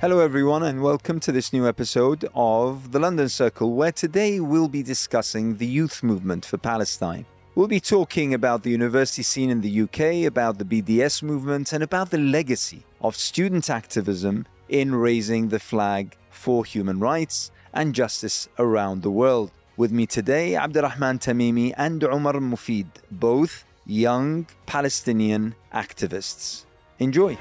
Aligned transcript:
Hello, 0.00 0.20
everyone, 0.20 0.62
and 0.62 0.80
welcome 0.80 1.18
to 1.18 1.32
this 1.32 1.52
new 1.52 1.66
episode 1.66 2.24
of 2.32 2.92
The 2.92 3.00
London 3.00 3.28
Circle, 3.28 3.72
where 3.72 3.90
today 3.90 4.38
we'll 4.38 4.68
be 4.68 4.84
discussing 4.84 5.56
the 5.56 5.66
youth 5.66 6.04
movement 6.04 6.44
for 6.44 6.56
Palestine. 6.56 7.26
We'll 7.56 7.66
be 7.66 7.80
talking 7.80 8.32
about 8.32 8.62
the 8.62 8.70
university 8.70 9.24
scene 9.24 9.50
in 9.50 9.60
the 9.60 9.80
UK, 9.82 10.24
about 10.24 10.58
the 10.58 10.64
BDS 10.64 11.24
movement, 11.24 11.72
and 11.72 11.82
about 11.82 12.10
the 12.10 12.18
legacy 12.18 12.84
of 13.00 13.16
student 13.16 13.68
activism 13.68 14.46
in 14.68 14.94
raising 14.94 15.48
the 15.48 15.58
flag 15.58 16.16
for 16.30 16.64
human 16.64 17.00
rights 17.00 17.50
and 17.74 17.92
justice 17.92 18.48
around 18.56 19.02
the 19.02 19.10
world. 19.10 19.50
With 19.76 19.90
me 19.90 20.06
today, 20.06 20.54
Abdurrahman 20.54 21.18
Tamimi 21.18 21.74
and 21.76 22.04
Omar 22.04 22.34
Mofeed, 22.34 22.86
both 23.10 23.64
young 23.84 24.46
Palestinian 24.64 25.56
activists. 25.74 26.66
Enjoy. 27.00 27.36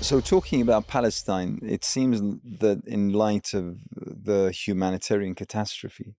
So, 0.00 0.20
talking 0.20 0.62
about 0.62 0.86
Palestine, 0.86 1.58
it 1.62 1.84
seems 1.84 2.20
that 2.60 2.82
in 2.86 3.12
light 3.12 3.52
of 3.52 3.78
the 3.90 4.50
humanitarian 4.50 5.34
catastrophe 5.34 6.14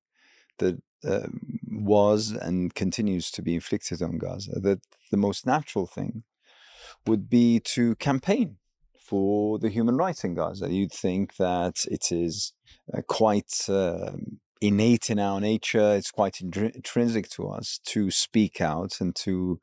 that 0.60 0.82
uh, 1.04 1.28
was 1.72 2.32
and 2.32 2.76
continues 2.76 3.32
to 3.32 3.42
be 3.42 3.56
inflicted 3.56 4.02
on 4.02 4.18
Gaza, 4.18 4.60
that 4.60 4.82
the 5.12 5.18
most 5.18 5.46
natural 5.46 5.88
thing 5.88 6.24
would 7.08 7.30
be 7.30 7.60
to 7.62 7.96
campaign 7.96 8.58
for 9.00 9.58
the 9.58 9.70
human 9.70 9.98
rights 9.98 10.24
in 10.24 10.36
Gaza. 10.36 10.72
You'd 10.72 10.92
think 10.92 11.38
that 11.38 11.86
it 11.90 12.12
is 12.12 12.54
uh, 12.94 13.02
quite 13.08 13.68
uh, 13.70 14.12
innate 14.62 15.10
in 15.10 15.20
our 15.20 15.40
nature, 15.40 15.96
it's 15.96 16.12
quite 16.12 16.42
intrinsic 16.42 17.30
to 17.30 17.48
us 17.48 17.80
to 17.86 18.12
speak 18.12 18.62
out 18.62 19.00
and 19.00 19.16
to 19.16 19.60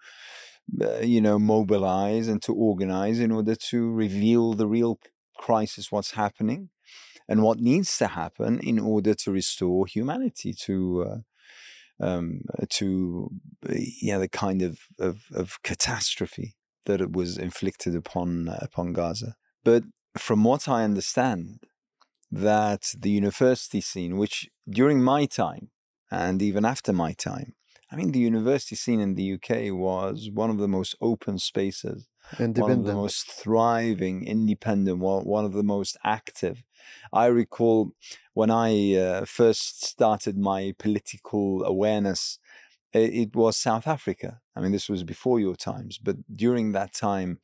uh, 0.80 0.98
you 0.98 1.20
know, 1.20 1.38
mobilize 1.38 2.28
and 2.28 2.42
to 2.42 2.52
organize 2.52 3.20
in 3.20 3.30
order 3.30 3.54
to 3.54 3.90
reveal 3.92 4.54
the 4.54 4.66
real 4.66 4.98
crisis, 5.36 5.92
what's 5.92 6.12
happening, 6.12 6.70
and 7.28 7.42
what 7.42 7.58
needs 7.58 7.96
to 7.98 8.08
happen 8.08 8.60
in 8.60 8.78
order 8.78 9.14
to 9.14 9.30
restore 9.32 9.86
humanity 9.86 10.52
to. 10.52 11.04
Uh, 11.08 11.16
um, 11.98 12.42
to 12.68 13.30
yeah, 13.70 14.18
the 14.18 14.28
kind 14.28 14.60
of, 14.60 14.80
of, 14.98 15.22
of 15.32 15.62
catastrophe 15.62 16.54
that 16.84 17.00
it 17.00 17.12
was 17.12 17.38
inflicted 17.38 17.94
upon 17.94 18.48
upon 18.60 18.92
Gaza. 18.92 19.34
But 19.64 19.84
from 20.16 20.44
what 20.44 20.68
I 20.68 20.84
understand, 20.84 21.60
that 22.30 22.92
the 22.98 23.10
university 23.10 23.80
scene, 23.80 24.16
which 24.16 24.48
during 24.68 25.02
my 25.02 25.26
time 25.26 25.70
and 26.10 26.42
even 26.42 26.64
after 26.64 26.92
my 26.92 27.12
time, 27.12 27.54
I 27.96 27.98
mean, 27.98 28.12
the 28.12 28.18
university 28.18 28.76
scene 28.76 29.00
in 29.00 29.14
the 29.14 29.32
UK 29.32 29.72
was 29.72 30.28
one 30.30 30.50
of 30.50 30.58
the 30.58 30.68
most 30.68 30.96
open 31.00 31.38
spaces, 31.38 32.06
one 32.54 32.70
of 32.70 32.84
the 32.84 32.92
most 32.92 33.26
thriving, 33.26 34.26
independent, 34.26 34.98
one 34.98 35.46
of 35.46 35.54
the 35.54 35.62
most 35.62 35.96
active. 36.04 36.62
I 37.10 37.24
recall 37.24 37.92
when 38.34 38.50
I 38.50 38.96
uh, 38.96 39.24
first 39.24 39.82
started 39.82 40.36
my 40.36 40.74
political 40.78 41.64
awareness, 41.64 42.38
it, 42.92 43.14
it 43.14 43.34
was 43.34 43.56
South 43.56 43.86
Africa. 43.86 44.42
I 44.54 44.60
mean, 44.60 44.72
this 44.72 44.90
was 44.90 45.02
before 45.02 45.40
your 45.40 45.56
times, 45.56 45.96
but 45.96 46.16
during 46.30 46.72
that 46.72 46.92
time, 46.92 47.38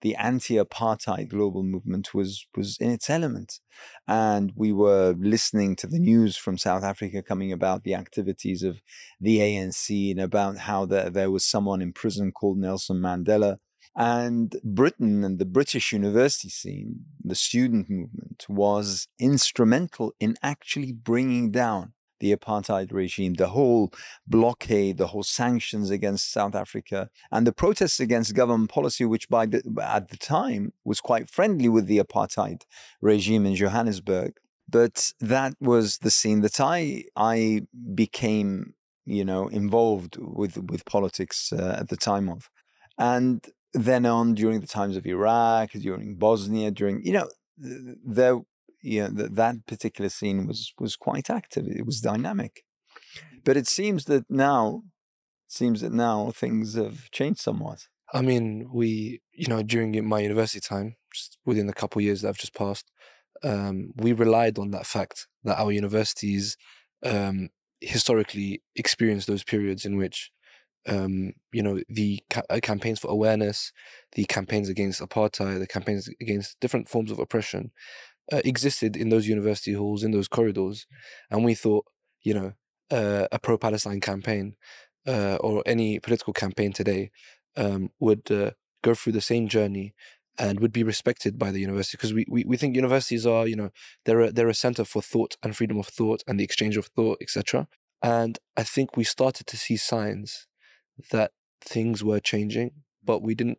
the 0.00 0.14
anti-apartheid 0.16 1.28
global 1.28 1.62
movement 1.62 2.14
was 2.14 2.46
was 2.56 2.76
in 2.78 2.90
its 2.90 3.10
element, 3.10 3.60
and 4.06 4.52
we 4.54 4.72
were 4.72 5.14
listening 5.18 5.76
to 5.76 5.86
the 5.86 5.98
news 5.98 6.36
from 6.36 6.58
South 6.58 6.84
Africa 6.84 7.22
coming 7.22 7.52
about 7.52 7.82
the 7.82 7.94
activities 7.94 8.62
of 8.62 8.80
the 9.20 9.38
ANC 9.38 10.10
and 10.10 10.20
about 10.20 10.58
how 10.58 10.86
there, 10.86 11.10
there 11.10 11.30
was 11.30 11.44
someone 11.44 11.82
in 11.82 11.92
prison 11.92 12.32
called 12.32 12.58
Nelson 12.58 12.98
Mandela. 12.98 13.58
And 13.96 14.54
Britain 14.62 15.24
and 15.24 15.40
the 15.40 15.44
British 15.44 15.92
university 15.92 16.50
scene, 16.50 17.04
the 17.24 17.34
student 17.34 17.90
movement, 17.90 18.46
was 18.48 19.08
instrumental 19.18 20.14
in 20.20 20.36
actually 20.40 20.92
bringing 20.92 21.50
down 21.50 21.94
the 22.20 22.34
apartheid 22.34 22.92
regime, 22.92 23.34
the 23.34 23.48
whole 23.48 23.92
blockade, 24.26 24.98
the 24.98 25.08
whole 25.08 25.22
sanctions 25.22 25.90
against 25.90 26.32
South 26.32 26.54
Africa, 26.54 27.08
and 27.30 27.46
the 27.46 27.52
protests 27.52 28.00
against 28.00 28.34
government 28.34 28.70
policy, 28.70 29.04
which 29.04 29.28
by 29.28 29.46
the, 29.46 29.62
at 29.82 30.08
the 30.08 30.16
time 30.16 30.72
was 30.84 31.00
quite 31.00 31.28
friendly 31.28 31.68
with 31.68 31.86
the 31.86 31.98
apartheid 31.98 32.62
regime 33.00 33.46
in 33.46 33.54
Johannesburg. 33.54 34.32
But 34.68 35.12
that 35.20 35.54
was 35.60 35.98
the 35.98 36.10
scene 36.10 36.42
that 36.42 36.60
I 36.60 37.04
I 37.16 37.62
became, 37.94 38.74
you 39.06 39.24
know, 39.24 39.48
involved 39.48 40.16
with 40.18 40.58
with 40.70 40.84
politics 40.84 41.52
uh, 41.52 41.76
at 41.80 41.88
the 41.88 41.96
time 41.96 42.28
of, 42.28 42.50
and 42.98 43.46
then 43.72 44.04
on 44.04 44.34
during 44.34 44.60
the 44.60 44.66
times 44.66 44.96
of 44.96 45.06
Iraq, 45.06 45.70
during 45.72 46.16
Bosnia, 46.16 46.70
during 46.70 47.04
you 47.04 47.12
know, 47.12 47.28
there 47.56 48.40
yeah, 48.88 49.08
that 49.12 49.34
that 49.36 49.66
particular 49.66 50.08
scene 50.08 50.46
was 50.46 50.72
was 50.78 50.96
quite 50.96 51.30
active. 51.30 51.66
It 51.68 51.86
was 51.86 52.00
dynamic, 52.00 52.64
but 53.44 53.56
it 53.56 53.66
seems 53.66 54.06
that 54.06 54.24
now, 54.28 54.82
seems 55.46 55.80
that 55.80 55.92
now 55.92 56.30
things 56.30 56.74
have 56.74 57.10
changed 57.10 57.40
somewhat. 57.40 57.88
I 58.12 58.22
mean, 58.22 58.70
we, 58.72 59.20
you 59.32 59.48
know, 59.48 59.62
during 59.62 60.06
my 60.08 60.20
university 60.20 60.60
time, 60.60 60.96
just 61.14 61.38
within 61.44 61.66
the 61.66 61.74
couple 61.74 62.00
years 62.00 62.22
that 62.22 62.28
have 62.28 62.38
just 62.38 62.54
passed, 62.54 62.90
um, 63.42 63.92
we 63.96 64.12
relied 64.12 64.58
on 64.58 64.70
that 64.70 64.86
fact 64.86 65.26
that 65.44 65.58
our 65.58 65.70
universities 65.70 66.56
um, 67.04 67.50
historically 67.80 68.62
experienced 68.74 69.26
those 69.26 69.44
periods 69.44 69.84
in 69.84 69.96
which, 69.96 70.30
um, 70.86 71.32
you 71.52 71.62
know, 71.62 71.80
the 71.88 72.20
ca- 72.30 72.48
uh, 72.48 72.60
campaigns 72.62 72.98
for 72.98 73.10
awareness, 73.10 73.72
the 74.12 74.24
campaigns 74.24 74.70
against 74.70 75.02
apartheid, 75.02 75.58
the 75.58 75.66
campaigns 75.66 76.08
against 76.20 76.58
different 76.60 76.88
forms 76.88 77.10
of 77.10 77.18
oppression 77.18 77.70
uh, 78.32 78.40
existed 78.44 78.96
in 78.96 79.08
those 79.08 79.26
university 79.26 79.72
halls, 79.72 80.02
in 80.02 80.10
those 80.10 80.28
corridors, 80.28 80.86
and 81.30 81.44
we 81.44 81.54
thought, 81.54 81.84
you 82.22 82.34
know, 82.34 82.52
uh, 82.90 83.26
a 83.30 83.38
pro-Palestine 83.38 84.00
campaign 84.00 84.56
uh, 85.06 85.36
or 85.36 85.62
any 85.66 85.98
political 85.98 86.32
campaign 86.32 86.72
today 86.72 87.10
um, 87.56 87.90
would 87.98 88.30
uh, 88.30 88.50
go 88.82 88.94
through 88.94 89.12
the 89.12 89.20
same 89.20 89.48
journey 89.48 89.94
and 90.38 90.60
would 90.60 90.72
be 90.72 90.84
respected 90.84 91.38
by 91.38 91.50
the 91.50 91.60
university 91.60 91.96
because 91.96 92.14
we, 92.14 92.24
we, 92.28 92.44
we 92.44 92.56
think 92.56 92.76
universities 92.76 93.26
are 93.26 93.46
you 93.46 93.56
know 93.56 93.70
they're 94.04 94.20
a, 94.20 94.32
they're 94.32 94.48
a 94.48 94.54
center 94.54 94.84
for 94.84 95.02
thought 95.02 95.36
and 95.42 95.56
freedom 95.56 95.78
of 95.78 95.86
thought 95.86 96.22
and 96.26 96.38
the 96.38 96.44
exchange 96.44 96.76
of 96.76 96.86
thought 96.86 97.18
etc 97.20 97.66
and 98.02 98.38
i 98.56 98.62
think 98.62 98.96
we 98.96 99.04
started 99.04 99.46
to 99.46 99.56
see 99.56 99.76
signs 99.76 100.46
that 101.10 101.32
things 101.60 102.04
were 102.04 102.20
changing 102.20 102.70
but 103.04 103.20
we 103.20 103.34
didn't 103.34 103.58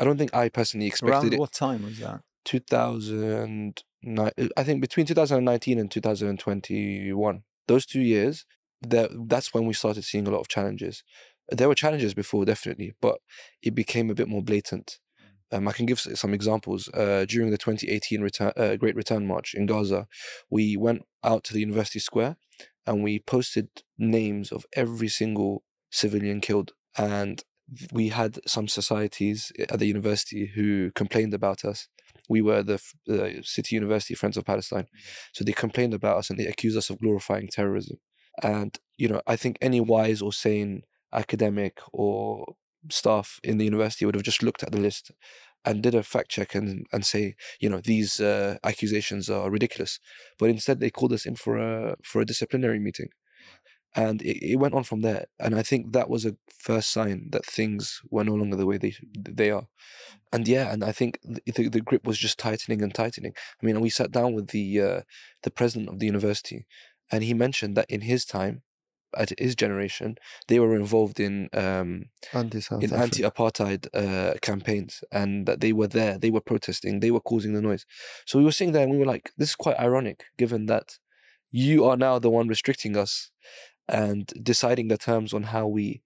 i 0.00 0.04
don't 0.04 0.16
think 0.16 0.34
i 0.34 0.48
personally 0.48 0.86
expected 0.86 1.12
Around 1.12 1.34
it 1.34 1.40
what 1.40 1.52
time 1.52 1.82
was 1.82 1.98
that? 1.98 2.22
2000 2.46 3.82
I 4.04 4.62
think 4.62 4.80
between 4.80 5.06
2019 5.06 5.78
and 5.78 5.90
2021, 5.90 7.42
those 7.66 7.86
two 7.86 8.00
years, 8.00 8.44
that 8.82 9.10
that's 9.28 9.54
when 9.54 9.66
we 9.66 9.74
started 9.74 10.04
seeing 10.04 10.26
a 10.26 10.30
lot 10.30 10.40
of 10.40 10.48
challenges. 10.48 11.02
There 11.50 11.68
were 11.68 11.74
challenges 11.74 12.14
before, 12.14 12.44
definitely, 12.44 12.94
but 13.00 13.18
it 13.62 13.74
became 13.74 14.10
a 14.10 14.14
bit 14.14 14.28
more 14.28 14.42
blatant. 14.42 14.98
Um, 15.52 15.68
I 15.68 15.72
can 15.72 15.86
give 15.86 16.00
some 16.00 16.34
examples. 16.34 16.88
Uh, 16.92 17.24
during 17.28 17.50
the 17.50 17.58
2018 17.58 18.20
return, 18.20 18.52
uh, 18.56 18.76
Great 18.76 18.96
Return 18.96 19.26
March 19.26 19.54
in 19.54 19.66
Gaza, 19.66 20.08
we 20.50 20.76
went 20.76 21.02
out 21.22 21.44
to 21.44 21.52
the 21.52 21.60
University 21.60 22.00
Square 22.00 22.36
and 22.84 23.02
we 23.02 23.20
posted 23.20 23.68
names 23.96 24.50
of 24.50 24.66
every 24.72 25.08
single 25.08 25.62
civilian 25.90 26.40
killed. 26.40 26.72
And 26.98 27.44
we 27.92 28.08
had 28.08 28.38
some 28.46 28.68
societies 28.68 29.52
at 29.58 29.78
the 29.78 29.86
university 29.86 30.46
who 30.46 30.90
complained 30.92 31.34
about 31.34 31.64
us 31.64 31.88
we 32.28 32.42
were 32.42 32.62
the, 32.62 32.80
the 33.06 33.42
City 33.44 33.76
University 33.76 34.14
Friends 34.14 34.36
of 34.36 34.44
Palestine. 34.44 34.84
Mm-hmm. 34.84 35.30
So 35.32 35.44
they 35.44 35.52
complained 35.52 35.94
about 35.94 36.18
us 36.18 36.30
and 36.30 36.38
they 36.38 36.46
accused 36.46 36.76
us 36.76 36.90
of 36.90 37.00
glorifying 37.00 37.48
terrorism. 37.48 37.98
And, 38.42 38.78
you 38.96 39.08
know, 39.08 39.22
I 39.26 39.36
think 39.36 39.58
any 39.60 39.80
wise 39.80 40.20
or 40.20 40.32
sane 40.32 40.82
academic 41.12 41.80
or 41.92 42.54
staff 42.90 43.40
in 43.42 43.58
the 43.58 43.64
university 43.64 44.04
would 44.04 44.14
have 44.14 44.24
just 44.24 44.42
looked 44.42 44.62
at 44.62 44.72
the 44.72 44.80
list 44.80 45.10
and 45.64 45.82
did 45.82 45.94
a 45.94 46.02
fact 46.02 46.30
check 46.30 46.54
and, 46.54 46.86
and 46.92 47.04
say, 47.04 47.34
you 47.60 47.68
know, 47.68 47.80
these 47.80 48.20
uh, 48.20 48.56
accusations 48.62 49.28
are 49.28 49.50
ridiculous. 49.50 49.98
But 50.38 50.50
instead, 50.50 50.78
they 50.78 50.90
called 50.90 51.12
us 51.12 51.26
in 51.26 51.34
for 51.34 51.58
a 51.58 51.96
for 52.04 52.20
a 52.20 52.26
disciplinary 52.26 52.78
meeting, 52.78 53.08
and 53.96 54.22
it, 54.22 54.52
it 54.52 54.56
went 54.56 54.74
on 54.74 54.84
from 54.84 55.00
there. 55.00 55.26
And 55.40 55.54
I 55.54 55.62
think 55.62 55.92
that 55.92 56.08
was 56.08 56.24
a 56.24 56.36
first 56.58 56.92
sign 56.92 57.30
that 57.30 57.44
things 57.44 58.02
were 58.10 58.24
no 58.24 58.34
longer 58.34 58.56
the 58.56 58.66
way 58.66 58.78
they 58.78 58.94
they 59.12 59.50
are 59.50 59.66
and 60.32 60.46
yeah, 60.48 60.72
and 60.72 60.84
I 60.84 60.92
think 60.92 61.18
the, 61.22 61.68
the 61.68 61.80
grip 61.80 62.06
was 62.06 62.18
just 62.18 62.38
tightening 62.38 62.82
and 62.82 62.94
tightening. 62.94 63.32
I 63.62 63.66
mean, 63.66 63.80
we 63.80 63.90
sat 63.90 64.10
down 64.10 64.34
with 64.34 64.48
the 64.48 64.80
uh, 64.80 65.00
the 65.42 65.50
president 65.50 65.88
of 65.88 65.98
the 65.98 66.06
university, 66.06 66.66
and 67.10 67.22
he 67.22 67.34
mentioned 67.34 67.76
that 67.76 67.86
in 67.88 68.02
his 68.02 68.24
time, 68.24 68.62
at 69.16 69.32
his 69.38 69.54
generation, 69.54 70.16
they 70.48 70.58
were 70.58 70.74
involved 70.74 71.20
in 71.20 71.48
um, 71.54 72.06
in 72.82 72.92
anti-apartheid 72.92 73.88
uh, 73.94 74.34
campaigns, 74.42 75.04
and 75.12 75.46
that 75.46 75.60
they 75.60 75.72
were 75.72 75.86
there, 75.86 76.18
they 76.18 76.30
were 76.30 76.40
protesting, 76.40 77.00
they 77.00 77.10
were 77.10 77.20
causing 77.20 77.54
the 77.54 77.62
noise. 77.62 77.86
So 78.26 78.38
we 78.38 78.44
were 78.44 78.52
sitting 78.52 78.72
there, 78.72 78.82
and 78.82 78.92
we 78.92 78.98
were 78.98 79.06
like, 79.06 79.32
"This 79.38 79.50
is 79.50 79.56
quite 79.56 79.78
ironic, 79.78 80.24
given 80.36 80.66
that 80.66 80.98
you 81.50 81.84
are 81.84 81.96
now 81.96 82.18
the 82.18 82.30
one 82.30 82.48
restricting 82.48 82.96
us 82.96 83.30
and 83.88 84.32
deciding 84.42 84.88
the 84.88 84.98
terms 84.98 85.32
on 85.32 85.44
how 85.44 85.66
we 85.66 86.02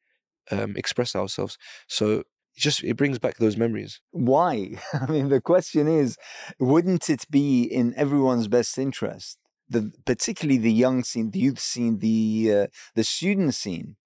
um, 0.51 0.77
express 0.77 1.15
ourselves." 1.15 1.59
So 1.87 2.25
just 2.57 2.85
it 2.85 2.97
brings 2.97 3.19
back 3.19 3.37
those 3.39 3.57
memories. 3.57 4.01
Why? 4.11 4.77
I 4.93 5.07
mean, 5.07 5.29
the 5.29 5.41
question 5.41 5.89
is, 5.89 6.17
wouldn't 6.59 7.09
it 7.09 7.27
be 7.31 7.63
in 7.63 7.95
everyone's 7.97 8.49
best 8.49 8.79
interest, 8.79 9.39
the 9.69 9.93
particularly 10.05 10.59
the 10.59 10.73
young 10.73 11.05
scene, 11.05 11.31
the 11.31 11.39
youth 11.39 11.61
scene, 11.61 11.99
the 11.99 12.53
uh, 12.55 12.67
the 12.95 13.05
student 13.05 13.55
scene, 13.55 13.97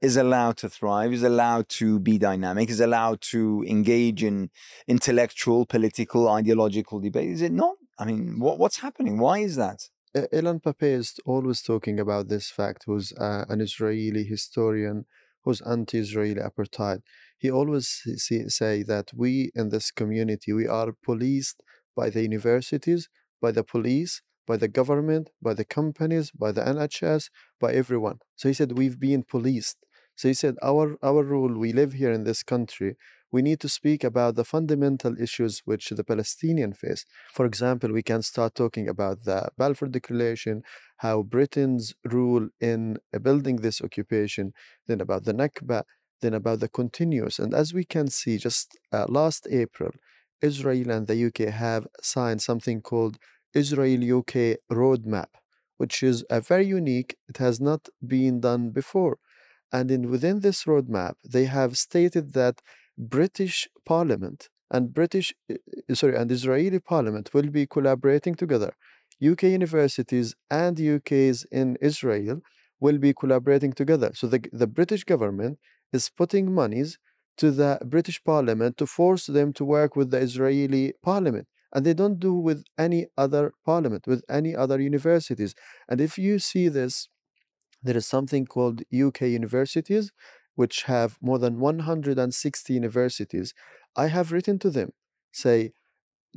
is 0.00 0.16
allowed 0.16 0.56
to 0.58 0.68
thrive, 0.68 1.12
is 1.12 1.22
allowed 1.22 1.68
to 1.68 1.98
be 1.98 2.18
dynamic, 2.18 2.70
is 2.70 2.80
allowed 2.80 3.20
to 3.20 3.64
engage 3.68 4.24
in 4.24 4.50
intellectual, 4.86 5.66
political, 5.66 6.28
ideological 6.28 7.00
debate. 7.00 7.28
Is 7.28 7.42
it 7.42 7.52
not? 7.52 7.76
I 7.98 8.06
mean, 8.06 8.38
what, 8.38 8.58
what's 8.58 8.78
happening? 8.78 9.18
Why 9.18 9.40
is 9.40 9.56
that? 9.56 9.88
Ilan 10.16 10.60
Pappé 10.60 10.94
is 10.94 11.14
always 11.24 11.62
talking 11.62 12.00
about 12.00 12.28
this 12.28 12.50
fact, 12.50 12.84
who's 12.86 13.12
uh, 13.12 13.44
an 13.48 13.60
Israeli 13.60 14.24
historian 14.24 15.06
who's 15.44 15.60
anti-Israeli 15.62 16.40
apartheid. 16.40 17.00
He 17.38 17.50
always 17.50 17.88
see, 18.16 18.48
say 18.48 18.82
that 18.82 19.10
we 19.14 19.50
in 19.54 19.70
this 19.70 19.90
community, 19.90 20.52
we 20.52 20.66
are 20.66 20.92
policed 21.04 21.62
by 21.96 22.10
the 22.10 22.22
universities, 22.22 23.08
by 23.40 23.52
the 23.52 23.64
police, 23.64 24.22
by 24.46 24.56
the 24.56 24.68
government, 24.68 25.30
by 25.40 25.54
the 25.54 25.64
companies, 25.64 26.30
by 26.30 26.52
the 26.52 26.62
NHS, 26.62 27.30
by 27.60 27.72
everyone. 27.72 28.18
So 28.36 28.48
he 28.48 28.54
said, 28.54 28.76
we've 28.76 29.00
been 29.00 29.22
policed. 29.22 29.78
So 30.16 30.28
he 30.28 30.34
said, 30.34 30.56
our, 30.62 30.96
our 31.02 31.22
rule, 31.22 31.58
we 31.58 31.72
live 31.72 31.94
here 31.94 32.12
in 32.12 32.24
this 32.24 32.42
country, 32.42 32.96
we 33.32 33.42
need 33.42 33.60
to 33.60 33.68
speak 33.68 34.02
about 34.04 34.34
the 34.34 34.44
fundamental 34.44 35.14
issues 35.20 35.62
which 35.64 35.90
the 35.90 36.04
Palestinian 36.04 36.72
face. 36.72 37.04
For 37.32 37.46
example, 37.46 37.92
we 37.92 38.02
can 38.02 38.22
start 38.22 38.54
talking 38.54 38.88
about 38.88 39.24
the 39.24 39.50
Balfour 39.56 39.88
Declaration, 39.88 40.62
how 40.98 41.22
Britain's 41.22 41.94
rule 42.04 42.48
in 42.60 42.98
building 43.22 43.56
this 43.56 43.80
occupation, 43.80 44.52
then 44.86 45.00
about 45.00 45.24
the 45.24 45.32
Nakba, 45.32 45.84
then 46.20 46.34
about 46.34 46.60
the 46.60 46.68
continuous. 46.68 47.38
And 47.38 47.54
as 47.54 47.72
we 47.72 47.84
can 47.84 48.08
see, 48.08 48.36
just 48.36 48.76
uh, 48.92 49.06
last 49.08 49.46
April, 49.50 49.92
Israel 50.42 50.90
and 50.90 51.06
the 51.06 51.26
UK 51.26 51.52
have 51.52 51.86
signed 52.02 52.42
something 52.42 52.80
called 52.80 53.18
Israel 53.54 54.18
UK 54.18 54.58
Roadmap, 54.70 55.30
which 55.76 56.02
is 56.02 56.24
a 56.30 56.40
very 56.40 56.66
unique. 56.66 57.16
It 57.28 57.38
has 57.38 57.60
not 57.60 57.88
been 58.06 58.40
done 58.40 58.70
before. 58.70 59.18
And 59.72 59.90
in 59.90 60.10
within 60.10 60.40
this 60.40 60.64
roadmap, 60.64 61.14
they 61.24 61.44
have 61.44 61.78
stated 61.78 62.32
that 62.32 62.60
British 63.00 63.66
Parliament 63.86 64.48
and 64.70 64.92
British, 64.92 65.32
uh, 65.50 65.94
sorry, 65.94 66.16
and 66.16 66.30
Israeli 66.30 66.78
Parliament 66.78 67.30
will 67.32 67.48
be 67.48 67.66
collaborating 67.66 68.34
together. 68.34 68.72
UK 69.24 69.44
universities 69.44 70.34
and 70.50 70.76
UKs 70.76 71.46
in 71.50 71.76
Israel 71.80 72.40
will 72.78 72.98
be 72.98 73.12
collaborating 73.12 73.72
together. 73.72 74.12
So 74.14 74.26
the, 74.26 74.40
the 74.52 74.66
British 74.66 75.04
government 75.04 75.58
is 75.92 76.10
putting 76.10 76.52
monies 76.52 76.98
to 77.38 77.50
the 77.50 77.78
British 77.84 78.22
Parliament 78.22 78.76
to 78.76 78.86
force 78.86 79.26
them 79.26 79.52
to 79.54 79.64
work 79.64 79.96
with 79.96 80.10
the 80.10 80.18
Israeli 80.18 80.92
Parliament. 81.02 81.46
And 81.72 81.86
they 81.86 81.94
don't 81.94 82.18
do 82.18 82.34
with 82.34 82.64
any 82.76 83.06
other 83.16 83.52
parliament, 83.64 84.06
with 84.06 84.22
any 84.28 84.54
other 84.54 84.80
universities. 84.80 85.54
And 85.88 86.00
if 86.00 86.18
you 86.18 86.38
see 86.38 86.68
this, 86.68 87.08
there 87.82 87.96
is 87.96 88.06
something 88.06 88.44
called 88.44 88.82
UK 88.92 89.22
universities, 89.22 90.10
which 90.54 90.82
have 90.84 91.18
more 91.20 91.38
than 91.38 91.58
160 91.58 92.72
universities, 92.72 93.54
I 93.96 94.06
have 94.08 94.32
written 94.32 94.58
to 94.60 94.70
them, 94.70 94.92
say, 95.32 95.72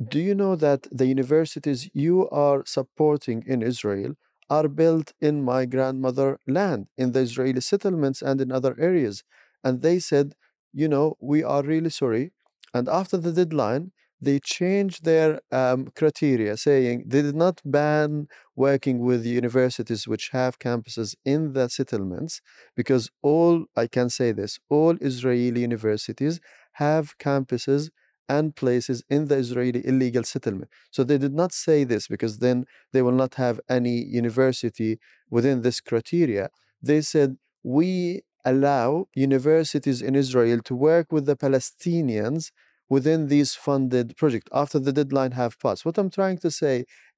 do 0.08 0.18
you 0.18 0.34
know 0.34 0.56
that 0.56 0.88
the 0.90 1.06
universities 1.06 1.88
you 1.92 2.28
are 2.30 2.64
supporting 2.66 3.44
in 3.46 3.62
Israel 3.62 4.14
are 4.50 4.68
built 4.68 5.12
in 5.20 5.44
my 5.44 5.66
grandmother 5.66 6.40
land, 6.46 6.88
in 6.98 7.12
the 7.12 7.20
Israeli 7.20 7.60
settlements 7.60 8.20
and 8.20 8.40
in 8.40 8.50
other 8.50 8.76
areas? 8.78 9.22
And 9.62 9.82
they 9.82 9.98
said, 9.98 10.34
you 10.72 10.88
know, 10.88 11.16
we 11.20 11.44
are 11.44 11.62
really 11.62 11.90
sorry. 11.90 12.32
And 12.72 12.88
after 12.88 13.16
the 13.16 13.32
deadline, 13.32 13.92
they 14.20 14.38
changed 14.40 15.04
their 15.04 15.40
um, 15.52 15.88
criteria, 15.94 16.56
saying 16.56 17.04
they 17.06 17.22
did 17.22 17.36
not 17.36 17.60
ban 17.64 18.26
working 18.56 19.00
with 19.00 19.26
universities 19.26 20.08
which 20.08 20.30
have 20.30 20.58
campuses 20.58 21.14
in 21.24 21.52
the 21.52 21.68
settlements, 21.68 22.40
because 22.76 23.10
all, 23.22 23.66
I 23.76 23.86
can 23.86 24.08
say 24.08 24.32
this, 24.32 24.58
all 24.70 24.96
Israeli 25.00 25.60
universities 25.60 26.40
have 26.74 27.16
campuses 27.18 27.90
and 28.28 28.56
places 28.56 29.02
in 29.10 29.26
the 29.26 29.36
Israeli 29.36 29.86
illegal 29.86 30.24
settlement. 30.24 30.70
So 30.90 31.04
they 31.04 31.18
did 31.18 31.34
not 31.34 31.52
say 31.52 31.84
this 31.84 32.08
because 32.08 32.38
then 32.38 32.64
they 32.92 33.02
will 33.02 33.12
not 33.12 33.34
have 33.34 33.60
any 33.68 34.02
university 34.02 34.98
within 35.28 35.60
this 35.60 35.80
criteria. 35.80 36.48
They 36.82 37.02
said, 37.02 37.36
we 37.62 38.22
allow 38.44 39.06
universities 39.14 40.02
in 40.02 40.14
Israel 40.14 40.60
to 40.64 40.74
work 40.74 41.12
with 41.12 41.26
the 41.26 41.36
Palestinians 41.36 42.50
within 42.96 43.20
these 43.34 43.52
funded 43.66 44.06
projects 44.20 44.50
after 44.62 44.78
the 44.78 44.92
deadline 44.98 45.34
have 45.42 45.58
passed. 45.64 45.84
What 45.86 45.98
I'm 45.98 46.12
trying 46.18 46.38
to 46.44 46.50
say 46.62 46.74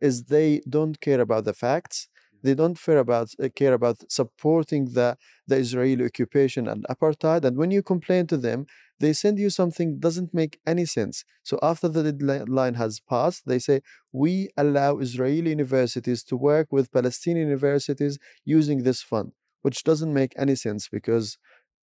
is 0.09 0.15
they 0.37 0.51
don't 0.77 0.97
care 1.07 1.21
about 1.27 1.45
the 1.49 1.57
facts. 1.65 1.99
They 2.47 2.55
don't 2.61 2.79
care 2.87 3.01
about 3.07 3.29
uh, 3.43 3.49
care 3.61 3.75
about 3.81 3.97
supporting 4.19 4.83
the, 4.97 5.09
the 5.51 5.57
Israeli 5.65 6.05
occupation 6.11 6.63
and 6.73 6.81
apartheid. 6.95 7.43
And 7.47 7.55
when 7.61 7.71
you 7.77 7.83
complain 7.95 8.25
to 8.29 8.39
them, 8.47 8.61
they 9.03 9.13
send 9.23 9.37
you 9.45 9.51
something 9.61 9.89
doesn't 10.07 10.33
make 10.41 10.55
any 10.73 10.87
sense. 10.99 11.17
So 11.49 11.55
after 11.71 11.89
the 11.89 12.05
deadline 12.13 12.77
has 12.85 12.95
passed, 13.13 13.43
they 13.51 13.61
say 13.69 13.77
we 14.25 14.33
allow 14.65 14.91
Israeli 15.07 15.51
universities 15.59 16.21
to 16.29 16.35
work 16.51 16.67
with 16.77 16.95
Palestinian 16.99 17.47
universities 17.53 18.15
using 18.59 18.79
this 18.83 19.01
fund, 19.11 19.29
which 19.65 19.79
doesn't 19.89 20.15
make 20.21 20.33
any 20.45 20.57
sense 20.67 20.83
because 20.97 21.27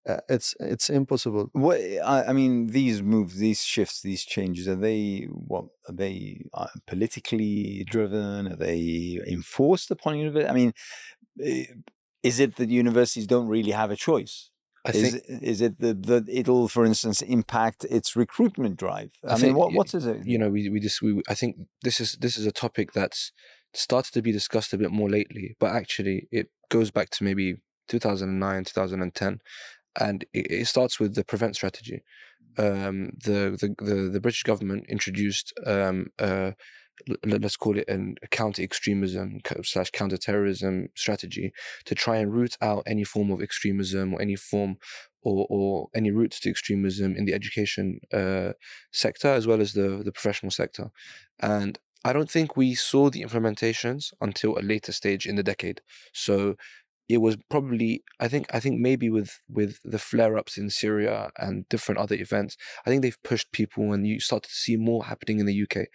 uh, 0.08 0.18
it's 0.28 0.56
it's 0.60 0.90
impossible. 0.90 1.50
What 1.54 1.80
I, 1.80 2.26
I, 2.28 2.34
mean, 2.34 2.68
these 2.68 3.02
moves, 3.02 3.38
these 3.38 3.64
shifts, 3.64 4.02
these 4.02 4.24
changes 4.26 4.68
are 4.68 4.76
they 4.76 5.28
what 5.32 5.66
are 5.88 5.94
they 5.94 6.42
uh, 6.54 6.68
politically 6.88 7.86
driven? 7.90 8.52
Are 8.52 8.56
they 8.56 9.20
enforced 9.28 9.92
upon 9.92 10.18
universities? 10.18 10.52
I 10.52 10.54
mean, 10.54 10.74
eh, 11.42 11.66
is 12.22 12.40
it 12.40 12.58
that 12.58 12.70
universities 12.70 13.28
don't 13.28 13.48
really 13.48 13.72
have 13.72 13.92
a 13.92 13.96
choice? 13.96 14.50
I 14.86 14.90
is, 14.90 15.12
think 15.12 15.44
is 15.44 15.62
it 15.62 15.80
that 15.80 16.04
the, 16.04 16.26
it'll, 16.28 16.68
for 16.68 16.86
instance, 16.86 17.22
impact 17.22 17.86
its 17.90 18.18
recruitment 18.18 18.76
drive? 18.78 19.14
I, 19.26 19.36
I 19.36 19.38
mean, 19.38 19.56
what 19.56 19.72
what 19.72 19.94
is 19.94 20.06
it? 20.06 20.26
You 20.26 20.38
know, 20.38 20.50
we 20.50 20.68
we 20.68 20.82
just 20.82 21.02
we 21.02 21.22
I 21.30 21.34
think 21.34 21.56
this 21.84 22.02
is 22.02 22.18
this 22.20 22.38
is 22.38 22.46
a 22.46 22.52
topic 22.52 22.92
that's 22.92 23.32
started 23.74 24.14
to 24.14 24.22
be 24.22 24.34
discussed 24.34 24.74
a 24.74 24.78
bit 24.78 24.92
more 24.92 25.10
lately, 25.10 25.56
but 25.60 25.72
actually 25.72 26.28
it 26.32 26.50
goes 26.70 26.92
back 26.92 27.10
to 27.12 27.24
maybe 27.24 27.56
2009, 27.88 28.64
2010, 28.66 29.40
and 30.00 30.24
it, 30.34 30.52
it 30.52 30.68
starts 30.68 31.00
with 31.00 31.16
the 31.16 31.24
prevent 31.24 31.56
strategy. 31.56 32.04
Um, 32.58 33.12
the, 33.24 33.58
the 33.60 33.76
the 33.84 34.10
the 34.10 34.22
British 34.22 34.44
government 34.44 34.86
introduced 34.88 35.54
um, 35.66 36.08
uh, 36.20 36.52
let's 37.26 37.58
call 37.58 37.78
it 37.78 37.88
an, 37.88 38.16
counter 38.32 38.62
extremism 38.62 39.40
slash 39.64 39.90
counter 39.92 40.18
terrorism 40.18 40.90
strategy 40.96 41.52
to 41.86 41.96
try 41.96 42.18
and 42.18 42.34
root 42.34 42.58
out 42.62 42.84
any 42.86 43.04
form 43.04 43.32
of 43.32 43.42
extremism 43.42 44.14
or 44.14 44.22
any 44.22 44.36
form 44.36 44.78
or, 45.22 45.48
or 45.50 45.88
any 45.96 46.12
roots 46.12 46.40
to 46.40 46.50
extremism 46.50 47.16
in 47.16 47.26
the 47.26 47.34
education 47.34 48.00
uh, 48.14 48.54
sector 48.92 49.28
as 49.28 49.48
well 49.48 49.62
as 49.62 49.74
the, 49.74 50.02
the 50.04 50.12
professional 50.12 50.52
sector. 50.52 50.92
And 51.40 51.80
I 52.06 52.14
don't 52.14 52.30
think 52.30 52.58
we 52.58 52.76
saw 52.76 53.10
the 53.10 53.24
implementations 53.24 54.14
until 54.20 54.58
a 54.58 54.62
later 54.62 54.92
stage 54.92 55.26
in 55.26 55.36
the 55.36 55.44
decade. 55.44 55.82
So 56.14 56.56
it 57.10 57.18
was 57.18 57.38
probably 57.50 58.04
I 58.20 58.28
think 58.28 58.48
I 58.54 58.60
think 58.60 58.80
maybe 58.80 59.10
with 59.10 59.40
with 59.50 59.80
the 59.84 60.00
flare 60.00 60.38
ups 60.38 60.58
in 60.58 60.70
Syria 60.70 61.32
and 61.38 61.68
different 61.70 62.00
other 62.00 62.16
events, 62.16 62.58
I 62.86 62.90
think 62.90 63.02
they've 63.02 63.24
pushed 63.24 63.52
people 63.52 63.92
and 63.92 64.08
you 64.08 64.20
start 64.20 64.44
to 64.44 64.50
see 64.50 64.78
more 64.78 65.06
happening 65.06 65.40
in 65.40 65.46
the 65.46 65.64
UK. 65.64 65.88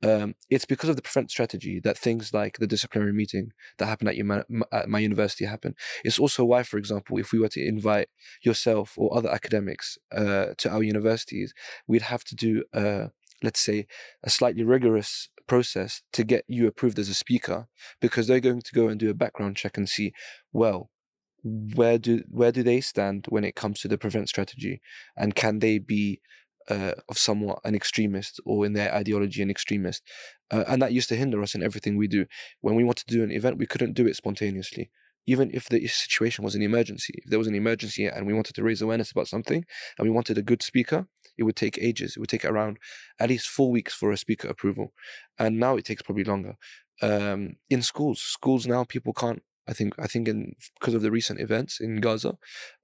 Um, 0.00 0.36
it's 0.48 0.64
because 0.64 0.88
of 0.88 0.96
the 0.96 1.02
prevent 1.02 1.30
strategy 1.30 1.80
that 1.82 1.98
things 1.98 2.32
like 2.32 2.58
the 2.58 2.68
disciplinary 2.68 3.12
meeting 3.12 3.50
that 3.78 3.86
happened 3.86 4.08
at, 4.08 4.16
your, 4.16 4.44
at 4.70 4.88
my 4.88 5.00
university 5.00 5.44
happen. 5.44 5.74
It's 6.04 6.20
also 6.20 6.44
why, 6.44 6.62
for 6.62 6.78
example, 6.78 7.18
if 7.18 7.32
we 7.32 7.40
were 7.40 7.48
to 7.48 7.66
invite 7.66 8.08
yourself 8.42 8.94
or 8.96 9.16
other 9.16 9.28
academics 9.28 9.98
uh, 10.12 10.54
to 10.58 10.70
our 10.70 10.84
universities, 10.84 11.52
we'd 11.88 12.02
have 12.02 12.22
to 12.24 12.36
do, 12.36 12.62
uh, 12.72 13.08
let's 13.42 13.58
say, 13.58 13.88
a 14.22 14.30
slightly 14.30 14.62
rigorous 14.62 15.30
process 15.48 16.02
to 16.12 16.22
get 16.22 16.44
you 16.46 16.66
approved 16.66 16.98
as 16.98 17.08
a 17.08 17.14
speaker 17.14 17.66
because 18.00 18.26
they're 18.26 18.40
going 18.40 18.62
to 18.62 18.74
go 18.74 18.88
and 18.88 19.00
do 19.00 19.10
a 19.10 19.14
background 19.14 19.56
check 19.56 19.76
and 19.76 19.88
see, 19.88 20.12
well, 20.52 20.90
where 21.42 21.98
do 21.98 22.22
where 22.28 22.52
do 22.52 22.62
they 22.62 22.80
stand 22.80 23.26
when 23.28 23.44
it 23.44 23.54
comes 23.54 23.80
to 23.80 23.88
the 23.88 23.98
prevent 23.98 24.28
strategy, 24.28 24.80
and 25.16 25.34
can 25.34 25.60
they 25.60 25.78
be 25.78 26.20
uh, 26.68 26.92
of 27.08 27.18
somewhat 27.18 27.60
an 27.64 27.74
extremist 27.74 28.40
or 28.44 28.66
in 28.66 28.74
their 28.74 28.94
ideology 28.94 29.42
an 29.42 29.50
extremist, 29.50 30.02
uh, 30.50 30.64
and 30.68 30.82
that 30.82 30.92
used 30.92 31.08
to 31.08 31.16
hinder 31.16 31.42
us 31.42 31.54
in 31.54 31.62
everything 31.62 31.96
we 31.96 32.08
do. 32.08 32.26
When 32.60 32.74
we 32.74 32.84
wanted 32.84 33.06
to 33.06 33.14
do 33.14 33.22
an 33.22 33.30
event, 33.30 33.58
we 33.58 33.66
couldn't 33.66 33.94
do 33.94 34.06
it 34.06 34.16
spontaneously. 34.16 34.90
Even 35.26 35.50
if 35.52 35.68
the 35.68 35.86
situation 35.86 36.42
was 36.42 36.54
an 36.54 36.62
emergency, 36.62 37.14
if 37.18 37.30
there 37.30 37.38
was 37.38 37.48
an 37.48 37.54
emergency 37.54 38.06
and 38.06 38.26
we 38.26 38.32
wanted 38.32 38.54
to 38.54 38.62
raise 38.62 38.80
awareness 38.80 39.10
about 39.10 39.28
something 39.28 39.64
and 39.98 40.08
we 40.08 40.10
wanted 40.10 40.38
a 40.38 40.42
good 40.42 40.62
speaker, 40.62 41.06
it 41.38 41.44
would 41.44 41.56
take 41.56 41.78
ages. 41.78 42.16
It 42.16 42.20
would 42.20 42.28
take 42.28 42.44
around 42.44 42.78
at 43.18 43.28
least 43.28 43.48
four 43.48 43.70
weeks 43.70 43.94
for 43.94 44.10
a 44.10 44.16
speaker 44.16 44.48
approval. 44.48 44.92
And 45.38 45.58
now 45.58 45.76
it 45.76 45.84
takes 45.84 46.02
probably 46.02 46.24
longer. 46.24 46.56
Um, 47.00 47.56
in 47.70 47.82
schools, 47.82 48.20
schools 48.20 48.66
now, 48.66 48.84
people 48.84 49.12
can't 49.12 49.42
I 49.68 49.74
think 49.74 49.94
I 49.98 50.06
think 50.06 50.26
in 50.28 50.54
because 50.80 50.94
of 50.94 51.02
the 51.02 51.10
recent 51.10 51.40
events 51.40 51.78
in 51.78 52.00
Gaza, 52.00 52.38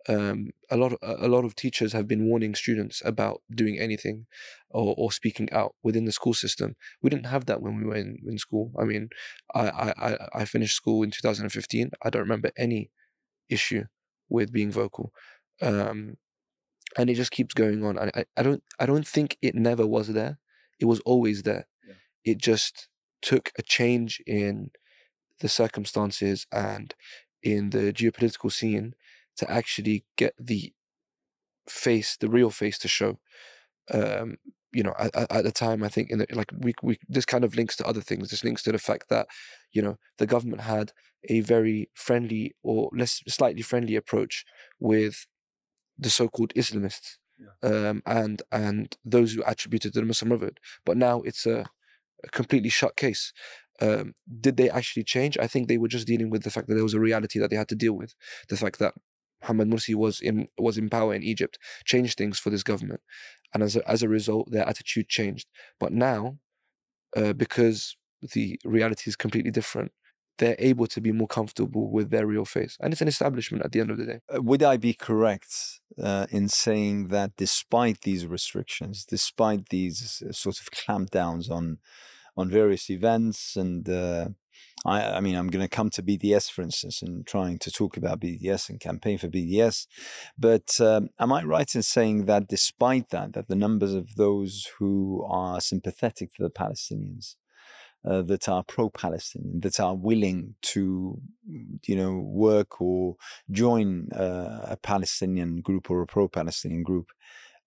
um, 0.06 0.50
a 0.70 0.76
lot 0.76 0.92
of, 0.92 0.98
a 1.02 1.28
lot 1.28 1.46
of 1.46 1.56
teachers 1.56 1.94
have 1.94 2.06
been 2.06 2.26
warning 2.26 2.54
students 2.54 3.00
about 3.04 3.40
doing 3.52 3.78
anything 3.78 4.26
or, 4.68 4.94
or 4.98 5.10
speaking 5.10 5.50
out 5.50 5.74
within 5.82 6.04
the 6.04 6.12
school 6.12 6.34
system. 6.34 6.76
We 7.00 7.08
didn't 7.08 7.26
have 7.26 7.46
that 7.46 7.62
when 7.62 7.78
we 7.78 7.84
were 7.84 7.96
in, 7.96 8.18
in 8.26 8.36
school. 8.36 8.70
I 8.78 8.84
mean, 8.84 9.08
I, 9.54 9.94
I, 9.96 10.28
I 10.34 10.44
finished 10.44 10.76
school 10.76 11.02
in 11.02 11.10
2015. 11.10 11.90
I 12.02 12.10
don't 12.10 12.20
remember 12.20 12.50
any 12.58 12.90
issue 13.48 13.84
with 14.28 14.52
being 14.52 14.70
vocal. 14.70 15.10
Um, 15.62 16.16
and 16.96 17.10
it 17.10 17.14
just 17.14 17.30
keeps 17.30 17.54
going 17.54 17.84
on. 17.84 17.98
I, 17.98 18.24
I 18.36 18.42
don't 18.42 18.62
I 18.78 18.86
don't 18.86 19.06
think 19.06 19.36
it 19.42 19.54
never 19.54 19.86
was 19.86 20.08
there. 20.08 20.38
It 20.80 20.86
was 20.86 21.00
always 21.00 21.42
there. 21.42 21.66
Yeah. 21.86 21.94
It 22.24 22.38
just 22.38 22.88
took 23.22 23.52
a 23.58 23.62
change 23.62 24.20
in 24.26 24.70
the 25.40 25.48
circumstances 25.48 26.46
and 26.52 26.94
in 27.42 27.70
the 27.70 27.92
geopolitical 27.92 28.50
scene 28.52 28.94
to 29.36 29.50
actually 29.50 30.04
get 30.16 30.34
the 30.38 30.72
face, 31.68 32.16
the 32.16 32.28
real 32.28 32.50
face 32.50 32.78
to 32.78 32.88
show. 32.88 33.18
Um, 33.92 34.36
you 34.72 34.82
know, 34.82 34.94
at, 34.98 35.14
at 35.14 35.44
the 35.44 35.52
time, 35.52 35.82
I 35.84 35.88
think 35.88 36.10
in 36.10 36.18
the, 36.18 36.26
like 36.32 36.52
we 36.58 36.74
we 36.82 36.98
this 37.08 37.24
kind 37.24 37.44
of 37.44 37.54
links 37.54 37.76
to 37.76 37.86
other 37.86 38.00
things. 38.00 38.30
This 38.30 38.44
links 38.44 38.62
to 38.64 38.72
the 38.72 38.78
fact 38.78 39.08
that 39.08 39.28
you 39.72 39.82
know 39.82 39.98
the 40.18 40.26
government 40.26 40.62
had 40.62 40.92
a 41.28 41.40
very 41.40 41.90
friendly 41.94 42.54
or 42.62 42.90
less 42.92 43.22
slightly 43.28 43.62
friendly 43.62 43.96
approach 43.96 44.44
with 44.80 45.26
the 45.98 46.10
so-called 46.10 46.52
Islamists 46.54 47.18
yeah. 47.38 47.88
um, 47.88 48.02
and 48.06 48.42
and 48.50 48.96
those 49.04 49.32
who 49.32 49.42
attributed 49.46 49.92
to 49.94 50.00
the 50.00 50.06
Muslim 50.06 50.30
Brotherhood. 50.30 50.60
But 50.84 50.96
now 50.96 51.22
it's 51.22 51.46
a, 51.46 51.66
a 52.22 52.28
completely 52.28 52.70
shut 52.70 52.96
case. 52.96 53.32
Um, 53.80 54.14
did 54.40 54.56
they 54.56 54.70
actually 54.70 55.04
change? 55.04 55.36
I 55.38 55.46
think 55.46 55.66
they 55.66 55.78
were 55.78 55.88
just 55.88 56.06
dealing 56.06 56.30
with 56.30 56.44
the 56.44 56.50
fact 56.50 56.68
that 56.68 56.74
there 56.74 56.84
was 56.84 56.94
a 56.94 57.00
reality 57.00 57.38
that 57.38 57.50
they 57.50 57.56
had 57.56 57.68
to 57.68 57.74
deal 57.74 57.94
with. 57.94 58.14
The 58.48 58.56
fact 58.56 58.78
that 58.78 58.94
Mohammed 59.42 59.68
Morsi 59.68 59.94
was 59.94 60.20
in 60.20 60.48
was 60.58 60.78
in 60.78 60.88
power 60.88 61.14
in 61.14 61.22
Egypt 61.22 61.58
changed 61.84 62.16
things 62.16 62.38
for 62.38 62.50
this 62.50 62.62
government, 62.62 63.00
and 63.52 63.62
as 63.62 63.76
a, 63.76 63.88
as 63.88 64.02
a 64.02 64.08
result, 64.08 64.50
their 64.50 64.66
attitude 64.68 65.08
changed. 65.08 65.48
But 65.80 65.92
now, 65.92 66.38
uh, 67.16 67.32
because 67.32 67.96
the 68.32 68.58
reality 68.64 69.10
is 69.10 69.16
completely 69.16 69.50
different, 69.50 69.92
they're 70.38 70.56
able 70.58 70.86
to 70.88 71.00
be 71.00 71.12
more 71.12 71.28
comfortable 71.28 71.90
with 71.90 72.10
their 72.10 72.26
real 72.26 72.44
face. 72.44 72.76
And 72.80 72.92
it's 72.92 73.02
an 73.02 73.08
establishment 73.08 73.64
at 73.64 73.72
the 73.72 73.80
end 73.80 73.90
of 73.90 73.98
the 73.98 74.06
day. 74.06 74.20
Uh, 74.34 74.42
would 74.42 74.62
I 74.62 74.76
be 74.76 74.94
correct 74.94 75.80
uh, 76.02 76.26
in 76.30 76.48
saying 76.48 77.08
that 77.08 77.32
despite 77.36 78.00
these 78.00 78.26
restrictions, 78.26 79.04
despite 79.04 79.68
these 79.68 80.22
uh, 80.28 80.32
sort 80.32 80.58
of 80.60 80.70
clampdowns 80.70 81.50
on 81.50 81.78
on 82.36 82.50
various 82.50 82.90
events 82.90 83.54
and 83.54 83.88
uh, 83.88 84.26
I, 84.84 85.16
I, 85.16 85.20
mean, 85.20 85.34
I'm 85.34 85.48
going 85.48 85.64
to 85.64 85.68
come 85.68 85.88
to 85.90 86.02
BDS, 86.02 86.50
for 86.50 86.62
instance, 86.62 87.00
and 87.00 87.26
trying 87.26 87.58
to 87.60 87.70
talk 87.70 87.96
about 87.96 88.20
BDS 88.20 88.68
and 88.68 88.78
campaign 88.78 89.18
for 89.18 89.28
BDS. 89.28 89.86
But 90.38 90.78
um, 90.80 91.08
am 91.18 91.32
I 91.32 91.42
right 91.42 91.74
in 91.74 91.82
saying 91.82 92.26
that 92.26 92.48
despite 92.48 93.08
that, 93.10 93.32
that 93.32 93.48
the 93.48 93.56
numbers 93.56 93.94
of 93.94 94.16
those 94.16 94.68
who 94.78 95.24
are 95.28 95.60
sympathetic 95.60 96.34
to 96.34 96.42
the 96.42 96.50
Palestinians 96.50 97.36
uh, 98.04 98.22
that 98.22 98.48
are 98.48 98.62
pro-Palestinian, 98.62 99.60
that 99.60 99.80
are 99.80 99.94
willing 99.94 100.54
to, 100.60 101.20
you 101.86 101.96
know, 101.96 102.18
work 102.18 102.80
or 102.80 103.16
join 103.50 104.08
uh, 104.12 104.66
a 104.70 104.76
Palestinian 104.76 105.60
group 105.60 105.90
or 105.90 106.02
a 106.02 106.06
pro-Palestinian 106.06 106.82
group, 106.82 107.06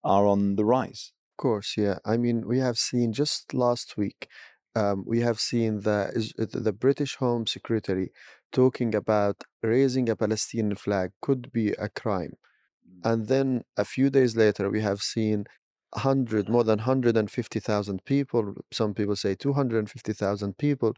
are 0.03 0.27
on 0.27 0.56
the 0.56 0.65
rise. 0.65 1.12
Of 1.34 1.38
course, 1.38 1.75
yeah. 1.77 2.00
I 2.06 2.17
mean, 2.17 2.48
we 2.48 2.60
have 2.60 2.77
seen 2.77 3.13
just 3.13 3.53
last 3.53 3.98
week, 3.98 4.27
um, 4.75 5.03
we 5.08 5.22
have 5.22 5.39
seen 5.39 5.82
the 5.82 6.00
the 6.38 6.74
British 6.74 7.15
Home 7.15 7.48
Secretary 7.48 8.12
talking 8.51 8.96
about 8.96 9.44
raising 9.62 10.08
a 10.10 10.15
Palestinian 10.15 10.75
flag 10.75 11.12
could 11.22 11.51
be 11.51 11.70
a 11.72 11.89
crime, 11.89 12.34
mm. 12.88 13.01
and 13.03 13.27
then 13.27 13.63
a 13.75 13.86
few 13.86 14.10
days 14.10 14.36
later, 14.36 14.70
we 14.70 14.82
have 14.82 15.01
seen 15.01 15.46
100 15.94 16.50
more 16.50 16.63
than 16.63 16.79
150,000 16.79 18.03
people 18.06 18.53
some 18.72 18.94
people 18.94 19.15
say 19.15 19.36
250,000 19.36 20.58
people 20.58 20.94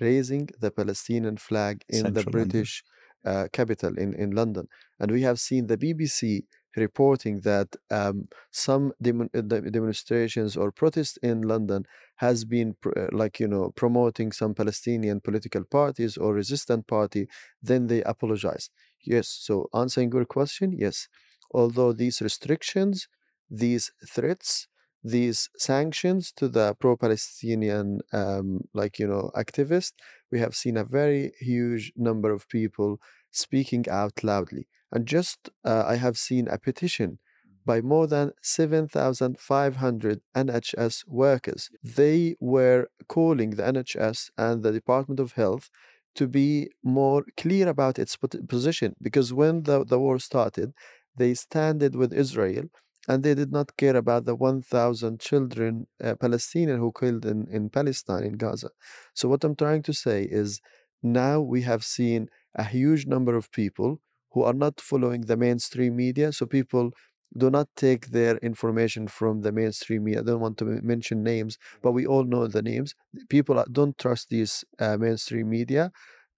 raising 0.00 0.48
the 0.60 0.70
Palestinian 0.70 1.36
flag 1.36 1.84
in 1.88 2.02
Central 2.02 2.24
the 2.24 2.30
British 2.30 2.82
uh, 3.24 3.46
capital 3.52 3.96
in, 3.98 4.14
in 4.14 4.32
London. 4.32 4.68
And 4.98 5.10
we 5.10 5.22
have 5.22 5.38
seen 5.38 5.66
the 5.66 5.76
BBC 5.76 6.44
reporting 6.76 7.40
that 7.40 7.68
um, 7.90 8.28
some 8.50 8.92
dem- 9.00 9.30
uh, 9.34 9.40
demonstrations 9.40 10.56
or 10.56 10.72
protests 10.72 11.18
in 11.18 11.42
London 11.42 11.84
has 12.16 12.44
been 12.44 12.74
pr- 12.80 12.98
uh, 12.98 13.08
like 13.12 13.38
you 13.38 13.46
know 13.46 13.70
promoting 13.76 14.32
some 14.32 14.54
Palestinian 14.54 15.20
political 15.20 15.64
parties 15.64 16.16
or 16.16 16.32
resistant 16.32 16.86
party 16.86 17.28
then 17.62 17.88
they 17.88 18.02
apologize. 18.02 18.70
Yes 19.04 19.28
so 19.28 19.68
answering 19.74 20.10
your 20.12 20.24
question 20.24 20.72
yes. 20.72 21.08
Although 21.54 21.92
these 21.92 22.22
restrictions 22.22 23.06
these 23.52 23.92
threats, 24.08 24.66
these 25.04 25.50
sanctions 25.56 26.32
to 26.32 26.48
the 26.48 26.74
pro-Palestinian, 26.80 28.00
um, 28.12 28.62
like 28.72 28.98
you 28.98 29.06
know, 29.06 29.30
activists, 29.36 29.92
we 30.30 30.38
have 30.38 30.56
seen 30.56 30.76
a 30.76 30.84
very 30.84 31.32
huge 31.38 31.92
number 31.96 32.32
of 32.32 32.48
people 32.48 32.98
speaking 33.30 33.84
out 33.90 34.24
loudly. 34.24 34.66
And 34.90 35.06
just 35.06 35.50
uh, 35.64 35.84
I 35.86 35.96
have 35.96 36.16
seen 36.18 36.48
a 36.48 36.58
petition 36.58 37.18
by 37.64 37.80
more 37.80 38.06
than 38.06 38.32
7,500 38.42 40.20
NHS 40.34 41.04
workers. 41.06 41.70
They 41.82 42.36
were 42.40 42.88
calling 43.08 43.50
the 43.50 43.62
NHS 43.62 44.30
and 44.36 44.62
the 44.62 44.72
Department 44.72 45.20
of 45.20 45.32
Health 45.32 45.70
to 46.14 46.26
be 46.26 46.70
more 46.82 47.24
clear 47.36 47.68
about 47.68 47.98
its 47.98 48.16
position 48.16 48.94
because 49.00 49.32
when 49.32 49.62
the, 49.62 49.84
the 49.84 49.98
war 49.98 50.18
started, 50.18 50.72
they 51.16 51.34
standed 51.34 51.94
with 51.94 52.12
Israel 52.12 52.64
and 53.08 53.22
they 53.22 53.34
did 53.34 53.52
not 53.52 53.76
care 53.76 53.96
about 53.96 54.24
the 54.24 54.34
1,000 54.34 55.20
children, 55.20 55.86
uh, 56.02 56.14
Palestinian 56.14 56.78
who 56.78 56.92
killed 56.98 57.26
in, 57.26 57.46
in 57.50 57.68
Palestine, 57.70 58.24
in 58.24 58.34
Gaza. 58.36 58.70
So, 59.14 59.28
what 59.28 59.44
I'm 59.44 59.56
trying 59.56 59.82
to 59.84 59.92
say 59.92 60.22
is 60.30 60.60
now 61.02 61.40
we 61.40 61.62
have 61.62 61.84
seen 61.84 62.28
a 62.54 62.64
huge 62.64 63.06
number 63.06 63.34
of 63.36 63.50
people 63.50 64.00
who 64.32 64.42
are 64.44 64.52
not 64.54 64.80
following 64.80 65.22
the 65.22 65.36
mainstream 65.36 65.96
media. 65.96 66.32
So, 66.32 66.46
people 66.46 66.92
do 67.36 67.50
not 67.50 67.68
take 67.76 68.08
their 68.08 68.36
information 68.38 69.08
from 69.08 69.40
the 69.40 69.52
mainstream 69.52 70.04
media. 70.04 70.20
I 70.20 70.24
don't 70.24 70.40
want 70.40 70.58
to 70.58 70.64
mention 70.64 71.22
names, 71.22 71.58
but 71.82 71.92
we 71.92 72.06
all 72.06 72.24
know 72.24 72.46
the 72.46 72.62
names. 72.62 72.94
People 73.30 73.64
don't 73.72 73.96
trust 73.98 74.28
these 74.28 74.64
uh, 74.78 74.96
mainstream 74.98 75.48
media 75.48 75.90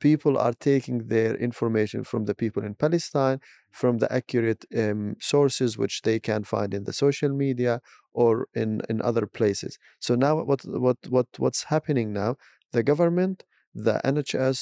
people 0.04 0.37
are 0.37 0.52
taking 0.52 0.99
their 1.14 1.34
information 1.49 2.04
from 2.04 2.26
the 2.26 2.34
people 2.34 2.62
in 2.62 2.75
Palestine, 2.75 3.38
from 3.80 3.94
the 4.02 4.11
accurate 4.12 4.62
um, 4.76 5.16
sources 5.18 5.78
which 5.78 6.02
they 6.02 6.18
can 6.20 6.44
find 6.44 6.75
in 6.75 6.84
the 6.84 6.92
social 6.92 7.32
media 7.44 7.80
or 8.12 8.46
in, 8.52 8.82
in 8.90 9.00
other 9.00 9.26
places. 9.26 9.78
So 10.06 10.14
now 10.14 10.32
what 10.50 10.61
what 10.84 10.99
what 11.14 11.28
what's 11.38 11.64
happening 11.75 12.12
now? 12.12 12.37
The 12.76 12.82
government, 12.82 13.37
the 13.87 13.96
NHS, 14.14 14.58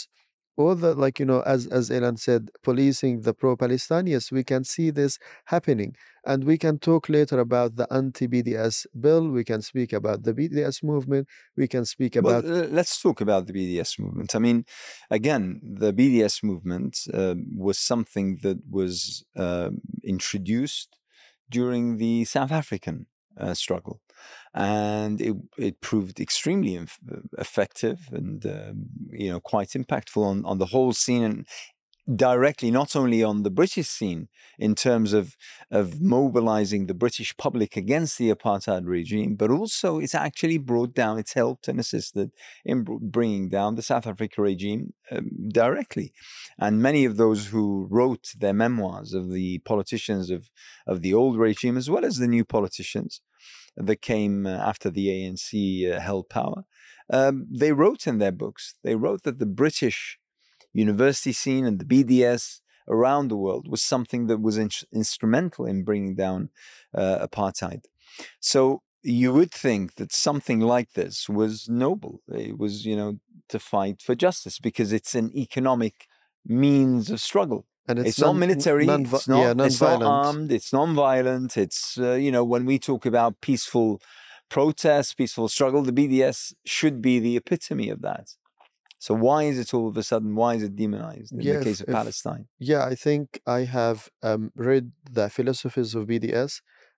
all 0.56 0.75
the 0.75 0.94
like 0.94 1.18
you 1.18 1.26
know 1.26 1.40
as 1.42 1.66
as 1.66 1.90
Ilan 1.90 2.18
said 2.18 2.50
policing 2.62 3.23
the 3.23 3.35
pro 3.35 3.56
palestinians 3.56 4.30
we 4.30 4.44
can 4.44 4.64
see 4.64 4.90
this 4.90 5.18
happening. 5.47 5.94
And 6.25 6.44
we 6.44 6.56
can 6.56 6.78
talk 6.78 7.09
later 7.09 7.40
about 7.40 7.75
the 7.75 7.92
anti-bds 7.92 8.87
bill 9.00 9.28
we 9.28 9.42
can 9.42 9.61
speak 9.61 9.92
about 9.92 10.23
the 10.23 10.32
bds 10.32 10.82
movement 10.82 11.26
we 11.56 11.66
can 11.66 11.85
speak 11.85 12.14
about 12.14 12.44
well, 12.44 12.68
let's 12.71 13.02
talk 13.02 13.21
about 13.21 13.47
the 13.49 13.52
bds 13.52 13.99
movement. 13.99 14.35
I 14.37 14.38
mean 14.38 14.64
again 15.11 15.61
the 15.62 15.92
bds 15.92 16.42
movement 16.44 16.99
uh, 17.12 17.35
was 17.56 17.78
something 17.78 18.38
that 18.42 18.59
was 18.71 19.25
uh, 19.37 19.71
introduced 20.04 20.97
during 21.50 21.97
the 21.97 22.25
south 22.25 22.52
african 22.52 23.06
uh, 23.39 23.55
struggle. 23.55 24.01
And 24.55 25.21
it 25.21 25.35
it 25.59 25.81
proved 25.81 26.21
extremely 26.21 26.75
inf- 26.75 26.99
effective 27.39 28.09
and 28.12 28.45
um, 28.47 28.87
you 29.11 29.31
know 29.31 29.41
quite 29.41 29.71
impactful 29.71 30.23
on 30.25 30.45
on 30.45 30.59
the 30.59 30.67
whole 30.67 30.93
scene. 30.93 31.25
And 31.25 31.47
directly 32.16 32.71
not 32.71 32.97
only 32.97 33.23
on 33.23 33.42
the 33.42 33.50
British 33.50 33.88
scene 33.88 34.28
in 34.59 34.75
terms 34.75 35.12
of 35.12 35.37
of 35.71 36.00
mobilizing 36.00 36.87
the 36.87 36.95
British 36.95 37.37
public 37.37 37.76
against 37.76 38.19
the 38.19 38.31
apartheid 38.31 38.87
regime, 38.87 39.37
but 39.37 39.50
also 39.50 39.99
it's 39.99 40.14
actually 40.14 40.59
brought 40.59 40.95
down, 40.95 41.19
it's 41.19 41.35
helped 41.35 41.69
and 41.69 41.78
assisted 41.81 42.31
in 42.64 42.85
bringing 42.85 43.49
down 43.49 43.75
the 43.75 43.83
South 43.83 44.07
Africa 44.07 44.42
regime 44.42 44.92
um, 45.11 45.31
directly. 45.49 46.12
And 46.59 46.83
many 46.83 47.04
of 47.04 47.16
those 47.16 47.47
who 47.49 47.87
wrote 47.90 48.33
their 48.38 48.54
memoirs 48.54 49.14
of 49.14 49.31
the 49.31 49.59
politicians 49.61 50.31
of 50.31 50.50
of 50.87 51.02
the 51.02 51.14
old 51.14 51.37
regime 51.38 51.76
as 51.76 51.88
well 51.88 52.04
as 52.04 52.16
the 52.16 52.28
new 52.28 52.45
politicians 52.45 53.21
that 53.76 54.02
came 54.02 54.47
uh, 54.47 54.50
after 54.50 54.90
the 54.90 55.09
ANC 55.09 55.90
uh, 55.90 56.00
held 56.00 56.28
power, 56.28 56.64
um, 57.11 57.47
they 57.50 57.73
wrote 57.73 58.07
in 58.07 58.19
their 58.19 58.33
books, 58.33 58.75
they 58.83 58.95
wrote 58.95 59.23
that 59.23 59.38
the 59.38 59.47
British 59.47 60.19
university 60.73 61.33
scene 61.33 61.64
and 61.67 61.79
the 61.79 61.85
BDS 61.85 62.61
around 62.88 63.29
the 63.29 63.37
world 63.37 63.69
was 63.69 63.83
something 63.83 64.26
that 64.26 64.41
was 64.41 64.59
in- 64.59 64.71
instrumental 64.93 65.67
in 65.67 65.85
bringing 65.85 66.14
down 66.14 66.50
uh, 66.95 67.26
apartheid. 67.26 67.85
So 68.41 68.83
you 69.02 69.33
would 69.33 69.50
think 69.50 69.95
that 69.97 70.12
something 70.12 70.61
like 70.61 70.93
this 70.95 71.29
was 71.29 71.69
noble. 71.69 72.21
It 72.29 72.59
was, 72.59 72.85
you 72.87 72.97
know, 72.97 73.19
to 73.49 73.59
fight 73.59 74.00
for 74.02 74.14
justice 74.14 74.59
because 74.59 74.93
it's 74.93 75.14
an 75.14 75.31
economic 75.37 76.07
means 76.47 77.11
of 77.11 77.21
struggle. 77.21 77.67
and 77.88 77.99
It's, 77.99 78.11
it's, 78.11 78.21
not 78.21 78.26
non- 78.29 78.38
military. 78.41 78.87
non- 78.87 79.02
it's 79.07 79.29
not. 79.29 79.38
yeah, 79.59 79.64
it's 79.67 79.81
not 79.81 80.00
non-violent. 80.00 80.26
armed. 80.26 80.52
It's 80.52 80.73
non-violent. 80.73 81.57
It's 81.57 81.99
uh, 81.99 82.12
you 82.14 82.31
know 82.33 82.45
when 82.45 82.64
we 82.64 82.79
talk 82.79 83.07
about 83.07 83.41
peaceful 83.41 84.00
protest, 84.49 85.17
peaceful 85.17 85.49
struggle, 85.49 85.83
the 85.83 85.93
BDS 85.93 86.52
should 86.64 87.00
be 87.00 87.19
the 87.19 87.37
epitome 87.37 87.88
of 87.88 88.02
that. 88.02 88.26
So 89.04 89.12
why 89.26 89.40
is 89.50 89.59
it 89.59 89.75
all 89.75 89.88
of 89.88 89.97
a 89.97 90.02
sudden? 90.11 90.30
Why 90.40 90.52
is 90.56 90.62
it 90.68 90.76
demonized 90.76 91.35
in 91.40 91.47
Yeah, 91.47 91.54
the 91.54 91.59
if- 91.61 91.66
case 91.66 91.80
of 91.82 91.88
if- 91.88 91.99
Palestine? 91.99 92.44
Yeah, 92.59 92.85
I 92.92 92.94
think 92.94 93.40
I 93.47 93.61
have 93.78 93.99
um, 94.23 94.52
read 94.54 94.92
the 95.18 95.28
philosophies 95.37 95.94
of 95.97 96.06
BDS. 96.06 96.52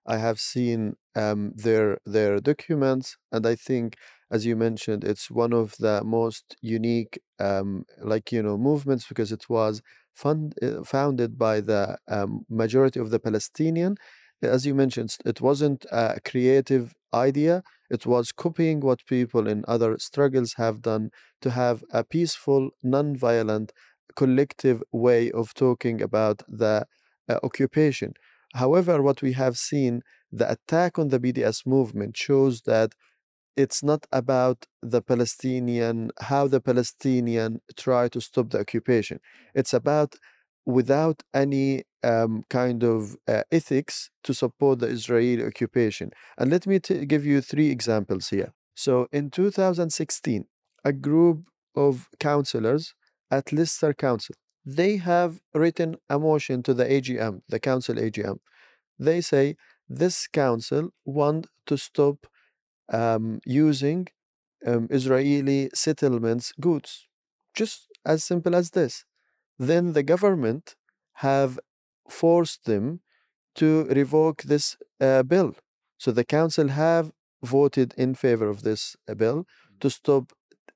I 0.05 0.17
have 0.17 0.39
seen 0.39 0.79
um, 1.15 1.41
their 1.65 1.87
their 2.15 2.33
documents, 2.51 3.07
and 3.33 3.43
I 3.47 3.55
think, 3.67 3.87
as 4.35 4.45
you 4.45 4.55
mentioned, 4.55 5.03
it's 5.03 5.31
one 5.31 5.53
of 5.53 5.67
the 5.85 6.03
most 6.03 6.45
unique, 6.61 7.15
um, 7.39 7.85
like 8.11 8.31
you 8.35 8.43
know, 8.43 8.57
movements 8.59 9.07
because 9.07 9.31
it 9.31 9.45
was 9.49 9.81
fund, 10.13 10.53
uh, 10.61 10.83
founded 10.83 11.31
by 11.47 11.55
the 11.61 11.97
um, 12.07 12.45
majority 12.49 12.99
of 12.99 13.09
the 13.09 13.19
Palestinian. 13.27 13.93
As 14.43 14.65
you 14.67 14.75
mentioned, 14.75 15.17
it 15.25 15.41
wasn't 15.41 15.85
a 15.91 16.19
creative 16.23 16.93
idea. 17.13 17.63
It 17.89 18.05
was 18.05 18.31
copying 18.31 18.79
what 18.81 19.05
people 19.05 19.47
in 19.47 19.63
other 19.67 19.97
struggles 19.99 20.53
have 20.57 20.81
done 20.81 21.11
to 21.41 21.51
have 21.51 21.83
a 21.91 22.03
peaceful, 22.03 22.71
non-violent 22.83 23.71
collective 24.15 24.81
way 24.91 25.31
of 25.31 25.53
talking 25.53 26.01
about 26.01 26.41
the 26.47 26.85
uh, 27.27 27.39
occupation. 27.43 28.13
However, 28.53 29.01
what 29.01 29.21
we 29.21 29.33
have 29.33 29.57
seen, 29.57 30.01
the 30.31 30.49
attack 30.51 30.97
on 30.97 31.09
the 31.09 31.19
BDS 31.19 31.65
movement 31.65 32.15
shows 32.17 32.61
that 32.61 32.93
it's 33.55 33.81
not 33.83 34.05
about 34.11 34.65
the 34.81 35.01
Palestinian, 35.01 36.11
how 36.19 36.47
the 36.47 36.59
Palestinian 36.61 37.61
try 37.77 38.07
to 38.09 38.19
stop 38.21 38.49
the 38.49 38.59
occupation. 38.59 39.19
It's 39.53 39.73
about 39.73 40.15
without 40.65 41.23
any 41.33 41.83
um, 42.03 42.43
kind 42.49 42.83
of 42.83 43.15
uh, 43.27 43.43
ethics 43.51 44.09
to 44.23 44.33
support 44.33 44.79
the 44.79 44.87
Israeli 44.87 45.43
occupation. 45.45 46.11
And 46.37 46.51
let 46.51 46.67
me 46.67 46.79
t- 46.79 47.05
give 47.05 47.25
you 47.25 47.41
three 47.41 47.69
examples 47.69 48.29
here. 48.29 48.53
So 48.75 49.07
in 49.11 49.29
2016, 49.31 50.45
a 50.83 50.93
group 50.93 51.45
of 51.75 52.09
councillors 52.19 52.93
at 53.31 53.51
Leicester 53.51 53.93
Council, 53.93 54.35
they 54.65 54.97
have 54.97 55.39
written 55.53 55.97
a 56.09 56.19
motion 56.19 56.63
to 56.63 56.73
the 56.73 56.85
AGM, 56.85 57.41
the 57.47 57.59
council 57.59 57.95
AGM. 57.95 58.37
They 58.97 59.21
say 59.21 59.55
this 59.87 60.27
council 60.27 60.89
want 61.05 61.47
to 61.67 61.77
stop 61.77 62.27
um, 62.91 63.39
using 63.45 64.07
um, 64.65 64.87
Israeli 64.89 65.69
settlements 65.73 66.53
goods, 66.59 67.07
just 67.53 67.87
as 68.05 68.23
simple 68.23 68.55
as 68.55 68.71
this. 68.71 69.05
Then 69.57 69.93
the 69.93 70.03
government 70.03 70.75
have 71.19 71.59
forced 72.09 72.65
them 72.65 73.01
to 73.55 73.85
revoke 73.85 74.43
this 74.43 74.77
uh, 74.99 75.23
bill. 75.23 75.55
So 75.97 76.11
the 76.11 76.25
council 76.25 76.69
have 76.69 77.11
voted 77.41 77.93
in 77.97 78.15
favor 78.15 78.49
of 78.49 78.63
this 78.63 78.95
uh, 79.07 79.15
bill 79.15 79.45
to 79.79 79.89
stop 79.89 80.33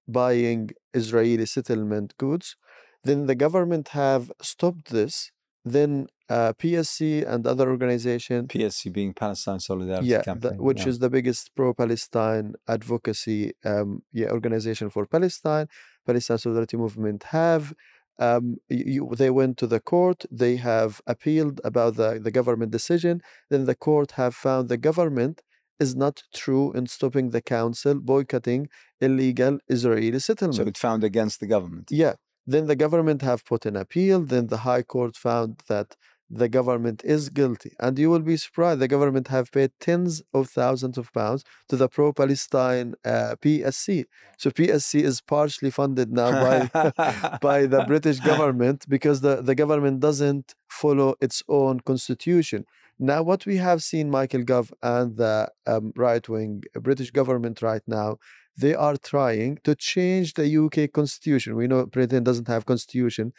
buying 0.07 0.71
Israeli 0.93 1.45
settlement 1.45 2.15
goods. 2.17 2.55
Then 3.03 3.25
the 3.27 3.35
government 3.35 3.89
have 3.89 4.31
stopped 4.41 4.89
this. 4.89 5.31
Then 5.65 6.07
uh, 6.29 6.53
PSC 6.53 7.27
and 7.27 7.45
other 7.45 7.69
organization 7.69 8.47
PSC 8.47 8.93
being 8.93 9.13
Palestine 9.13 9.59
Solidarity 9.59 10.07
yeah, 10.07 10.19
the- 10.19 10.23
Campaign, 10.23 10.57
which 10.57 10.81
yeah. 10.81 10.89
is 10.89 10.99
the 10.99 11.09
biggest 11.09 11.53
pro-Palestine 11.55 12.53
advocacy 12.67 13.53
um, 13.65 14.03
yeah, 14.13 14.29
organization 14.29 14.89
for 14.89 15.05
Palestine. 15.05 15.67
Palestine 16.05 16.37
Solidarity 16.37 16.77
Movement 16.77 17.23
have 17.23 17.73
um, 18.19 18.57
you, 18.69 19.09
they 19.17 19.29
went 19.29 19.57
to 19.57 19.67
the 19.67 19.79
court. 19.79 20.25
They 20.29 20.57
have 20.57 21.01
appealed 21.07 21.61
about 21.63 21.95
the, 21.95 22.19
the 22.21 22.31
government 22.31 22.71
decision. 22.71 23.21
Then 23.49 23.65
the 23.65 23.75
court 23.75 24.11
have 24.11 24.35
found 24.35 24.69
the 24.69 24.77
government 24.77 25.41
is 25.79 25.95
not 25.95 26.23
true 26.33 26.73
in 26.73 26.87
stopping 26.87 27.29
the 27.29 27.41
council 27.41 27.95
boycotting 27.95 28.67
illegal 28.99 29.59
Israeli 29.69 30.19
settlement. 30.19 30.57
so 30.57 30.63
it 30.63 30.77
found 30.77 31.03
against 31.03 31.39
the 31.39 31.47
government. 31.47 31.87
Yeah. 31.89 32.15
Then 32.45 32.67
the 32.67 32.75
government 32.75 33.21
have 33.21 33.45
put 33.45 33.65
an 33.65 33.75
appeal. 33.75 34.21
Then 34.21 34.47
the 34.47 34.57
High 34.57 34.81
Court 34.81 35.15
found 35.15 35.61
that 35.69 35.95
the 36.29 36.47
government 36.47 37.01
is 37.03 37.29
guilty. 37.29 37.73
And 37.79 37.97
you 37.97 38.09
will 38.09 38.19
be 38.19 38.37
surprised, 38.37 38.79
the 38.79 38.87
government 38.87 39.29
have 39.29 39.51
paid 39.51 39.71
tens 39.79 40.21
of 40.33 40.49
thousands 40.49 40.97
of 40.97 41.11
pounds 41.11 41.43
to 41.69 41.75
the 41.75 41.89
pro-Palestine 41.89 42.93
uh, 43.03 43.35
PSC. 43.41 44.05
So 44.37 44.51
PSC 44.51 45.01
is 45.01 45.21
partially 45.21 45.71
funded 45.71 46.11
now 46.11 46.31
by 46.31 47.37
by 47.41 47.65
the 47.65 47.83
British 47.87 48.19
government 48.19 48.85
because 48.87 49.21
the, 49.21 49.41
the 49.41 49.55
government 49.55 49.99
doesn't 49.99 50.53
follow 50.69 51.15
its 51.19 51.41
own 51.47 51.79
constitution. 51.79 52.65
Now, 53.01 53.23
what 53.23 53.45
we 53.45 53.57
have 53.57 53.81
seen, 53.81 54.09
Michael 54.09 54.43
Gove 54.43 54.73
and 54.83 55.15
the 55.15 55.49
um, 55.65 55.93
right 55.95 56.27
wing 56.27 56.63
British 56.73 57.11
government 57.11 57.61
right 57.61 57.81
now, 57.87 58.17
they 58.57 58.75
are 58.75 58.97
trying 58.97 59.59
to 59.63 59.73
change 59.73 60.33
the 60.33 60.47
UK 60.63 60.91
constitution. 60.91 61.55
We 61.55 61.67
know 61.67 61.85
Britain 61.85 62.25
doesn't 62.25 62.49
have 62.49 62.65
constitution 62.65 63.31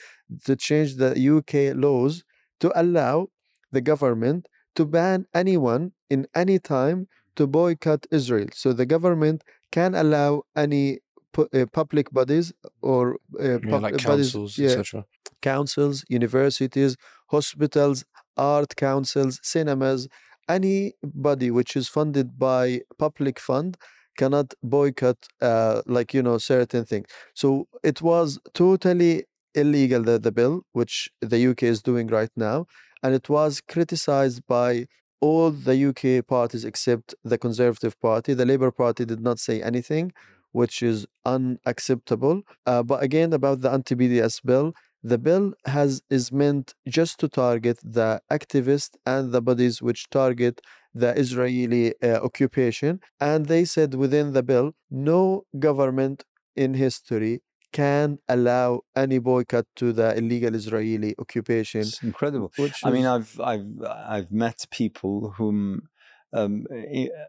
to 0.46 0.56
change 0.56 0.96
the 0.96 1.12
UK 1.12 1.76
laws 1.76 2.24
to 2.60 2.72
allow 2.80 3.28
the 3.72 3.80
government 3.80 4.48
to 4.76 4.84
ban 4.84 5.26
anyone 5.34 5.92
in 6.08 6.26
any 6.34 6.58
time 6.58 7.08
to 7.36 7.46
boycott 7.46 8.06
Israel. 8.10 8.48
So 8.54 8.72
the 8.72 8.86
government 8.86 9.44
can 9.72 9.94
allow 9.94 10.42
any 10.56 11.00
pu- 11.32 11.48
uh, 11.54 11.66
public 11.72 12.10
bodies 12.12 12.52
or 12.82 13.16
uh, 13.40 13.58
Yeah, 13.64 13.76
like 13.76 14.02
bodies, 14.02 14.32
councils, 14.34 14.56
yeah, 14.56 14.68
etc. 14.80 15.06
councils, 15.42 16.04
universities, 16.08 16.96
hospitals, 17.28 18.04
art 18.36 18.76
councils, 18.76 19.40
cinemas, 19.42 20.08
anybody 20.48 21.50
which 21.50 21.76
is 21.76 21.88
funded 21.88 22.38
by 22.38 22.80
public 22.98 23.38
fund 23.38 23.76
cannot 24.16 24.52
boycott 24.62 25.16
uh, 25.40 25.82
like 25.86 26.12
you 26.12 26.22
know 26.22 26.38
certain 26.38 26.84
things. 26.84 27.06
So 27.34 27.68
it 27.82 28.02
was 28.02 28.38
totally 28.54 29.24
illegal 29.54 30.02
the, 30.02 30.18
the 30.18 30.32
bill 30.32 30.62
which 30.72 31.08
the 31.20 31.46
UK 31.50 31.64
is 31.64 31.82
doing 31.82 32.06
right 32.06 32.30
now 32.36 32.66
and 33.02 33.14
it 33.14 33.28
was 33.28 33.60
criticized 33.60 34.46
by 34.46 34.86
all 35.20 35.50
the 35.50 35.86
UK 35.88 36.26
parties 36.26 36.64
except 36.64 37.14
the 37.24 37.38
Conservative 37.38 37.98
Party. 38.00 38.34
The 38.34 38.46
Labour 38.46 38.70
Party 38.70 39.04
did 39.04 39.20
not 39.20 39.38
say 39.38 39.62
anything, 39.62 40.12
which 40.52 40.82
is 40.82 41.06
unacceptable. 41.24 42.42
Uh, 42.66 42.82
but 42.82 43.02
again, 43.02 43.32
about 43.32 43.60
the 43.60 43.70
anti-BDS 43.70 44.42
bill, 44.44 44.72
the 45.02 45.18
bill 45.18 45.52
has 45.66 46.02
is 46.10 46.30
meant 46.30 46.74
just 46.86 47.18
to 47.20 47.28
target 47.28 47.78
the 47.82 48.20
activists 48.30 48.96
and 49.06 49.32
the 49.32 49.40
bodies 49.40 49.80
which 49.80 50.10
target 50.10 50.60
the 50.92 51.16
Israeli 51.18 51.94
uh, 52.02 52.20
occupation. 52.22 53.00
And 53.18 53.46
they 53.46 53.64
said 53.64 53.94
within 53.94 54.32
the 54.32 54.42
bill, 54.42 54.72
no 54.90 55.44
government 55.58 56.24
in 56.56 56.74
history 56.74 57.40
can 57.72 58.18
allow 58.28 58.82
any 58.96 59.18
boycott 59.18 59.66
to 59.76 59.92
the 59.92 60.16
illegal 60.16 60.54
Israeli 60.54 61.14
occupation. 61.18 61.82
It's 61.82 62.02
incredible. 62.02 62.52
Which 62.56 62.84
I 62.84 62.90
mean, 62.90 63.06
I've 63.06 63.38
I've 63.40 63.66
I've 63.84 64.32
met 64.32 64.66
people 64.70 65.34
whom 65.36 65.88
um, 66.32 66.66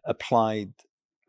applied 0.06 0.73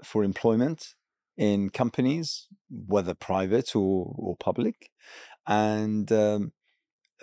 for 0.05 0.25
employment 0.25 0.95
in 1.37 1.71
companies, 1.71 2.49
whether 2.71 3.15
private 3.15 3.75
or 3.75 4.15
or 4.17 4.37
public, 4.37 4.91
and 5.47 6.11
um, 6.13 6.53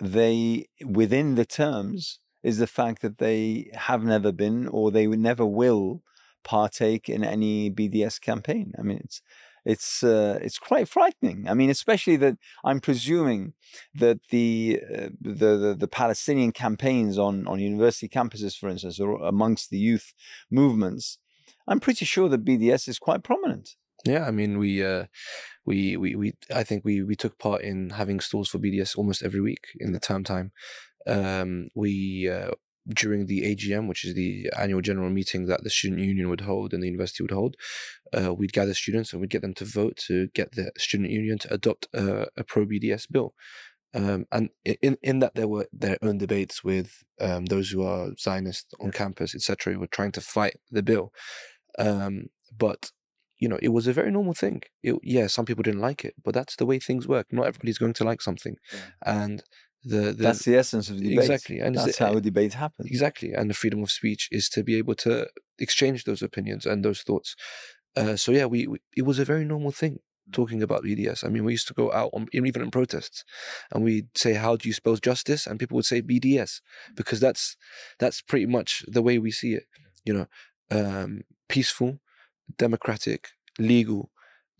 they 0.00 0.68
within 0.84 1.34
the 1.34 1.46
terms 1.46 2.20
is 2.42 2.58
the 2.58 2.66
fact 2.66 3.02
that 3.02 3.18
they 3.18 3.70
have 3.74 4.02
never 4.02 4.32
been 4.32 4.66
or 4.66 4.90
they 4.90 5.06
never 5.06 5.44
will 5.44 6.02
partake 6.42 7.08
in 7.08 7.22
any 7.22 7.70
BDS 7.70 8.20
campaign. 8.20 8.72
I 8.78 8.82
mean, 8.82 9.00
it's 9.04 9.20
it's 9.64 10.02
uh, 10.02 10.38
it's 10.42 10.58
quite 10.58 10.88
frightening. 10.88 11.46
I 11.48 11.54
mean, 11.54 11.70
especially 11.70 12.16
that 12.16 12.36
I'm 12.64 12.80
presuming 12.80 13.54
that 13.94 14.20
the, 14.30 14.80
uh, 14.82 15.08
the 15.20 15.56
the 15.56 15.76
the 15.78 15.88
Palestinian 15.88 16.52
campaigns 16.52 17.18
on 17.18 17.46
on 17.46 17.60
university 17.60 18.08
campuses, 18.08 18.56
for 18.56 18.68
instance, 18.68 19.00
or 19.00 19.22
amongst 19.22 19.70
the 19.70 19.78
youth 19.78 20.12
movements, 20.50 21.18
I'm 21.66 21.80
pretty 21.80 22.04
sure 22.04 22.28
that 22.28 22.44
BDS 22.44 22.88
is 22.88 22.98
quite 22.98 23.22
prominent. 23.22 23.76
Yeah, 24.04 24.24
I 24.24 24.30
mean, 24.30 24.58
we, 24.58 24.84
uh, 24.84 25.04
we, 25.66 25.96
we, 25.96 26.14
we, 26.14 26.32
I 26.54 26.62
think 26.62 26.84
we, 26.84 27.02
we 27.02 27.16
took 27.16 27.38
part 27.38 27.62
in 27.62 27.90
having 27.90 28.20
stalls 28.20 28.48
for 28.48 28.58
BDS 28.58 28.96
almost 28.96 29.22
every 29.22 29.40
week 29.40 29.66
in 29.78 29.92
the 29.92 30.00
term 30.00 30.24
time. 30.24 30.52
Um, 31.06 31.68
we, 31.74 32.28
uh, 32.28 32.52
during 32.88 33.26
the 33.26 33.42
AGM, 33.42 33.88
which 33.88 34.04
is 34.04 34.14
the 34.14 34.50
annual 34.58 34.80
general 34.80 35.10
meeting 35.10 35.46
that 35.46 35.62
the 35.64 35.70
student 35.70 36.00
union 36.00 36.28
would 36.28 36.42
hold 36.42 36.72
and 36.72 36.82
the 36.82 36.86
university 36.86 37.22
would 37.22 37.30
hold, 37.30 37.56
uh, 38.16 38.32
we'd 38.34 38.52
gather 38.52 38.74
students 38.74 39.12
and 39.12 39.20
we'd 39.20 39.30
get 39.30 39.42
them 39.42 39.54
to 39.54 39.64
vote 39.64 39.96
to 40.08 40.28
get 40.28 40.52
the 40.52 40.72
student 40.76 41.10
union 41.10 41.38
to 41.38 41.52
adopt 41.52 41.88
a, 41.94 42.26
a 42.36 42.44
pro 42.44 42.66
BDS 42.66 43.06
bill. 43.10 43.34
Um, 43.92 44.26
and 44.30 44.50
in 44.64 44.98
in 45.02 45.18
that 45.18 45.34
there 45.34 45.48
were 45.48 45.66
their 45.72 45.98
own 46.00 46.18
debates 46.18 46.62
with 46.62 47.02
um, 47.20 47.46
those 47.46 47.70
who 47.70 47.82
are 47.82 48.14
Zionist 48.16 48.72
on 48.80 48.92
campus, 48.92 49.34
etc., 49.34 49.72
who 49.72 49.80
were 49.80 49.88
trying 49.88 50.12
to 50.12 50.20
fight 50.20 50.60
the 50.70 50.82
bill. 50.82 51.12
Um, 51.78 52.26
but 52.56 52.92
you 53.38 53.48
know, 53.48 53.58
it 53.62 53.70
was 53.70 53.86
a 53.86 53.92
very 53.92 54.10
normal 54.12 54.34
thing. 54.34 54.62
It, 54.82 54.94
yeah, 55.02 55.26
some 55.26 55.44
people 55.44 55.62
didn't 55.62 55.80
like 55.80 56.04
it, 56.04 56.14
but 56.22 56.34
that's 56.34 56.56
the 56.56 56.66
way 56.66 56.78
things 56.78 57.08
work. 57.08 57.32
Not 57.32 57.46
everybody's 57.46 57.78
going 57.78 57.94
to 57.94 58.04
like 58.04 58.20
something, 58.22 58.56
and 59.04 59.42
the, 59.84 60.12
the 60.12 60.12
That's 60.12 60.44
the 60.44 60.56
essence 60.56 60.90
of 60.90 60.96
debate. 60.96 61.18
exactly, 61.18 61.60
and 61.60 61.74
That's 61.74 61.98
how 61.98 62.12
a 62.12 62.20
debate 62.20 62.54
happens. 62.54 62.88
Exactly. 62.90 63.32
And 63.32 63.48
the 63.48 63.54
freedom 63.54 63.82
of 63.82 63.90
speech 63.90 64.28
is 64.30 64.48
to 64.50 64.62
be 64.62 64.76
able 64.76 64.94
to 64.96 65.26
exchange 65.58 66.04
those 66.04 66.22
opinions 66.22 66.66
and 66.66 66.84
those 66.84 67.02
thoughts. 67.02 67.34
Uh, 67.96 68.16
so 68.16 68.30
yeah, 68.32 68.46
we, 68.46 68.66
we 68.66 68.78
it 68.96 69.02
was 69.02 69.18
a 69.18 69.24
very 69.24 69.44
normal 69.44 69.72
thing 69.72 70.00
talking 70.32 70.62
about 70.62 70.84
BDS. 70.84 71.24
I 71.24 71.28
mean, 71.28 71.44
we 71.44 71.52
used 71.52 71.66
to 71.68 71.74
go 71.74 71.90
out 71.92 72.10
on 72.12 72.28
even 72.32 72.62
in 72.62 72.70
protests, 72.70 73.24
and 73.72 73.82
we'd 73.82 74.08
say, 74.16 74.34
"How 74.34 74.56
do 74.56 74.68
you 74.68 74.74
spell 74.74 74.96
justice?" 74.96 75.46
And 75.46 75.58
people 75.58 75.76
would 75.76 75.86
say 75.86 76.02
BDS 76.02 76.60
because 76.94 77.18
that's 77.20 77.56
that's 77.98 78.20
pretty 78.22 78.46
much 78.46 78.84
the 78.86 79.02
way 79.02 79.18
we 79.18 79.30
see 79.30 79.54
it. 79.54 79.64
You 80.04 80.12
know, 80.14 80.26
um, 80.70 81.22
peaceful, 81.48 82.00
democratic, 82.58 83.30
legal 83.58 84.10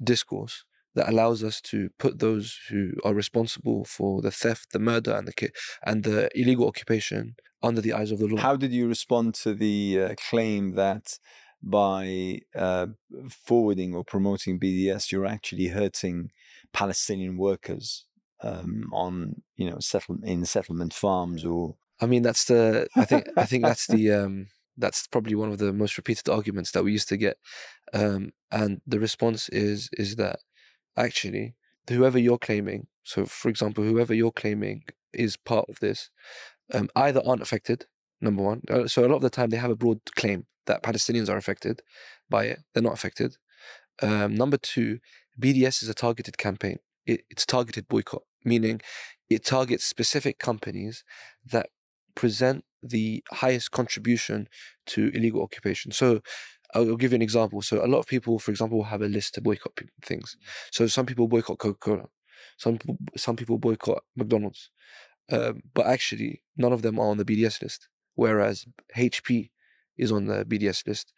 discourse 0.03 0.65
that 0.95 1.09
allows 1.09 1.45
us 1.45 1.61
to 1.61 1.91
put 1.99 2.19
those 2.19 2.59
who 2.69 2.93
are 3.05 3.15
responsible 3.15 3.85
for 3.85 4.23
the 4.23 4.31
theft, 4.31 4.73
the 4.73 4.79
murder, 4.79 5.15
and 5.15 5.29
the 5.29 5.51
and 5.85 6.05
the 6.05 6.29
illegal 6.35 6.67
occupation 6.67 7.37
under 7.63 7.81
the 7.81 7.93
eyes 7.93 8.11
of 8.11 8.19
the 8.19 8.27
law. 8.27 8.41
How 8.41 8.57
did 8.57 8.73
you 8.73 8.89
respond 8.89 9.35
to 9.37 9.55
the 9.55 10.01
uh, 10.01 10.15
claim 10.29 10.75
that 10.75 11.19
by 11.63 12.41
uh, 12.55 12.87
forwarding 13.29 13.95
or 13.95 14.05
promoting 14.05 14.59
BDS, 14.59 15.13
you're 15.13 15.27
actually 15.27 15.69
hurting 15.69 16.31
Palestinian 16.73 17.37
workers 17.37 18.07
um, 18.43 18.89
on, 18.93 19.43
you 19.57 19.71
know, 19.71 19.79
settle 19.79 20.17
in 20.23 20.45
settlement 20.47 20.95
farms 20.95 21.45
or 21.45 21.77
I 22.01 22.07
mean, 22.07 22.23
that's 22.23 22.47
the. 22.47 22.89
I 22.97 23.05
think. 23.05 23.29
I 23.37 23.45
think 23.45 23.65
that's 23.65 23.87
the. 23.87 24.11
Um, 24.21 24.47
that's 24.77 25.07
probably 25.07 25.35
one 25.35 25.53
of 25.53 25.59
the 25.59 25.75
most 25.75 25.99
repeated 25.99 26.31
arguments 26.31 26.71
that 26.71 26.83
we 26.83 26.93
used 26.93 27.09
to 27.11 27.19
get, 27.19 27.37
um, 27.93 28.33
and 28.51 28.81
the 28.87 28.99
response 28.99 29.51
is 29.51 29.91
is 29.93 30.17
that 30.17 30.39
actually 30.97 31.55
whoever 31.89 32.19
you're 32.19 32.39
claiming. 32.39 32.87
So, 33.03 33.27
for 33.27 33.49
example, 33.49 33.85
whoever 33.85 34.15
you're 34.15 34.33
claiming 34.33 34.85
is 35.13 35.37
part 35.37 35.67
of 35.69 35.81
this, 35.81 36.11
um, 36.73 36.89
either 36.95 37.21
aren't 37.27 37.43
affected. 37.43 37.87
Number 38.21 38.43
one. 38.43 38.63
Uh, 38.71 38.87
So 38.87 39.05
a 39.05 39.09
lot 39.09 39.17
of 39.17 39.23
the 39.23 39.31
time 39.31 39.51
they 39.51 39.57
have 39.57 39.71
a 39.71 39.77
broad 39.77 40.01
claim 40.15 40.47
that 40.67 40.83
Palestinians 40.83 41.29
are 41.29 41.37
affected 41.37 41.83
by 42.29 42.45
it. 42.45 42.61
They're 42.73 42.83
not 42.83 42.93
affected. 42.93 43.37
Um, 44.03 44.35
number 44.35 44.57
two, 44.57 44.99
BDS 45.41 45.83
is 45.83 45.89
a 45.89 45.95
targeted 45.95 46.39
campaign. 46.39 46.79
It, 47.07 47.23
it's 47.31 47.47
targeted 47.47 47.89
boycott, 47.89 48.23
meaning 48.45 48.81
it 49.29 49.45
targets 49.45 49.85
specific 49.85 50.39
companies 50.39 51.03
that 51.45 51.71
present 52.15 52.65
the 52.83 53.23
highest 53.33 53.71
contribution 53.71 54.49
to 54.87 55.11
illegal 55.15 55.43
occupation. 55.43 55.93
So 55.93 56.21
I'll 56.75 56.97
give 56.97 57.13
you 57.13 57.17
an 57.17 57.23
example. 57.23 57.63
So 57.63 57.85
a 57.85 57.89
lot 57.89 57.99
of 57.99 58.07
people, 58.07 58.39
for 58.39 58.51
example, 58.51 58.85
have 58.85 59.03
a 59.03 59.07
list 59.09 59.35
to 59.35 59.41
boycott 59.41 59.73
things. 60.05 60.37
So 60.71 60.87
some 60.87 61.07
people 61.07 61.27
boycott 61.29 61.59
Coca-Cola. 61.59 62.07
Some 62.59 62.79
people, 62.79 62.97
some 63.17 63.37
people 63.37 63.59
boycott 63.59 64.03
McDonald's. 64.17 64.71
Um, 65.31 65.63
but 65.75 65.87
actually, 65.87 66.43
none 66.57 66.73
of 66.73 66.83
them 66.83 66.99
are 66.99 67.09
on 67.09 67.17
the 67.17 67.25
BDS 67.25 67.63
list. 67.63 67.89
Whereas 68.15 68.67
HP 68.97 69.51
is 69.97 70.11
on 70.13 70.27
the 70.27 70.45
BDS 70.45 70.87
list. 70.87 71.13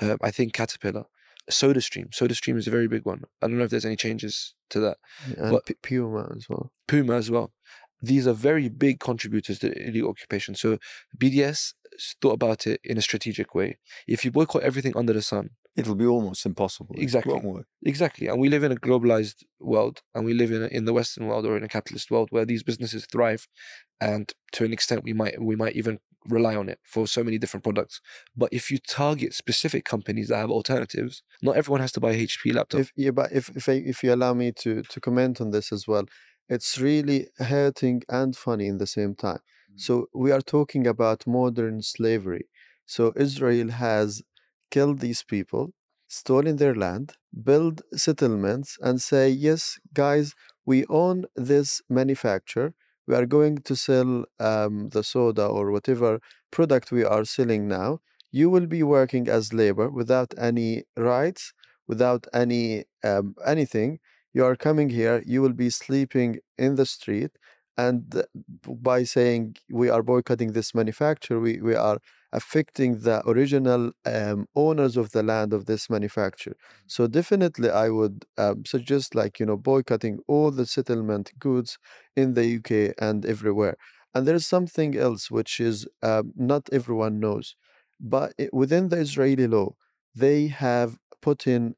Um, 0.00 0.18
I 0.22 0.30
think 0.30 0.52
Caterpillar, 0.52 1.04
SodaStream. 1.50 2.10
SodaStream 2.10 2.56
is 2.56 2.66
a 2.66 2.70
very 2.70 2.88
big 2.88 3.04
one. 3.04 3.22
I 3.40 3.46
don't 3.48 3.58
know 3.58 3.64
if 3.64 3.70
there's 3.70 3.84
any 3.84 3.96
changes 3.96 4.54
to 4.70 4.80
that. 4.80 4.98
and 5.36 5.50
But- 5.52 5.66
P- 5.66 5.74
Puma 5.82 6.32
as 6.36 6.48
well. 6.48 6.72
Puma 6.88 7.14
as 7.16 7.30
well. 7.30 7.52
These 8.00 8.26
are 8.26 8.32
very 8.32 8.68
big 8.68 8.98
contributors 8.98 9.60
to 9.60 9.72
illegal 9.86 10.10
occupation. 10.10 10.54
So 10.56 10.78
BDS 11.16 11.74
thought 12.20 12.32
about 12.32 12.66
it 12.66 12.80
in 12.84 12.98
a 12.98 13.02
strategic 13.02 13.54
way. 13.54 13.78
If 14.06 14.24
you 14.24 14.30
boycott 14.30 14.62
everything 14.62 14.96
under 14.96 15.12
the 15.12 15.22
sun, 15.22 15.50
it'll 15.76 15.94
be 15.94 16.06
almost 16.06 16.44
impossible. 16.46 16.94
Exactly. 16.98 17.40
exactly, 17.84 18.26
and 18.26 18.40
we 18.40 18.48
live 18.48 18.64
in 18.64 18.72
a 18.72 18.76
globalized 18.76 19.44
world, 19.60 20.02
and 20.14 20.24
we 20.24 20.34
live 20.34 20.50
in 20.50 20.62
a, 20.62 20.66
in 20.66 20.84
the 20.84 20.92
Western 20.92 21.26
world 21.26 21.46
or 21.46 21.56
in 21.56 21.64
a 21.64 21.68
capitalist 21.68 22.10
world 22.10 22.28
where 22.30 22.44
these 22.44 22.62
businesses 22.62 23.06
thrive, 23.06 23.48
and 24.00 24.32
to 24.52 24.64
an 24.64 24.72
extent 24.72 25.04
we 25.04 25.12
might 25.12 25.40
we 25.40 25.56
might 25.56 25.76
even 25.76 25.98
rely 26.28 26.54
on 26.54 26.68
it 26.68 26.78
for 26.84 27.06
so 27.06 27.24
many 27.24 27.38
different 27.38 27.64
products. 27.64 28.00
But 28.36 28.50
if 28.52 28.70
you 28.70 28.78
target 28.78 29.34
specific 29.34 29.84
companies 29.84 30.28
that 30.28 30.36
have 30.36 30.50
alternatives, 30.50 31.22
not 31.42 31.56
everyone 31.56 31.80
has 31.80 31.92
to 31.92 32.00
buy 32.00 32.12
a 32.12 32.26
HP 32.26 32.54
laptop. 32.54 32.80
If 32.80 32.92
yeah, 32.96 33.10
but 33.10 33.32
if 33.32 33.48
if 33.56 33.68
I, 33.68 33.72
if 33.72 34.02
you 34.02 34.14
allow 34.14 34.34
me 34.34 34.52
to 34.58 34.82
to 34.82 35.00
comment 35.00 35.40
on 35.40 35.50
this 35.50 35.72
as 35.72 35.86
well, 35.86 36.04
it's 36.48 36.78
really 36.78 37.28
hurting 37.38 38.02
and 38.08 38.36
funny 38.36 38.66
in 38.66 38.78
the 38.78 38.86
same 38.86 39.14
time. 39.14 39.40
So 39.76 40.08
we 40.14 40.30
are 40.32 40.40
talking 40.40 40.86
about 40.86 41.26
modern 41.26 41.82
slavery. 41.82 42.48
So 42.86 43.12
Israel 43.16 43.70
has 43.70 44.22
killed 44.70 45.00
these 45.00 45.22
people, 45.22 45.72
stolen 46.08 46.56
their 46.56 46.74
land, 46.74 47.14
build 47.42 47.82
settlements, 47.94 48.76
and 48.80 49.00
say, 49.00 49.28
yes, 49.28 49.78
guys, 49.94 50.34
we 50.64 50.84
own 50.86 51.24
this 51.36 51.82
manufacture. 51.88 52.74
We 53.06 53.14
are 53.14 53.26
going 53.26 53.58
to 53.58 53.76
sell 53.76 54.24
um, 54.38 54.90
the 54.90 55.02
soda 55.02 55.46
or 55.46 55.70
whatever 55.72 56.20
product 56.50 56.92
we 56.92 57.04
are 57.04 57.24
selling 57.24 57.66
now. 57.68 58.00
You 58.30 58.48
will 58.48 58.66
be 58.66 58.82
working 58.82 59.28
as 59.28 59.52
labor 59.52 59.90
without 59.90 60.32
any 60.38 60.84
rights, 60.96 61.52
without 61.86 62.26
any 62.32 62.84
um, 63.04 63.34
anything. 63.44 63.98
You 64.32 64.44
are 64.46 64.56
coming 64.56 64.88
here. 64.90 65.22
You 65.26 65.42
will 65.42 65.52
be 65.52 65.68
sleeping 65.68 66.38
in 66.56 66.76
the 66.76 66.86
street, 66.86 67.32
and 67.76 68.24
by 68.66 69.02
saying 69.04 69.56
we 69.70 69.88
are 69.88 70.02
boycotting 70.02 70.52
this 70.52 70.74
manufacturer, 70.74 71.40
we, 71.40 71.60
we 71.60 71.74
are 71.74 71.98
affecting 72.32 73.00
the 73.00 73.22
original 73.28 73.92
um, 74.06 74.46
owners 74.56 74.96
of 74.96 75.12
the 75.12 75.22
land 75.22 75.52
of 75.52 75.66
this 75.66 75.90
manufacturer. 75.90 76.56
So 76.86 77.06
definitely, 77.06 77.70
I 77.70 77.88
would 77.90 78.24
um, 78.38 78.64
suggest 78.64 79.14
like 79.14 79.40
you 79.40 79.46
know 79.46 79.56
boycotting 79.56 80.20
all 80.26 80.50
the 80.50 80.66
settlement 80.66 81.32
goods 81.38 81.78
in 82.16 82.34
the 82.34 82.44
UK 82.46 82.94
and 82.98 83.24
everywhere. 83.26 83.76
And 84.14 84.26
there's 84.26 84.46
something 84.46 84.96
else 84.96 85.30
which 85.30 85.58
is 85.60 85.86
um, 86.02 86.32
not 86.36 86.68
everyone 86.72 87.18
knows, 87.20 87.56
but 88.00 88.34
within 88.52 88.88
the 88.88 88.98
Israeli 88.98 89.46
law, 89.46 89.74
they 90.14 90.48
have 90.48 90.98
put 91.22 91.46
in 91.46 91.74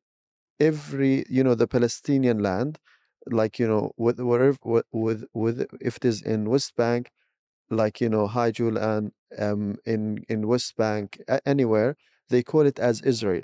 every 0.60 1.24
you 1.28 1.44
know 1.44 1.54
the 1.54 1.66
Palestinian 1.68 2.38
land, 2.40 2.78
like 3.30 3.58
you 3.58 3.68
know 3.68 3.92
with 3.96 4.20
whatever 4.20 4.58
with 4.92 5.24
with, 5.32 5.66
if 5.80 5.96
it 5.98 6.04
is 6.04 6.22
in 6.22 6.50
West 6.50 6.76
Bank, 6.76 7.10
like 7.70 8.00
you 8.00 8.08
know 8.08 8.26
High 8.26 8.52
and 8.58 9.12
um 9.38 9.76
in 9.86 10.24
in 10.28 10.46
West 10.48 10.76
Bank 10.76 11.20
anywhere 11.46 11.96
they 12.30 12.42
call 12.42 12.62
it 12.66 12.78
as 12.78 13.02
Israel, 13.02 13.42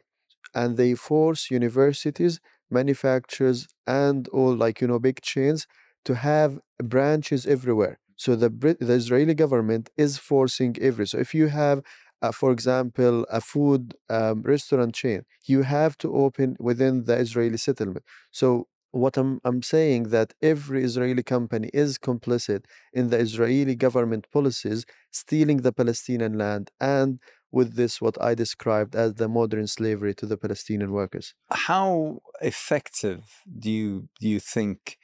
and 0.54 0.76
they 0.76 0.94
force 0.94 1.50
universities, 1.50 2.40
manufacturers, 2.70 3.68
and 3.86 4.28
all 4.28 4.54
like 4.54 4.80
you 4.80 4.88
know 4.88 4.98
big 4.98 5.20
chains 5.22 5.66
to 6.04 6.14
have 6.16 6.58
branches 6.82 7.46
everywhere. 7.46 7.98
So 8.16 8.36
the 8.36 8.50
Brit- 8.50 8.80
the 8.80 8.94
Israeli 8.94 9.34
government 9.34 9.90
is 9.96 10.18
forcing 10.18 10.76
every. 10.80 11.06
So 11.06 11.18
if 11.18 11.34
you 11.34 11.48
have 11.48 11.82
uh, 12.22 12.32
for 12.32 12.52
example, 12.52 13.24
a 13.30 13.40
food 13.40 13.94
um, 14.10 14.42
restaurant 14.42 14.94
chain, 14.94 15.22
you 15.46 15.62
have 15.62 15.96
to 15.98 16.14
open 16.14 16.54
within 16.60 17.04
the 17.04 17.16
Israeli 17.16 17.56
settlement. 17.56 18.04
So 18.30 18.66
what 18.92 19.16
I'm 19.16 19.40
I'm 19.44 19.62
saying 19.62 20.05
that 20.11 20.35
every 20.42 20.83
Israeli 20.85 21.22
company 21.22 21.70
is 21.72 21.98
complicit 21.98 22.64
in 22.92 23.11
the 23.11 23.18
Israeli 23.18 23.74
government 23.74 24.26
policies 24.33 24.85
stealing 25.11 25.59
the 25.59 25.72
Palestinian 25.72 26.37
land 26.37 26.70
and 26.81 27.20
with 27.53 27.74
this 27.74 28.00
what 28.00 28.20
I 28.22 28.35
described 28.35 28.94
as 28.94 29.14
the 29.14 29.29
modern 29.29 29.66
slavery 29.66 30.14
to 30.14 30.26
the 30.26 30.37
Palestinian 30.37 30.92
workers. 30.92 31.35
How 31.50 32.20
effective 32.40 33.22
do 33.59 33.70
you 33.70 34.09
do 34.20 34.29
you 34.29 34.40
think 34.40 34.98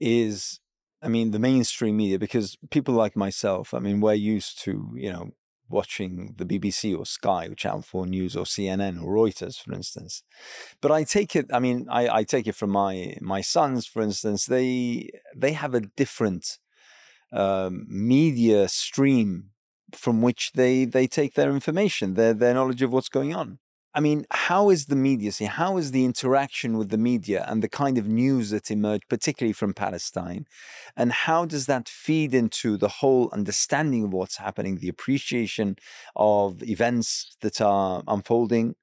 is 0.00 0.60
I 1.02 1.08
mean 1.08 1.30
the 1.32 1.38
mainstream 1.38 1.96
media 1.96 2.18
because 2.18 2.56
people 2.70 2.94
like 2.94 3.16
myself, 3.16 3.74
I 3.74 3.78
mean 3.80 4.00
we're 4.00 4.14
used 4.14 4.62
to, 4.64 4.92
you 4.94 5.12
know, 5.12 5.30
watching 5.68 6.34
the 6.36 6.44
BBC 6.44 6.96
or 6.96 7.06
Sky 7.06 7.46
or 7.46 7.54
Channel 7.54 7.82
4 7.82 8.06
News 8.06 8.36
or 8.36 8.44
CNN 8.44 9.02
or 9.02 9.14
Reuters, 9.14 9.60
for 9.60 9.72
instance. 9.72 10.22
But 10.80 10.90
I 10.90 11.04
take 11.04 11.34
it, 11.34 11.46
I 11.52 11.58
mean, 11.58 11.86
I, 11.90 12.08
I 12.08 12.24
take 12.24 12.46
it 12.46 12.54
from 12.54 12.70
my 12.70 13.16
my 13.20 13.40
sons, 13.40 13.86
for 13.86 14.02
instance, 14.02 14.46
they 14.46 15.10
they 15.34 15.52
have 15.52 15.74
a 15.74 15.80
different 15.80 16.58
um, 17.32 17.86
media 17.88 18.68
stream 18.68 19.50
from 19.92 20.22
which 20.22 20.52
they 20.52 20.84
they 20.84 21.06
take 21.06 21.34
their 21.34 21.50
information, 21.50 22.14
their 22.14 22.34
their 22.34 22.54
knowledge 22.54 22.82
of 22.82 22.92
what's 22.92 23.08
going 23.08 23.34
on. 23.34 23.58
I 23.96 24.00
mean, 24.00 24.26
how 24.32 24.70
is 24.70 24.86
the 24.86 24.96
media? 24.96 25.30
See, 25.30 25.44
how 25.44 25.76
is 25.76 25.92
the 25.92 26.04
interaction 26.04 26.76
with 26.76 26.88
the 26.90 26.98
media 26.98 27.44
and 27.46 27.62
the 27.62 27.68
kind 27.68 27.96
of 27.96 28.08
news 28.08 28.50
that 28.50 28.68
emerged, 28.70 29.08
particularly 29.08 29.52
from 29.52 29.72
Palestine, 29.72 30.46
and 30.96 31.12
how 31.12 31.44
does 31.44 31.66
that 31.66 31.88
feed 31.88 32.34
into 32.34 32.76
the 32.76 32.88
whole 32.88 33.30
understanding 33.32 34.04
of 34.04 34.12
what's 34.12 34.38
happening, 34.38 34.78
the 34.78 34.88
appreciation 34.88 35.76
of 36.16 36.60
events 36.64 37.36
that 37.40 37.60
are 37.60 38.02
unfolding 38.08 38.74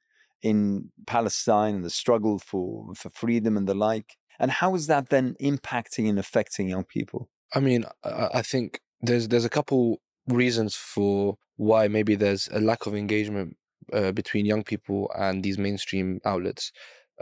in 0.42 0.92
Palestine 1.06 1.76
and 1.76 1.84
the 1.84 1.90
struggle 1.90 2.40
for 2.40 2.96
for 2.96 3.10
freedom 3.10 3.58
and 3.58 3.68
the 3.68 3.76
like? 3.76 4.16
And 4.40 4.50
how 4.50 4.76
is 4.76 4.88
that 4.88 5.10
then 5.10 5.36
impacting 5.42 6.10
and 6.10 6.18
affecting 6.18 6.70
young 6.70 6.86
people? 6.86 7.30
I 7.54 7.60
mean, 7.60 7.84
I, 8.04 8.42
think 8.42 8.80
there's 9.02 9.28
there's 9.28 9.46
a 9.46 9.50
couple 9.50 10.02
reasons 10.26 10.74
for 10.76 11.38
why 11.58 11.90
maybe 11.90 12.16
there's 12.16 12.48
a 12.48 12.62
lack 12.62 12.86
of 12.86 12.96
engagement 12.96 13.58
uh, 13.94 14.12
between 14.12 14.46
young 14.46 14.64
people 14.64 15.12
and 15.18 15.44
these 15.44 15.58
mainstream 15.58 16.20
outlets. 16.26 16.72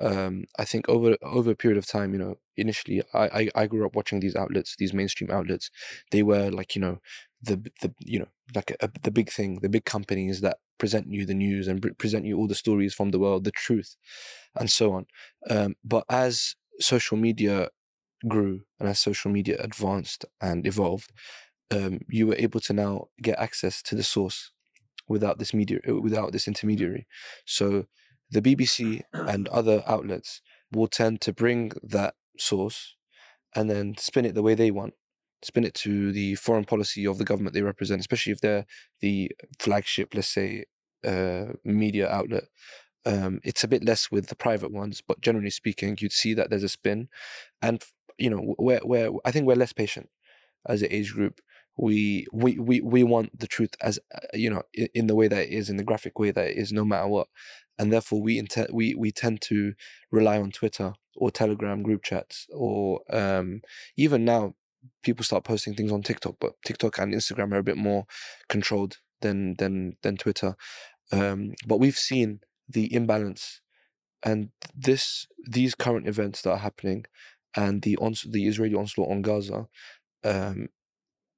um, 0.02 0.46
I 0.58 0.66
think 0.66 0.88
over 0.88 1.18
over 1.22 1.52
a 1.52 1.56
period 1.56 1.78
of 1.78 1.86
time, 1.88 2.14
you 2.14 2.20
know, 2.20 2.36
initially 2.58 3.04
I, 3.14 3.26
I 3.56 3.64
I 3.64 3.68
grew 3.68 3.86
up 3.86 3.96
watching 3.96 4.20
these 4.22 4.36
outlets, 4.36 4.76
these 4.78 4.94
mainstream 4.94 5.30
outlets. 5.32 5.70
They 6.12 6.24
were 6.24 6.50
like 6.52 6.76
you 6.76 6.82
know 6.82 7.00
the 7.42 7.58
the 7.82 7.94
you 8.00 8.20
know 8.20 8.28
like 8.56 8.72
a, 8.72 8.86
a, 8.86 8.90
the 9.04 9.12
big 9.12 9.30
thing, 9.32 9.60
the 9.62 9.70
big 9.70 9.86
companies 9.86 10.42
that 10.42 10.58
present 10.78 11.12
you 11.12 11.26
the 11.26 11.34
news 11.34 11.68
and 11.68 11.82
present 11.98 12.26
you 12.26 12.38
all 12.38 12.48
the 12.48 12.56
stories 12.56 12.94
from 12.94 13.10
the 13.12 13.20
world, 13.20 13.44
the 13.44 13.52
truth, 13.52 13.96
and 14.56 14.72
so 14.72 14.94
on. 14.94 15.06
Um, 15.50 15.76
but 15.84 16.06
as 16.10 16.56
social 16.80 17.18
media 17.18 17.70
grew 18.28 18.64
and 18.80 18.90
as 18.90 19.00
social 19.00 19.32
media 19.32 19.58
advanced 19.60 20.26
and 20.42 20.66
evolved, 20.68 21.12
um, 21.72 22.00
you 22.10 22.28
were 22.28 22.36
able 22.38 22.60
to 22.62 22.74
now 22.74 23.08
get 23.22 23.40
access 23.40 23.82
to 23.84 23.96
the 23.96 24.04
source 24.04 24.52
without 25.10 25.40
this 25.40 25.54
media, 25.54 25.80
without 25.88 26.32
this 26.32 26.48
intermediary. 26.48 27.08
So 27.46 27.86
the 28.32 28.42
BBC 28.42 29.02
and 29.14 29.48
other 29.50 29.84
outlets 29.86 30.42
will 30.72 30.88
tend 30.88 31.20
to 31.22 31.34
bring 31.34 31.72
that 31.84 32.14
source 32.38 32.96
and 33.56 33.70
then 33.70 33.96
spin 33.98 34.26
it 34.26 34.36
the 34.36 34.44
way 34.44 34.54
they 34.54 34.72
want 34.72 34.94
spin 35.44 35.64
it 35.64 35.74
to 35.74 36.12
the 36.12 36.36
foreign 36.36 36.66
policy 36.66 37.06
of 37.06 37.18
the 37.18 37.24
government 37.24 37.54
they 37.54 37.62
represent, 37.62 38.00
especially 38.00 38.34
if 38.34 38.42
they're 38.42 38.66
the 39.02 39.32
flagship, 39.60 40.14
let's 40.14 40.28
say, 40.28 40.66
uh, 41.06 41.46
media 41.64 42.10
outlet. 42.10 42.46
Um, 43.06 43.40
it's 43.44 43.64
a 43.64 43.68
bit 43.68 43.86
less 43.86 44.12
with 44.12 44.28
the 44.28 44.36
private 44.36 44.72
ones, 44.72 45.02
but 45.06 45.22
generally 45.22 45.50
speaking, 45.50 45.98
you'd 46.00 46.12
see 46.12 46.34
that 46.34 46.50
there's 46.50 46.64
a 46.64 46.70
spin, 46.70 47.08
and 47.62 47.84
you 48.18 48.30
know, 48.30 48.56
where 48.58 48.80
where 48.80 49.10
I 49.24 49.32
think 49.32 49.48
we're 49.48 49.56
less 49.56 49.74
patient 49.74 50.10
as 50.68 50.82
an 50.82 50.92
age 50.92 51.14
group. 51.14 51.40
We 51.82 52.28
we 52.34 52.60
we 52.60 52.82
we 52.82 53.04
want 53.04 53.40
the 53.40 53.48
truth 53.48 53.76
as 53.82 54.00
uh, 54.14 54.20
you 54.34 54.50
know 54.50 54.64
in, 54.74 55.08
the 55.08 55.16
way 55.16 55.28
that 55.30 55.46
it 55.48 55.54
is, 55.54 55.70
in 55.70 55.78
the 55.78 55.84
graphic 55.84 56.20
way 56.20 56.32
that 56.32 56.48
it 56.48 56.58
is, 56.58 56.74
no 56.74 56.84
matter 56.84 57.08
what, 57.08 57.28
and 57.78 57.92
therefore 57.92 58.22
we 58.22 58.38
intend 58.38 58.68
we 58.74 58.96
we 58.96 59.12
tend 59.12 59.42
to 59.44 59.74
rely 60.12 60.38
on 60.38 60.52
Twitter 60.52 60.94
or 61.16 61.32
Telegram 61.32 61.82
group 61.82 62.04
chats 62.04 62.48
or 62.54 63.02
um, 63.12 63.62
even 63.96 64.26
now 64.26 64.56
people 65.04 65.24
start 65.24 65.44
posting 65.44 65.74
things 65.74 65.92
on 65.92 66.02
TikTok, 66.02 66.36
but 66.40 66.54
TikTok 66.66 66.98
and 66.98 67.14
Instagram 67.14 67.54
are 67.54 67.60
a 67.60 67.64
bit 67.64 67.78
more 67.78 68.06
controlled 68.48 68.98
than 69.22 69.56
than 69.56 69.96
than 70.02 70.18
Twitter. 70.18 70.56
Um, 71.12 71.54
but 71.68 71.80
we've 71.80 71.98
seen 71.98 72.42
the 72.68 72.94
imbalance, 72.94 73.62
and 74.24 74.50
this 74.76 75.28
these 75.48 75.76
current 75.76 76.08
events 76.08 76.42
that 76.42 76.52
are 76.52 76.58
happening, 76.58 77.06
and 77.56 77.82
the 77.82 77.98
ons- 77.98 78.28
the 78.30 78.48
Israeli 78.48 78.76
onslaught 78.76 79.10
on 79.10 79.22
Gaza, 79.22 79.68
um, 80.24 80.68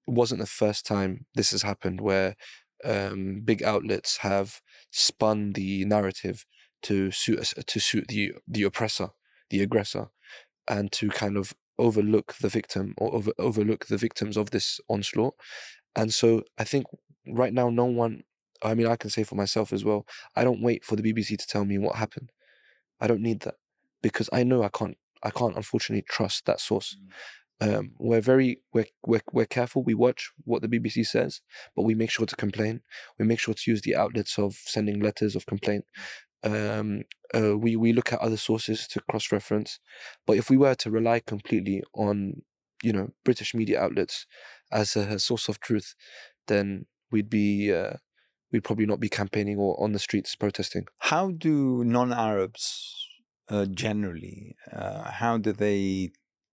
wasn't 0.07 0.41
the 0.41 0.47
first 0.47 0.85
time 0.85 1.25
this 1.35 1.51
has 1.51 1.61
happened 1.61 2.01
where 2.01 2.35
um, 2.83 3.41
big 3.43 3.63
outlets 3.63 4.17
have 4.17 4.61
spun 4.91 5.53
the 5.53 5.85
narrative 5.85 6.45
to 6.83 7.11
suit 7.11 7.53
to 7.67 7.79
suit 7.79 8.07
the 8.07 8.33
the 8.47 8.63
oppressor, 8.63 9.09
the 9.49 9.61
aggressor, 9.61 10.07
and 10.67 10.91
to 10.91 11.09
kind 11.09 11.37
of 11.37 11.53
overlook 11.77 12.35
the 12.41 12.49
victim 12.49 12.93
or 12.97 13.13
over, 13.13 13.31
overlook 13.39 13.87
the 13.87 13.97
victims 13.97 14.37
of 14.37 14.51
this 14.51 14.79
onslaught. 14.87 15.33
And 15.95 16.13
so 16.13 16.43
I 16.57 16.63
think 16.63 16.85
right 17.27 17.53
now, 17.53 17.69
no 17.69 17.85
one, 17.85 18.23
I 18.61 18.75
mean, 18.75 18.87
I 18.87 18.95
can 18.95 19.09
say 19.09 19.23
for 19.23 19.35
myself 19.35 19.73
as 19.73 19.83
well, 19.83 20.05
I 20.35 20.43
don't 20.43 20.61
wait 20.61 20.85
for 20.85 20.95
the 20.95 21.01
BBC 21.01 21.37
to 21.37 21.47
tell 21.47 21.65
me 21.65 21.77
what 21.77 21.95
happened. 21.95 22.31
I 22.99 23.07
don't 23.07 23.21
need 23.21 23.41
that 23.41 23.55
because 24.01 24.29
I 24.31 24.43
know 24.43 24.63
I 24.63 24.69
can't, 24.69 24.97
I 25.23 25.31
can't 25.31 25.55
unfortunately 25.55 26.05
trust 26.07 26.45
that 26.45 26.59
source. 26.59 26.95
Mm. 26.95 27.11
Um, 27.62 27.91
we're 28.00 28.21
very 28.21 28.62
we're, 28.74 28.88
we're 29.06 29.21
we're 29.32 29.45
careful. 29.45 29.84
We 29.84 29.93
watch 29.93 30.32
what 30.43 30.63
the 30.63 30.67
BBC 30.67 31.06
says, 31.06 31.41
but 31.76 31.84
we 31.84 31.93
make 31.93 32.10
sure 32.10 32.26
to 32.26 32.36
complain. 32.36 32.82
We 33.19 33.26
make 33.26 33.39
sure 33.39 33.54
to 33.54 33.71
use 33.71 33.82
the 33.82 33.95
outlets 33.95 34.39
of 34.39 34.56
sending 34.65 35.00
letters 35.00 35.36
of 35.36 35.45
complaint. 35.45 35.86
Um, 36.43 37.04
uh, 37.36 37.56
we 37.56 37.76
we 37.76 37.93
look 37.93 38.12
at 38.12 38.19
other 38.19 38.38
sources 38.38 38.88
to 38.88 39.02
cross 39.02 39.32
reference, 39.32 39.80
but 40.26 40.38
if 40.38 40.50
we 40.50 40.58
were 40.58 40.74
to 40.76 40.89
rely 40.89 41.19
completely 41.19 41.84
on 41.93 42.41
you 42.82 42.93
know 42.93 43.12
British 43.24 43.54
media 43.54 43.80
outlets 43.80 44.26
as 44.71 44.95
a, 44.95 45.02
a 45.02 45.19
source 45.19 45.47
of 45.47 45.60
truth, 45.60 45.93
then 46.47 46.88
we'd 47.12 47.30
be 47.30 47.71
uh, 47.71 47.93
we'd 48.52 48.63
probably 48.63 48.88
not 48.88 49.00
be 49.00 49.10
campaigning 49.10 49.58
or 49.58 49.82
on 49.82 49.91
the 49.91 50.00
streets 50.00 50.36
protesting. 50.36 50.86
How 50.97 51.30
do 51.30 51.84
non-Arabs 51.84 53.08
uh, 53.50 53.65
generally? 53.65 54.56
Uh, 54.71 55.12
how 55.12 55.38
do 55.38 55.52
they 55.52 56.12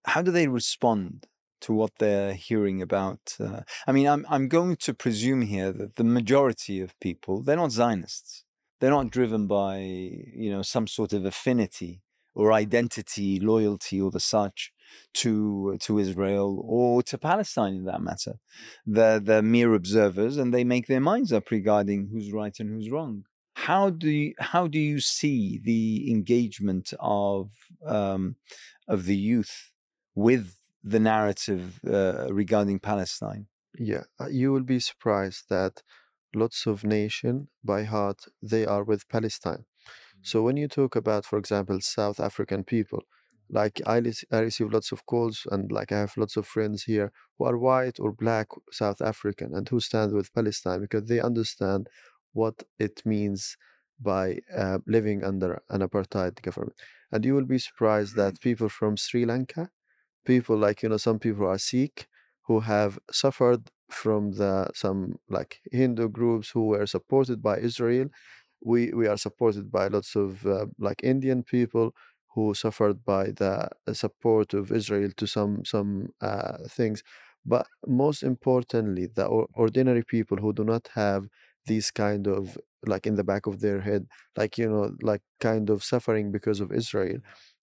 how 0.09 0.23
do 0.23 0.31
they 0.31 0.49
respond 0.49 1.27
to 1.61 1.73
what 1.73 1.93
they're 1.99 2.35
hearing 2.35 2.81
about? 2.83 3.35
Uh, 3.41 3.61
I 3.87 3.93
mean, 3.93 4.07
I'm 4.07 4.27
I'm 4.29 4.49
going 4.49 4.77
to 4.77 4.95
presume 4.95 5.43
here 5.43 5.73
that 5.73 5.97
the 5.97 6.05
majority 6.05 6.81
of 6.81 6.99
people 7.01 7.43
they're 7.43 7.57
not 7.65 7.73
Zionists 7.73 8.45
they're 8.81 8.91
not 8.91 9.11
driven 9.11 9.47
by 9.47 9.79
you 9.79 10.51
know 10.51 10.63
some 10.63 10.87
sort 10.87 11.13
of 11.13 11.25
affinity 11.25 12.03
or 12.35 12.53
identity, 12.53 13.41
loyalty, 13.41 14.01
or 14.01 14.11
the 14.11 14.21
such 14.21 14.73
to 15.15 15.77
to 15.81 15.99
Israel 15.99 16.63
or 16.65 17.03
to 17.03 17.19
Palestine, 17.19 17.75
in 17.75 17.85
that 17.85 18.01
matter. 18.01 18.35
They're 18.87 19.21
they're 19.21 19.43
mere 19.43 19.75
observers, 19.75 20.37
and 20.37 20.55
they 20.55 20.65
make 20.65 20.87
their 20.87 21.01
minds 21.01 21.33
up 21.33 21.51
regarding 21.51 22.09
who's 22.13 22.33
right 22.33 22.55
and 22.61 22.71
who's 22.71 22.91
wrong. 22.91 23.25
How 23.55 23.91
do 23.91 24.09
you, 24.09 24.35
how 24.39 24.69
do 24.69 24.79
you 24.79 25.01
see 25.01 25.61
the 25.63 26.11
engagement 26.11 26.95
of 27.01 27.51
um, 27.85 28.37
of 28.87 29.07
the 29.07 29.17
youth 29.17 29.73
with 30.19 30.57
the 30.83 30.99
narrative 30.99 31.81
uh, 31.87 32.27
regarding 32.43 32.79
Palestine? 32.81 33.47
Yeah, 33.79 34.05
uh, 34.21 34.29
you 34.41 34.53
will 34.53 34.69
be 34.75 34.81
surprised 34.81 35.45
that 35.49 35.83
lots 36.35 36.67
of 36.67 36.85
nation 36.85 37.49
by 37.65 37.85
heart 37.85 38.21
they 38.43 38.67
are 38.67 38.85
with 38.85 39.09
palestine. 39.09 39.65
So 40.23 40.43
when 40.43 40.57
you 40.57 40.69
talk 40.69 40.97
about 40.97 41.25
for 41.25 41.39
example 41.39 41.79
south 41.81 42.19
african 42.21 42.63
people 42.65 43.03
like 43.59 43.81
I, 43.87 43.97
I 44.37 44.39
receive 44.49 44.73
lots 44.77 44.91
of 44.93 45.07
calls 45.07 45.47
and 45.53 45.73
like 45.79 45.91
i 45.91 46.01
have 46.05 46.15
lots 46.23 46.37
of 46.37 46.47
friends 46.47 46.85
here 46.93 47.11
who 47.35 47.45
are 47.49 47.57
white 47.57 47.99
or 47.99 48.13
black 48.25 48.49
south 48.71 49.01
african 49.01 49.55
and 49.57 49.67
who 49.71 49.81
stand 49.81 50.13
with 50.13 50.35
palestine 50.35 50.81
because 50.87 51.05
they 51.09 51.21
understand 51.31 51.89
what 52.35 52.57
it 52.79 52.97
means 53.07 53.57
by 53.99 54.25
uh, 54.63 54.79
living 54.87 55.25
under 55.25 55.51
an 55.71 55.81
apartheid 55.81 56.41
government. 56.43 56.77
And 57.11 57.25
you 57.25 57.35
will 57.35 57.51
be 57.57 57.59
surprised 57.59 58.15
that 58.17 58.41
people 58.41 58.69
from 58.69 58.97
sri 58.97 59.25
lanka 59.25 59.71
people 60.25 60.57
like 60.57 60.83
you 60.83 60.89
know 60.89 60.97
some 60.97 61.19
people 61.19 61.47
are 61.47 61.59
sikh 61.59 62.07
who 62.43 62.61
have 62.61 62.99
suffered 63.11 63.71
from 63.91 64.33
the 64.33 64.69
some 64.75 65.19
like 65.29 65.61
Hindu 65.73 66.09
groups 66.09 66.51
who 66.51 66.67
were 66.67 66.87
supported 66.87 67.43
by 67.43 67.59
Israel. 67.59 68.09
We 68.63 68.93
we 68.93 69.07
are 69.07 69.17
supported 69.17 69.71
by 69.71 69.89
lots 69.89 70.17
of 70.17 70.47
uh, 70.47 70.67
like 70.79 71.03
Indian 71.03 71.43
people 71.43 71.95
who 72.35 72.55
suffered 72.55 73.05
by 73.05 73.25
the 73.31 73.69
support 73.93 74.55
of 74.55 74.73
Israel 74.73 75.11
to 75.17 75.27
some 75.27 75.65
some 75.65 76.11
uh, 76.21 76.59
things. 76.69 77.03
But 77.47 77.67
most 77.87 78.23
importantly, 78.23 79.07
the 79.07 79.27
ordinary 79.27 80.03
people 80.05 80.37
who 80.39 80.53
do 80.53 80.65
not 80.65 80.89
have 80.95 81.29
these 81.67 81.91
kind 81.91 82.27
of 82.27 82.59
like 82.87 83.07
in 83.07 83.15
the 83.17 83.25
back 83.25 83.47
of 83.47 83.61
their 83.61 83.81
head, 83.81 84.07
like 84.37 84.59
you 84.59 84.69
know, 84.69 84.93
like 85.03 85.23
kind 85.41 85.71
of 85.71 85.85
suffering 85.85 86.31
because 86.33 86.61
of 86.61 86.73
Israel. 86.73 87.19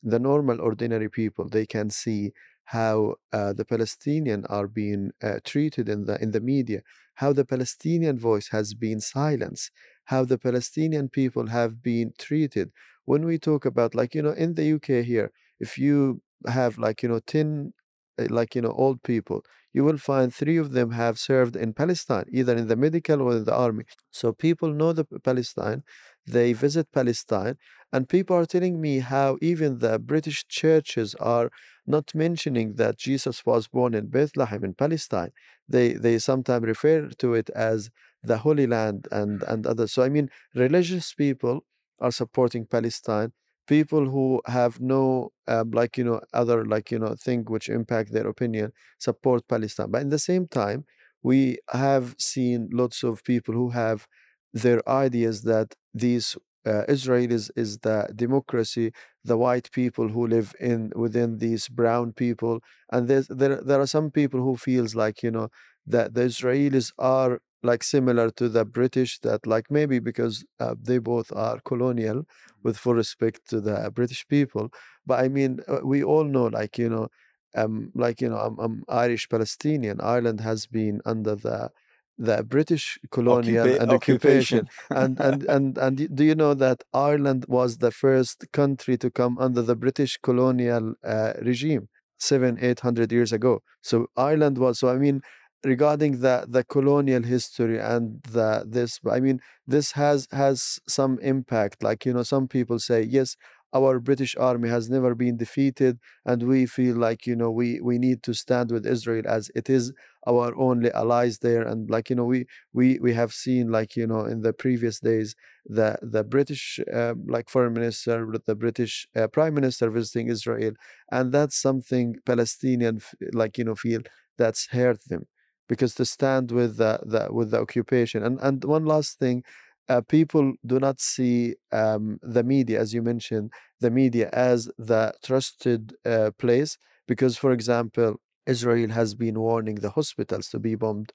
The 0.06 0.20
normal 0.20 0.62
ordinary 0.62 1.10
people 1.10 1.50
they 1.50 1.65
can 1.65 1.89
see 1.89 2.32
how 2.65 3.15
uh, 3.34 3.54
the 3.54 3.65
Palestinian 3.65 4.46
are 4.48 4.68
being 4.68 5.12
uh, 5.22 5.39
treated 5.44 5.89
in 5.89 6.06
the 6.06 6.22
in 6.22 6.32
the 6.32 6.41
media, 6.41 6.82
how 7.15 7.34
the 7.34 7.46
Palestinian 7.46 8.18
voice 8.18 8.48
has 8.50 8.74
been 8.74 9.00
silenced, 9.02 9.72
how 10.06 10.24
the 10.26 10.38
Palestinian 10.38 11.10
people 11.10 11.48
have 11.48 11.82
been 11.82 12.13
treated. 12.18 12.72
When 13.06 13.26
we 13.26 13.38
talk 13.38 13.65
about 13.65 13.96
like 13.96 14.15
you 14.15 14.22
know 14.22 14.32
in 14.46 14.54
the 14.56 14.65
UK 14.65 15.02
here, 15.04 15.32
if 15.60 15.78
you 15.78 16.22
have 16.48 16.78
like 16.78 17.04
you 17.04 17.10
know 17.10 17.20
ten 17.20 17.74
uh, 18.20 18.28
like 18.30 18.56
you 18.56 18.62
know 18.62 18.72
old 18.72 19.02
people 19.04 19.44
you 19.74 19.84
will 19.84 19.98
find 19.98 20.34
three 20.34 20.58
of 20.58 20.72
them 20.72 20.91
have 20.91 21.18
served 21.20 21.56
in 21.56 21.74
palestine 21.74 22.26
either 22.32 22.56
in 22.56 22.68
the 22.68 22.76
medical 22.76 23.22
or 23.22 23.36
in 23.38 23.44
the 23.46 23.54
army 23.56 23.84
so 24.12 24.32
people 24.32 24.70
know 24.72 24.94
the 24.94 25.06
palestine 25.24 25.84
they 26.28 26.54
visit 26.54 26.92
palestine 26.92 27.56
and 27.92 28.10
people 28.10 28.36
are 28.36 28.46
telling 28.46 28.82
me 28.82 29.00
how 29.00 29.38
even 29.42 29.80
the 29.80 29.98
british 30.00 30.48
churches 30.48 31.16
are 31.16 31.50
not 31.88 32.16
mentioning 32.16 32.76
that 32.76 32.98
Jesus 32.98 33.46
was 33.46 33.68
born 33.68 33.94
in 33.94 34.08
Bethlehem 34.08 34.64
in 34.64 34.74
Palestine. 34.74 35.32
They 35.68 35.94
they 35.94 36.18
sometimes 36.18 36.66
refer 36.66 37.10
to 37.10 37.34
it 37.34 37.50
as 37.52 37.90
the 38.24 38.40
Holy 38.40 38.68
Land 38.68 39.08
and 39.12 39.44
and 39.44 39.66
others. 39.68 39.94
So 39.94 40.04
I 40.04 40.10
mean, 40.10 40.30
religious 40.56 41.14
people 41.14 41.64
are 42.00 42.12
supporting 42.12 42.66
Palestine. 42.66 43.34
People 43.68 44.10
who 44.10 44.42
have 44.46 44.80
no 44.80 45.32
um, 45.48 45.72
like 45.72 45.98
you 45.98 46.04
know 46.04 46.22
other 46.34 46.66
like 46.66 46.92
you 46.92 47.00
know 47.00 47.16
thing 47.16 47.46
which 47.46 47.70
impact 47.70 48.12
their 48.12 48.28
opinion 48.28 48.72
support 49.00 49.48
Palestine. 49.48 49.92
But 49.92 50.02
in 50.02 50.10
the 50.10 50.20
same 50.20 50.48
time, 50.48 50.86
we 51.24 51.58
have 51.72 52.16
seen 52.20 52.70
lots 52.72 53.04
of 53.04 53.24
people 53.24 53.54
who 53.56 53.70
have 53.70 54.08
their 54.56 54.82
ideas 54.89 55.44
that 55.44 55.76
these 55.94 56.38
uh, 56.65 56.84
Israel 56.89 57.32
is, 57.32 57.52
the 57.56 58.10
democracy, 58.15 58.91
the 59.24 59.38
white 59.38 59.70
people 59.72 60.10
who 60.10 60.28
live 60.28 60.56
in 60.60 60.91
within 60.96 61.38
these 61.38 61.70
brown 61.70 62.13
people, 62.13 62.60
and 62.91 63.08
there 63.08 63.24
there 63.70 63.80
are 63.82 63.88
some 63.88 64.10
people 64.12 64.41
who 64.41 64.56
feels 64.58 64.96
like 64.96 65.22
you 65.24 65.32
know 65.32 65.50
that 65.88 66.15
the 66.15 66.22
Israelis 66.22 66.91
are 66.98 67.39
like 67.63 67.84
similar 67.84 68.30
to 68.32 68.50
the 68.50 68.65
British 68.65 69.20
that 69.22 69.46
like 69.48 69.68
maybe 69.72 70.00
because 70.00 70.44
uh, 70.60 70.76
they 70.82 70.98
both 71.00 71.32
are 71.36 71.60
colonial 71.65 72.24
with 72.63 72.78
full 72.78 72.96
respect 72.96 73.48
to 73.50 73.62
the 73.62 73.91
British 73.94 74.28
people. 74.28 74.72
But 75.06 75.24
I 75.24 75.28
mean 75.30 75.60
uh, 75.68 75.80
we 75.84 76.04
all 76.04 76.24
know 76.26 76.46
like 76.48 76.78
you 76.78 76.89
know 76.89 77.08
um 77.56 77.91
like 77.96 78.22
you 78.22 78.30
know 78.30 78.38
I'm, 78.38 78.58
I'm 78.60 78.84
Irish 78.89 79.30
Palestinian. 79.30 80.02
Ireland 80.02 80.41
has 80.41 80.68
been 80.68 81.02
under 81.06 81.36
the 81.36 81.72
the 82.17 82.43
British 82.43 82.97
colonial 83.12 83.65
Occupa- 83.65 83.82
and 83.82 83.91
occupation. 83.91 84.67
and 84.91 85.19
and 85.19 85.43
and 85.43 85.78
and 85.78 86.15
do 86.15 86.23
you 86.23 86.36
know 86.36 86.54
that 86.54 86.84
Ireland 86.93 87.45
was 87.47 87.78
the 87.78 87.91
first 87.91 88.45
country 88.54 88.97
to 88.97 89.10
come 89.12 89.38
under 89.38 89.62
the 89.62 89.75
British 89.75 90.17
colonial 90.21 90.95
uh, 91.04 91.34
regime 91.41 91.89
seven 92.19 92.58
eight 92.62 92.80
hundred 92.82 93.12
years 93.12 93.32
ago? 93.34 93.62
So 93.82 94.08
Ireland 94.15 94.58
was 94.58 94.80
so 94.80 94.89
I 94.89 94.97
mean 94.97 95.21
regarding 95.63 96.21
the 96.21 96.45
the 96.47 96.63
colonial 96.63 97.23
history 97.23 97.80
and 97.80 98.21
the 98.23 98.63
this 98.67 98.99
I 99.10 99.19
mean 99.19 99.39
this 99.67 99.93
has 99.93 100.28
has 100.32 100.80
some 100.88 101.19
impact. 101.19 101.84
Like 101.84 102.06
you 102.06 102.13
know 102.13 102.23
some 102.23 102.47
people 102.47 102.80
say 102.80 103.01
yes 103.04 103.36
our 103.76 104.00
British 104.00 104.36
army 104.38 104.70
has 104.70 104.90
never 104.90 105.14
been 105.16 105.38
defeated 105.38 106.00
and 106.26 106.44
we 106.44 106.66
feel 106.66 106.96
like 106.96 107.28
you 107.28 107.36
know 107.36 107.52
we 107.52 107.80
we 107.82 107.98
need 107.98 108.24
to 108.24 108.34
stand 108.34 108.72
with 108.72 108.86
Israel 108.96 109.24
as 109.28 109.52
it 109.56 109.70
is 109.70 109.92
our 110.28 110.56
only 110.58 110.92
allies 110.92 111.40
there. 111.40 111.62
And 111.64 111.90
like 111.90 112.10
you 112.10 112.16
know 112.16 112.26
we 112.26 112.46
we 112.74 113.00
we 113.00 113.14
have 113.14 113.34
seen 113.34 113.72
like 113.72 113.96
you 113.96 114.08
know 114.08 114.26
in 114.26 114.42
the 114.42 114.54
previous 114.54 115.00
days 115.00 115.36
the 115.66 115.98
the 116.02 116.24
british 116.24 116.80
uh, 116.94 117.14
like 117.28 117.50
foreign 117.50 117.74
minister 117.74 118.16
the 118.46 118.56
british 118.56 119.08
uh, 119.16 119.28
prime 119.28 119.54
minister 119.54 119.90
visiting 119.90 120.28
israel. 120.30 120.74
And 121.12 121.32
that's 121.32 121.56
something 121.68 122.16
palestinian 122.26 123.02
like 123.34 123.58
you 123.58 123.64
know 123.66 123.76
feel 123.76 124.02
that's 124.38 124.68
hurt 124.68 125.00
them 125.10 125.28
because 125.68 125.96
to 125.96 126.06
stand 126.06 126.52
with 126.52 126.78
the, 126.78 127.00
the 127.04 127.28
with 127.34 127.52
the 127.52 127.60
occupation. 127.60 128.24
And 128.24 128.40
and 128.42 128.64
one 128.64 128.86
last 128.86 129.20
thing 129.20 129.44
uh, 129.89 130.02
people 130.02 130.54
do 130.65 130.80
not 130.80 131.00
see 131.00 131.56
um, 131.71 132.19
the 132.21 132.43
media 132.43 132.80
as 132.80 132.93
you 132.93 133.02
mentioned 133.02 133.52
the 133.80 133.91
media 133.91 134.30
as 134.34 134.69
the 134.78 135.13
trusted 135.24 135.93
uh, 136.06 136.32
place 136.38 136.78
because 137.08 137.38
for 137.38 137.52
example 137.52 138.15
Israel 138.45 138.89
has 138.89 139.15
been 139.15 139.39
warning 139.39 139.76
the 139.76 139.91
hospitals 139.91 140.50
to 140.50 140.60
be 140.60 140.76
bombed 140.76 141.12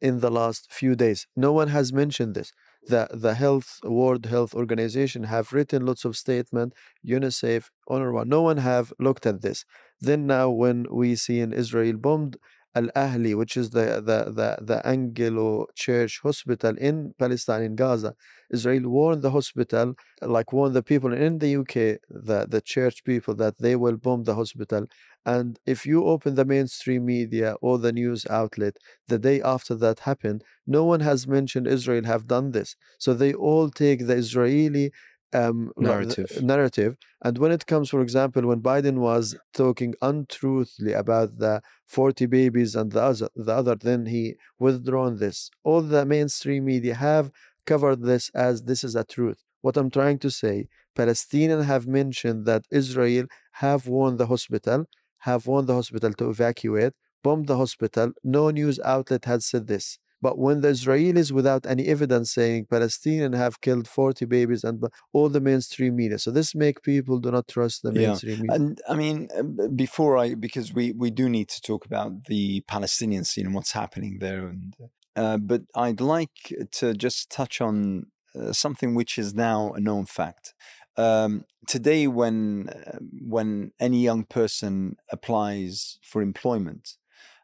in 0.00 0.20
the 0.20 0.30
last 0.30 0.72
few 0.72 0.94
days. 0.96 1.26
No 1.36 1.52
one 1.52 1.68
has 1.68 1.92
mentioned 1.92 2.34
this. 2.34 2.52
The 2.86 3.08
the 3.12 3.34
Health 3.34 3.78
World 3.84 4.26
Health 4.26 4.54
Organization 4.54 5.24
have 5.24 5.52
written 5.52 5.84
lots 5.84 6.04
of 6.06 6.16
statements, 6.16 6.74
UNICEF, 7.06 7.64
UNRWA. 7.88 8.24
No 8.26 8.40
one 8.42 8.56
have 8.56 8.92
looked 8.98 9.26
at 9.26 9.42
this. 9.42 9.64
Then 10.00 10.26
now 10.26 10.48
when 10.48 10.86
we 10.90 11.14
see 11.16 11.40
in 11.40 11.52
Israel 11.52 11.96
bombed 11.98 12.38
Al 12.74 12.88
Ahli, 12.96 13.36
which 13.36 13.56
is 13.56 13.70
the 13.70 13.86
the 14.10 14.18
the, 14.38 14.58
the 14.60 14.86
Anglo 14.86 15.66
Church 15.74 16.20
Hospital 16.22 16.76
in 16.78 17.14
Palestine 17.18 17.62
in 17.62 17.74
Gaza, 17.76 18.14
Israel 18.50 18.88
warned 18.88 19.22
the 19.22 19.30
hospital, 19.30 19.94
like 20.22 20.52
warned 20.52 20.74
the 20.74 20.82
people 20.82 21.12
in 21.12 21.38
the 21.38 21.56
UK, 21.56 21.74
the, 22.08 22.46
the 22.48 22.60
church 22.60 23.04
people, 23.04 23.34
that 23.36 23.58
they 23.58 23.76
will 23.76 23.96
bomb 23.96 24.24
the 24.24 24.34
hospital 24.34 24.86
and 25.26 25.58
if 25.66 25.84
you 25.84 26.04
open 26.06 26.34
the 26.34 26.44
mainstream 26.44 27.04
media 27.04 27.54
or 27.60 27.78
the 27.78 27.92
news 27.92 28.26
outlet 28.30 28.76
the 29.08 29.18
day 29.18 29.42
after 29.42 29.74
that 29.74 30.00
happened, 30.00 30.42
no 30.66 30.84
one 30.84 31.00
has 31.00 31.26
mentioned 31.26 31.66
Israel 31.66 32.04
have 32.04 32.26
done 32.26 32.52
this. 32.52 32.74
So 32.98 33.12
they 33.12 33.34
all 33.34 33.68
take 33.70 34.06
the 34.06 34.14
Israeli 34.14 34.92
um, 35.32 35.72
Narrative. 35.76 36.42
narrative. 36.42 36.96
And 37.22 37.38
when 37.38 37.52
it 37.52 37.66
comes, 37.66 37.90
for 37.90 38.00
example, 38.00 38.46
when 38.46 38.60
Biden 38.60 38.98
was 38.98 39.36
talking 39.54 39.94
untruthfully 40.02 40.92
about 40.92 41.38
the 41.38 41.62
40 41.86 42.26
babies 42.26 42.74
and 42.74 42.90
the 42.92 43.02
other, 43.02 43.28
the 43.34 43.52
other, 43.52 43.76
then 43.76 44.06
he 44.06 44.34
withdrawn 44.58 45.18
this. 45.18 45.50
All 45.62 45.82
the 45.82 46.04
mainstream 46.04 46.64
media 46.64 46.94
have 46.94 47.30
covered 47.66 48.02
this 48.02 48.30
as 48.34 48.62
this 48.62 48.82
is 48.84 48.94
a 48.96 49.04
truth. 49.04 49.42
What 49.60 49.76
I'm 49.76 49.90
trying 49.90 50.18
to 50.20 50.30
say, 50.30 50.68
Palestinians 50.96 51.64
have 51.64 51.86
mentioned 51.86 52.46
that 52.46 52.64
Israel 52.70 53.26
have 53.52 53.86
warned 53.86 54.18
the 54.18 54.26
hospital, 54.26 54.86
have 55.18 55.46
warned 55.46 55.68
the 55.68 55.74
hospital 55.74 56.12
to 56.14 56.30
evacuate, 56.30 56.94
bombed 57.22 57.46
the 57.46 57.56
hospital. 57.56 58.12
No 58.24 58.50
news 58.50 58.80
outlet 58.80 59.26
had 59.26 59.42
said 59.42 59.66
this. 59.66 59.98
But 60.22 60.38
when 60.38 60.60
the 60.60 60.68
Israelis, 60.68 61.32
without 61.32 61.66
any 61.66 61.86
evidence, 61.86 62.32
saying 62.32 62.66
Palestinians 62.66 63.36
have 63.36 63.60
killed 63.60 63.88
40 63.88 64.26
babies 64.26 64.64
and 64.64 64.84
all 65.12 65.28
the 65.28 65.40
mainstream 65.40 65.96
media, 65.96 66.18
so 66.18 66.30
this 66.30 66.54
make 66.54 66.82
people 66.82 67.18
do 67.18 67.30
not 67.30 67.48
trust 67.48 67.82
the 67.82 67.92
Yeah. 67.92 68.08
mainstream 68.08 68.40
media. 68.40 68.56
And 68.56 68.80
I 68.88 68.94
mean, 68.96 69.28
uh, 69.36 69.68
before 69.68 70.18
I, 70.18 70.34
because 70.34 70.72
we, 70.72 70.92
we 70.92 71.10
do 71.10 71.28
need 71.28 71.48
to 71.48 71.60
talk 71.60 71.86
about 71.86 72.24
the 72.26 72.62
Palestinian 72.68 73.24
scene 73.24 73.46
and 73.46 73.54
what's 73.54 73.72
happening 73.72 74.18
there. 74.20 74.46
And, 74.48 74.76
uh, 75.16 75.38
but 75.38 75.62
I'd 75.74 76.00
like 76.00 76.54
to 76.72 76.94
just 76.94 77.30
touch 77.30 77.60
on 77.60 78.06
uh, 78.34 78.52
something 78.52 78.94
which 78.94 79.18
is 79.18 79.34
now 79.34 79.72
a 79.72 79.80
known 79.80 80.06
fact. 80.06 80.54
Um, 80.96 81.44
today, 81.66 82.06
when 82.06 82.68
uh, 82.68 82.98
when 83.26 83.72
any 83.80 84.02
young 84.02 84.24
person 84.24 84.96
applies 85.10 85.98
for 86.02 86.20
employment, 86.20 86.96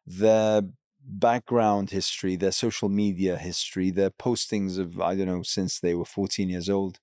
their 0.06 0.62
background 1.08 1.90
history, 1.90 2.36
their 2.36 2.52
social 2.52 2.88
media 2.88 3.36
history, 3.36 3.90
their 3.90 4.10
postings 4.10 4.78
of 4.78 5.00
I 5.00 5.14
don't 5.14 5.26
know 5.26 5.42
since 5.42 5.78
they 5.78 5.94
were 5.94 6.04
14 6.04 6.48
years 6.48 6.68
old, 6.68 6.98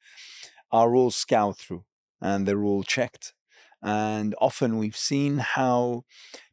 are 0.71 0.95
all 0.95 1.11
scoured 1.11 1.57
through 1.57 1.85
and 2.21 2.45
they're 2.45 2.63
all 2.63 2.83
checked. 2.83 3.33
And 3.81 4.35
often 4.39 4.77
we've 4.77 4.97
seen 4.97 5.39
how 5.39 6.03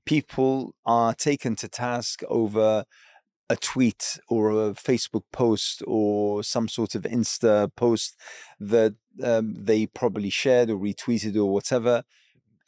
people 0.05 0.75
are 0.85 1.15
taken 1.15 1.55
to 1.57 1.69
task 1.69 2.23
over 2.29 2.85
a 3.49 3.57
tweet 3.57 4.19
or 4.29 4.51
a 4.51 4.71
Facebook 4.75 5.25
post 5.33 5.83
or 5.87 6.43
some 6.43 6.69
sort 6.69 6.95
of 6.95 7.03
Insta 7.03 7.75
post 7.75 8.17
that 8.61 8.95
um, 9.23 9.55
they 9.65 9.87
probably 9.87 10.31
shared 10.31 10.71
or 10.71 10.77
retweeted 10.77 11.37
or 11.37 11.53
whatever 11.53 12.05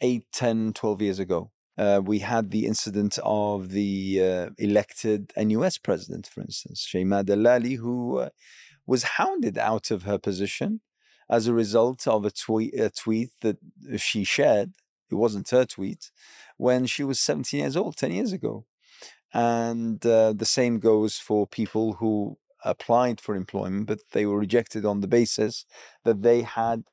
8, 0.00 0.24
10, 0.32 0.72
12 0.72 1.02
years 1.02 1.18
ago. 1.20 1.50
Uh, 1.78 2.00
we 2.04 2.18
had 2.18 2.50
the 2.50 2.66
incident 2.66 3.18
of 3.22 3.70
the 3.70 4.20
uh, 4.22 4.50
elected 4.58 5.32
NUS 5.36 5.78
president, 5.78 6.26
for 6.26 6.42
instance, 6.42 6.86
Shaima 6.86 7.24
Dalali, 7.24 7.78
who 7.78 8.18
uh, 8.18 8.28
was 8.86 9.02
hounded 9.04 9.56
out 9.56 9.90
of 9.90 10.02
her 10.02 10.18
position 10.18 10.80
as 11.30 11.46
a 11.46 11.54
result 11.54 12.06
of 12.06 12.24
a 12.24 12.30
tweet, 12.30 12.78
a 12.78 12.90
tweet 12.90 13.30
that 13.40 13.56
she 13.96 14.24
shared. 14.24 14.72
It 15.10 15.14
wasn't 15.14 15.50
her 15.50 15.64
tweet 15.64 16.10
when 16.56 16.86
she 16.86 17.04
was 17.04 17.20
17 17.20 17.60
years 17.60 17.76
old, 17.76 17.96
10 17.96 18.12
years 18.12 18.32
ago. 18.32 18.66
And 19.32 20.04
uh, 20.04 20.34
the 20.34 20.44
same 20.44 20.78
goes 20.78 21.16
for 21.16 21.46
people 21.46 21.94
who 21.94 22.36
applied 22.64 23.20
for 23.20 23.34
employment, 23.34 23.86
but 23.86 24.00
they 24.12 24.26
were 24.26 24.38
rejected 24.38 24.84
on 24.84 25.00
the 25.00 25.08
basis 25.08 25.64
that 26.04 26.22
they 26.22 26.42
had 26.42 26.84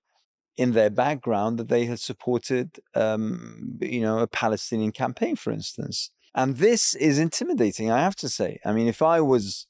in 0.60 0.74
their 0.74 0.89
background 0.89 1.58
that 1.58 1.69
they 1.69 1.86
had 1.86 2.02
supported, 2.02 2.82
um, 2.93 3.78
you 3.80 4.02
know, 4.02 4.19
a 4.19 4.28
Palestinian 4.28 4.91
campaign, 4.91 5.38
for 5.38 5.52
instance. 5.54 6.12
And 6.36 6.58
this 6.58 6.95
is 6.95 7.17
intimidating, 7.17 7.89
I 7.89 8.02
have 8.02 8.17
to 8.17 8.28
say. 8.28 8.60
I 8.65 8.74
mean, 8.74 8.89
if 8.89 9.02
I 9.02 9.22
was 9.22 9.67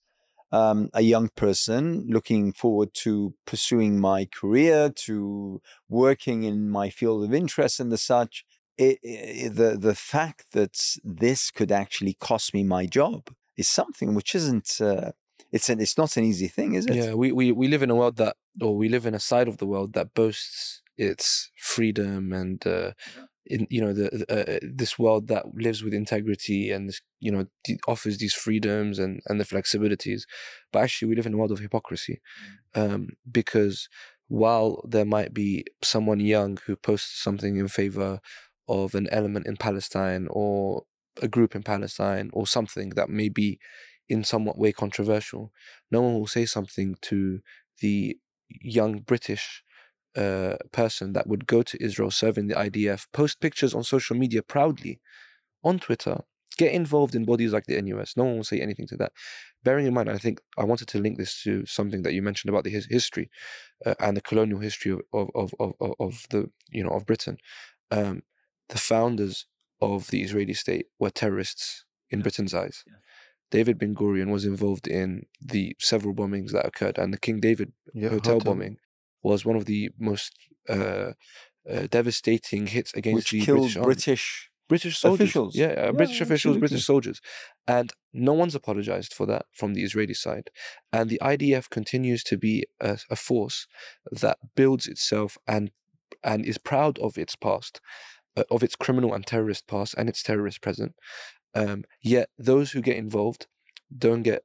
um, 0.52 0.90
a 0.96 1.02
young 1.02 1.30
person 1.44 2.08
looking 2.10 2.54
forward 2.54 2.96
to 3.06 3.36
pursuing 3.46 4.00
my 4.00 4.28
career, 4.40 4.90
to 5.06 5.62
working 5.88 6.42
in 6.44 6.72
my 6.72 6.90
field 6.90 7.24
of 7.24 7.36
interest 7.36 7.80
and 7.80 7.92
the 7.92 7.98
such, 8.00 8.44
it, 8.76 8.98
it, 9.04 9.56
the 9.56 9.78
the 9.78 9.94
fact 9.94 10.54
that 10.54 10.76
this 11.04 11.52
could 11.52 11.72
actually 11.72 12.16
cost 12.30 12.52
me 12.56 12.64
my 12.64 12.88
job 12.88 13.30
is 13.58 13.70
something 13.70 14.16
which 14.16 14.34
isn't. 14.34 14.82
Uh, 14.82 15.12
it's 15.52 15.70
an, 15.70 15.80
it's 15.80 15.98
not 15.98 16.16
an 16.18 16.24
easy 16.24 16.48
thing, 16.48 16.76
is 16.76 16.86
it? 16.86 16.96
Yeah, 16.96 17.14
we, 17.16 17.32
we, 17.32 17.52
we 17.52 17.68
live 17.68 17.82
in 17.82 17.90
a 17.90 17.96
world 17.96 18.18
that, 18.18 18.36
or 18.62 18.78
we 18.78 18.88
live 18.88 19.08
in 19.08 19.16
a 19.16 19.20
side 19.20 19.48
of 19.48 19.58
the 19.58 19.66
world 19.66 19.94
that 19.94 20.14
boasts 20.14 20.79
its 21.00 21.52
freedom 21.58 22.34
and, 22.34 22.66
uh, 22.68 22.92
in, 23.46 23.66
you 23.72 23.82
know, 23.82 23.94
the 23.94 24.08
uh, 24.30 24.60
this 24.62 25.00
world 25.00 25.28
that 25.30 25.46
lives 25.56 25.84
with 25.84 25.94
integrity 25.94 26.72
and 26.72 26.88
this, 26.90 27.02
you 27.20 27.32
know, 27.32 27.48
d- 27.64 27.80
offers 27.88 28.20
these 28.20 28.34
freedoms 28.34 29.00
and, 29.00 29.22
and 29.28 29.40
the 29.40 29.46
flexibilities. 29.46 30.24
But 30.72 30.84
actually, 30.84 31.10
we 31.10 31.16
live 31.16 31.26
in 31.26 31.34
a 31.34 31.38
world 31.38 31.52
of 31.52 31.60
hypocrisy, 31.60 32.22
um, 32.76 33.10
because 33.32 33.90
while 34.28 34.84
there 34.88 35.06
might 35.06 35.34
be 35.34 35.66
someone 35.82 36.20
young 36.20 36.60
who 36.66 36.76
posts 36.76 37.24
something 37.24 37.58
in 37.58 37.68
favor 37.68 38.20
of 38.68 38.94
an 38.96 39.08
element 39.12 39.48
in 39.48 39.58
Palestine 39.58 40.28
or 40.30 40.84
a 41.22 41.28
group 41.28 41.56
in 41.56 41.64
Palestine 41.64 42.30
or 42.34 42.46
something 42.46 42.90
that 42.92 43.10
may 43.10 43.30
be 43.30 43.60
in 44.08 44.24
somewhat 44.24 44.58
way 44.60 44.72
controversial, 44.72 45.52
no 45.92 46.02
one 46.02 46.14
will 46.14 46.28
say 46.28 46.46
something 46.46 46.96
to 47.02 47.42
the 47.82 48.18
young 48.50 49.00
British 49.00 49.64
uh, 50.20 50.58
person 50.72 51.14
that 51.14 51.28
would 51.28 51.48
go 51.48 51.62
to 51.64 51.82
Israel 51.84 52.12
serving 52.12 52.48
the 52.48 52.56
IDF, 52.56 53.08
post 53.14 53.40
pictures 53.40 53.74
on 53.74 53.84
social 53.84 54.16
media 54.18 54.42
proudly 54.44 55.00
on 55.64 55.80
Twitter, 55.80 56.18
get 56.58 56.74
involved 56.74 57.16
in 57.16 57.24
bodies 57.26 57.54
like 57.54 57.66
the 57.68 57.82
NUS. 57.82 58.18
No 58.18 58.26
one 58.26 58.36
will 58.38 58.44
say 58.44 58.60
anything 58.60 58.88
to 58.88 58.98
that. 58.98 59.14
Bearing 59.64 59.86
in 59.86 59.94
mind, 59.94 60.10
I 60.10 60.18
think 60.18 60.42
I 60.58 60.66
wanted 60.66 60.90
to 60.90 61.00
link 61.00 61.18
this 61.18 61.42
to 61.44 61.66
something 61.66 62.04
that 62.04 62.14
you 62.14 62.22
mentioned 62.22 62.50
about 62.50 62.64
the 62.66 62.70
his 62.70 62.88
history 62.90 63.30
uh, 63.86 63.96
and 64.00 64.16
the 64.18 64.22
colonial 64.22 64.60
history 64.60 64.92
of, 64.92 65.02
of, 65.14 65.30
of, 65.36 65.54
of, 65.60 65.74
of- 65.80 65.96
of 66.00 66.26
the 66.32 66.50
you 66.70 66.84
know 66.84 66.92
of 66.92 67.06
Britain. 67.06 67.38
Um, 67.92 68.24
the 68.70 68.78
founders 68.78 69.46
of 69.82 70.08
the 70.08 70.22
Israeli 70.22 70.54
state 70.54 70.88
were 71.00 71.10
terrorists 71.10 71.86
in 72.10 72.22
Britain's 72.22 72.54
eyes. 72.54 72.84
David 73.52 73.80
Ben 73.80 73.96
Gurion 73.96 74.30
was 74.30 74.46
involved 74.46 74.88
in 74.88 75.26
the 75.42 75.76
several 75.80 76.14
bombings 76.14 76.52
that 76.52 76.66
occurred, 76.66 76.98
and 76.98 77.14
the 77.14 77.18
King 77.18 77.40
David 77.40 77.72
Yeah, 77.94 78.10
hotel, 78.10 78.40
bombing 78.40 78.78
was 79.24 79.46
one 79.46 79.56
of 79.56 79.66
the 79.66 79.90
most 80.00 80.34
uh, 80.68 81.12
uh, 81.70 81.88
devastating 81.90 82.68
hits 82.68 82.94
against 82.94 83.16
which 83.16 83.32
the 83.32 83.46
killed 83.46 83.74
British 83.74 83.84
British. 83.84 84.50
British 84.70 84.98
soldiers. 85.00 85.22
officials. 85.22 85.56
Yeah, 85.56 85.66
uh, 85.66 85.86
Yeah, 85.86 85.92
British 85.92 86.22
officials, 86.22 86.36
absolutely. 86.36 86.60
British 86.60 86.86
soldiers. 86.86 87.22
And 87.68 87.92
no 88.14 88.34
one's 88.34 88.54
apologized 88.54 89.14
for 89.14 89.26
that 89.26 89.48
from 89.52 89.74
the 89.74 89.84
Israeli 89.84 90.14
side. 90.14 90.52
And 90.94 91.10
the 91.10 91.20
IDF 91.24 91.70
continues 91.72 92.24
to 92.26 92.38
be 92.38 92.66
a, 92.80 93.00
a 93.10 93.16
force 93.16 93.68
that 94.12 94.38
builds 94.56 94.88
itself 94.88 95.38
and 95.48 95.72
and 96.24 96.46
is 96.46 96.58
proud 96.58 97.00
of 97.00 97.18
its 97.18 97.36
past, 97.36 97.82
uh, 98.36 98.44
of 98.52 98.62
its 98.62 98.76
criminal 98.76 99.14
and 99.14 99.26
terrorist 99.26 99.68
past 99.68 99.96
and 99.98 100.10
its 100.10 100.22
terrorist 100.22 100.62
present. 100.62 100.94
Um, 101.56 101.84
yet 102.02 102.30
those 102.38 102.72
who 102.72 102.82
get 102.82 102.98
involved 102.98 103.48
don't 103.96 104.24
get 104.24 104.44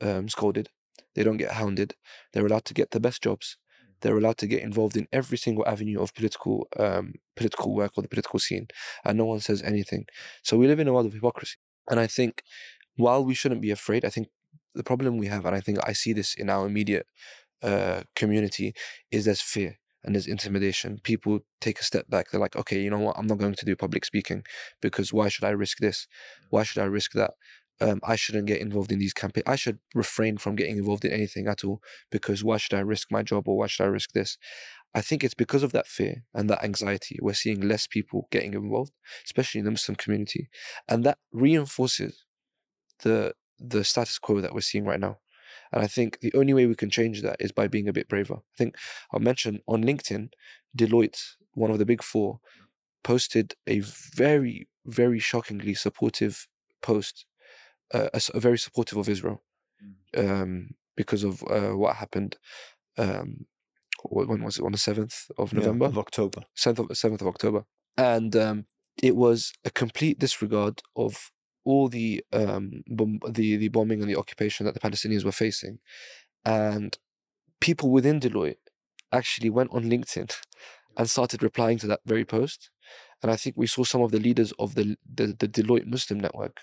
um, 0.00 0.28
scolded. 0.28 0.70
They 1.14 1.24
don't 1.24 1.36
get 1.36 1.52
hounded. 1.52 1.94
They're 2.32 2.46
allowed 2.46 2.64
to 2.66 2.74
get 2.74 2.90
the 2.90 3.00
best 3.00 3.22
jobs. 3.22 3.56
They're 4.00 4.16
allowed 4.16 4.38
to 4.38 4.46
get 4.46 4.62
involved 4.62 4.96
in 4.96 5.08
every 5.12 5.38
single 5.38 5.66
avenue 5.66 6.00
of 6.00 6.14
political 6.14 6.68
um, 6.78 7.14
political 7.36 7.74
work 7.74 7.92
or 7.96 8.02
the 8.02 8.08
political 8.08 8.38
scene, 8.38 8.68
and 9.04 9.18
no 9.18 9.24
one 9.24 9.40
says 9.40 9.62
anything. 9.62 10.06
So 10.42 10.56
we 10.56 10.66
live 10.66 10.80
in 10.80 10.88
a 10.88 10.92
world 10.92 11.06
of 11.06 11.12
hypocrisy. 11.12 11.56
And 11.90 11.98
I 11.98 12.06
think 12.06 12.42
while 12.96 13.24
we 13.24 13.34
shouldn't 13.34 13.62
be 13.62 13.70
afraid, 13.70 14.04
I 14.04 14.10
think 14.10 14.28
the 14.74 14.84
problem 14.84 15.16
we 15.16 15.26
have, 15.26 15.46
and 15.46 15.56
I 15.56 15.60
think 15.60 15.78
I 15.84 15.92
see 15.92 16.12
this 16.12 16.34
in 16.34 16.50
our 16.50 16.66
immediate 16.66 17.06
uh, 17.62 18.02
community, 18.14 18.74
is 19.10 19.24
there's 19.24 19.40
fear 19.40 19.78
and 20.04 20.14
there's 20.14 20.26
intimidation. 20.26 21.00
People 21.02 21.40
take 21.60 21.80
a 21.80 21.84
step 21.84 22.08
back. 22.08 22.30
They're 22.30 22.40
like, 22.40 22.56
okay, 22.56 22.80
you 22.80 22.90
know 22.90 22.98
what? 22.98 23.16
I'm 23.18 23.26
not 23.26 23.38
going 23.38 23.54
to 23.54 23.64
do 23.64 23.76
public 23.76 24.04
speaking 24.04 24.44
because 24.80 25.12
why 25.12 25.28
should 25.28 25.44
I 25.44 25.50
risk 25.50 25.78
this? 25.78 26.06
Why 26.50 26.62
should 26.62 26.80
I 26.80 26.86
risk 26.86 27.12
that? 27.12 27.32
Um, 27.80 28.00
I 28.02 28.16
shouldn't 28.16 28.46
get 28.46 28.60
involved 28.60 28.90
in 28.90 28.98
these 28.98 29.12
campaigns. 29.12 29.44
I 29.46 29.56
should 29.56 29.78
refrain 29.94 30.36
from 30.38 30.56
getting 30.56 30.78
involved 30.78 31.04
in 31.04 31.12
anything 31.12 31.46
at 31.46 31.64
all 31.64 31.80
because 32.10 32.42
why 32.42 32.56
should 32.56 32.74
I 32.74 32.80
risk 32.80 33.08
my 33.10 33.22
job 33.22 33.46
or 33.46 33.56
why 33.56 33.68
should 33.68 33.84
I 33.84 33.88
risk 33.88 34.12
this? 34.12 34.36
I 34.94 35.00
think 35.00 35.22
it's 35.22 35.34
because 35.34 35.62
of 35.62 35.72
that 35.72 35.86
fear 35.86 36.24
and 36.34 36.48
that 36.50 36.64
anxiety. 36.64 37.18
We're 37.20 37.34
seeing 37.34 37.60
less 37.60 37.86
people 37.86 38.26
getting 38.30 38.54
involved, 38.54 38.92
especially 39.24 39.60
in 39.60 39.64
the 39.64 39.70
Muslim 39.70 39.96
community, 39.96 40.48
and 40.88 41.04
that 41.04 41.18
reinforces 41.32 42.24
the 43.00 43.34
the 43.58 43.84
status 43.84 44.18
quo 44.18 44.40
that 44.40 44.54
we're 44.54 44.60
seeing 44.60 44.84
right 44.84 45.00
now. 45.00 45.18
And 45.72 45.82
I 45.82 45.86
think 45.86 46.20
the 46.20 46.32
only 46.34 46.54
way 46.54 46.66
we 46.66 46.74
can 46.74 46.90
change 46.90 47.22
that 47.22 47.36
is 47.40 47.52
by 47.52 47.68
being 47.68 47.88
a 47.88 47.92
bit 47.92 48.08
braver. 48.08 48.34
I 48.34 48.56
think 48.56 48.76
I'll 49.12 49.20
mention 49.20 49.60
on 49.66 49.84
LinkedIn, 49.84 50.30
Deloitte, 50.76 51.20
one 51.52 51.70
of 51.70 51.78
the 51.78 51.86
big 51.86 52.02
four, 52.02 52.40
posted 53.02 53.54
a 53.66 53.80
very, 53.80 54.68
very 54.86 55.18
shockingly 55.18 55.74
supportive 55.74 56.46
post, 56.82 57.26
uh, 57.92 58.08
a 58.12 58.40
very 58.40 58.58
supportive 58.58 58.98
of 58.98 59.08
Israel 59.08 59.42
um, 60.16 60.70
because 60.96 61.24
of 61.24 61.42
uh, 61.44 61.76
what 61.76 61.96
happened. 61.96 62.36
Um, 62.96 63.46
when 64.04 64.42
was 64.42 64.58
it? 64.58 64.64
On 64.64 64.72
the 64.72 64.78
7th 64.78 65.30
of 65.38 65.52
yeah, 65.52 65.60
November? 65.60 65.86
of 65.86 65.98
October. 65.98 66.42
7th 66.56 66.78
of, 66.78 66.86
7th 66.88 67.20
of 67.20 67.26
October. 67.26 67.64
And 67.96 68.34
um, 68.36 68.66
it 69.02 69.16
was 69.16 69.52
a 69.64 69.70
complete 69.70 70.18
disregard 70.18 70.82
of 70.96 71.30
all 71.64 71.88
the 71.88 72.24
um 72.32 72.82
the 72.88 73.56
the 73.56 73.68
bombing 73.68 74.00
and 74.00 74.08
the 74.08 74.16
occupation 74.16 74.64
that 74.64 74.74
the 74.74 74.80
Palestinians 74.80 75.24
were 75.24 75.32
facing, 75.32 75.78
and 76.44 76.96
people 77.60 77.90
within 77.90 78.20
Deloitte 78.20 78.56
actually 79.12 79.50
went 79.50 79.72
on 79.72 79.84
LinkedIn 79.84 80.34
and 80.96 81.10
started 81.10 81.42
replying 81.42 81.78
to 81.78 81.86
that 81.86 82.00
very 82.06 82.24
post. 82.24 82.70
And 83.22 83.30
I 83.32 83.36
think 83.36 83.56
we 83.56 83.66
saw 83.66 83.84
some 83.84 84.00
of 84.00 84.12
the 84.12 84.20
leaders 84.20 84.52
of 84.58 84.76
the 84.76 84.96
the, 85.04 85.26
the 85.26 85.48
Deloitte 85.48 85.86
Muslim 85.86 86.20
network, 86.20 86.60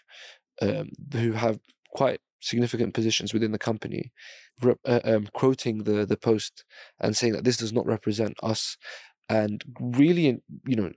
um, 0.62 0.90
who 1.14 1.34
have 1.34 1.60
quite 1.94 2.20
significant 2.42 2.94
positions 2.94 3.34
within 3.34 3.52
the 3.52 3.58
company, 3.58 4.12
rep, 4.62 4.78
uh, 4.86 5.00
um, 5.04 5.28
quoting 5.34 5.84
the 5.84 6.06
the 6.06 6.18
post 6.18 6.64
and 7.00 7.16
saying 7.16 7.34
that 7.34 7.44
this 7.44 7.58
does 7.58 7.74
not 7.74 7.86
represent 7.86 8.38
us, 8.44 8.78
and 9.30 9.64
really, 9.80 10.42
you 10.66 10.76
know, 10.76 10.92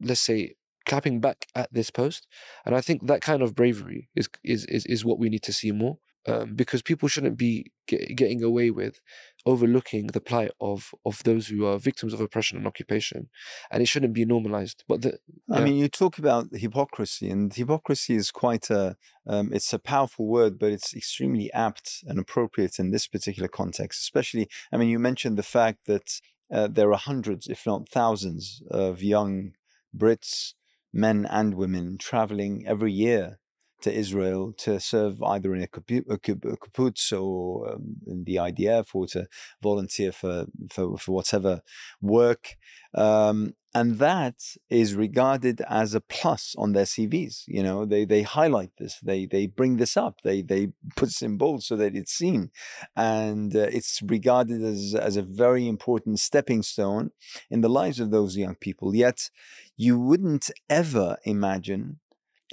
let's 0.00 0.20
say 0.20 0.54
clapping 0.86 1.20
back 1.20 1.46
at 1.54 1.72
this 1.72 1.90
post. 1.90 2.26
And 2.64 2.74
I 2.74 2.80
think 2.80 3.06
that 3.06 3.22
kind 3.22 3.42
of 3.42 3.54
bravery 3.54 4.08
is 4.14 4.28
is 4.44 4.64
is, 4.66 4.86
is 4.86 5.04
what 5.04 5.18
we 5.18 5.28
need 5.28 5.42
to 5.44 5.52
see 5.52 5.72
more. 5.72 5.98
Um, 6.28 6.54
because 6.54 6.82
people 6.82 7.08
shouldn't 7.08 7.38
be 7.38 7.72
get, 7.86 8.14
getting 8.14 8.42
away 8.42 8.70
with 8.70 9.00
overlooking 9.46 10.08
the 10.08 10.20
plight 10.20 10.50
of 10.60 10.94
of 11.06 11.22
those 11.22 11.48
who 11.48 11.64
are 11.64 11.78
victims 11.78 12.12
of 12.12 12.20
oppression 12.20 12.58
and 12.58 12.66
occupation, 12.66 13.30
and 13.70 13.82
it 13.82 13.86
shouldn't 13.86 14.12
be 14.12 14.26
normalized. 14.26 14.84
But 14.86 15.00
the, 15.00 15.18
I 15.50 15.62
mean, 15.62 15.76
you 15.76 15.88
talk 15.88 16.18
about 16.18 16.48
hypocrisy, 16.52 17.30
and 17.30 17.52
hypocrisy 17.52 18.16
is 18.16 18.30
quite 18.30 18.68
a 18.68 18.96
um, 19.26 19.50
it's 19.52 19.72
a 19.72 19.78
powerful 19.78 20.26
word, 20.26 20.58
but 20.58 20.72
it's 20.72 20.94
extremely 20.94 21.50
apt 21.54 22.04
and 22.06 22.18
appropriate 22.18 22.78
in 22.78 22.90
this 22.90 23.06
particular 23.06 23.48
context. 23.48 24.02
Especially, 24.02 24.46
I 24.70 24.76
mean, 24.76 24.90
you 24.90 24.98
mentioned 24.98 25.38
the 25.38 25.42
fact 25.42 25.86
that 25.86 26.20
uh, 26.52 26.68
there 26.68 26.92
are 26.92 26.98
hundreds, 26.98 27.46
if 27.46 27.64
not 27.64 27.88
thousands, 27.88 28.62
of 28.70 29.02
young 29.02 29.52
Brits, 29.96 30.52
men 30.92 31.26
and 31.30 31.54
women, 31.54 31.96
traveling 31.98 32.64
every 32.66 32.92
year 32.92 33.39
to 33.82 33.92
Israel 33.92 34.52
to 34.58 34.80
serve 34.80 35.22
either 35.22 35.54
in 35.54 35.62
a 35.62 35.68
kibbutz 35.68 37.12
or 37.12 37.72
um, 37.72 37.96
in 38.06 38.24
the 38.24 38.36
IDF 38.36 38.86
or 38.94 39.06
to 39.08 39.26
volunteer 39.62 40.12
for 40.12 40.46
for, 40.70 40.96
for 40.98 41.12
whatever 41.12 41.62
work. 42.00 42.56
Um, 42.94 43.54
and 43.72 43.98
that 43.98 44.34
is 44.68 44.94
regarded 44.94 45.60
as 45.68 45.94
a 45.94 46.00
plus 46.00 46.56
on 46.58 46.72
their 46.72 46.84
CVs. 46.84 47.44
You 47.46 47.62
know, 47.62 47.84
they 47.84 48.04
they 48.04 48.22
highlight 48.22 48.72
this, 48.78 48.98
they 49.00 49.26
they 49.26 49.46
bring 49.46 49.76
this 49.76 49.96
up, 49.96 50.22
they 50.22 50.42
they 50.42 50.72
put 50.96 51.06
this 51.06 51.22
in 51.22 51.36
bold 51.36 51.62
so 51.62 51.76
that 51.76 51.94
it's 51.94 52.12
seen, 52.12 52.50
and 52.96 53.54
uh, 53.54 53.68
it's 53.70 54.00
regarded 54.02 54.62
as 54.62 54.94
as 54.94 55.16
a 55.16 55.22
very 55.22 55.68
important 55.68 56.18
stepping 56.18 56.62
stone 56.62 57.12
in 57.48 57.60
the 57.60 57.68
lives 57.68 58.00
of 58.00 58.10
those 58.10 58.36
young 58.36 58.56
people. 58.56 58.94
Yet, 58.94 59.30
you 59.76 60.00
wouldn't 60.00 60.50
ever 60.68 61.18
imagine 61.24 62.00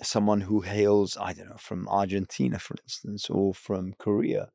someone 0.03 0.41
who 0.41 0.61
hails, 0.61 1.17
I 1.19 1.33
don't 1.33 1.49
know, 1.49 1.57
from 1.57 1.87
Argentina, 1.89 2.59
for 2.59 2.75
instance, 2.83 3.29
or 3.29 3.53
from 3.53 3.93
Korea, 3.97 4.49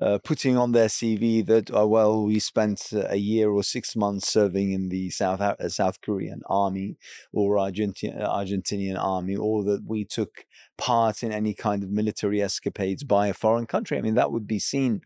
uh, 0.00 0.18
putting 0.24 0.56
on 0.56 0.72
their 0.72 0.88
CV 0.88 1.44
that, 1.46 1.70
oh, 1.72 1.86
well, 1.86 2.24
we 2.24 2.38
spent 2.38 2.88
uh, 2.94 3.04
a 3.08 3.16
year 3.16 3.50
or 3.50 3.62
six 3.62 3.94
months 3.94 4.28
serving 4.32 4.72
in 4.72 4.88
the 4.88 5.10
South 5.10 5.40
uh, 5.40 5.68
South 5.68 6.00
Korean 6.00 6.40
army 6.46 6.96
or 7.32 7.58
Argentine 7.58 8.18
Argentinian 8.18 8.98
army, 8.98 9.36
or 9.36 9.62
that 9.64 9.84
we 9.86 10.04
took 10.04 10.46
part 10.78 11.22
in 11.22 11.30
any 11.30 11.54
kind 11.54 11.84
of 11.84 11.90
military 11.90 12.40
escapades 12.42 13.04
by 13.04 13.28
a 13.28 13.34
foreign 13.34 13.66
country. 13.66 13.98
I 13.98 14.00
mean, 14.00 14.14
that 14.14 14.32
would 14.32 14.46
be 14.46 14.58
seen 14.58 15.02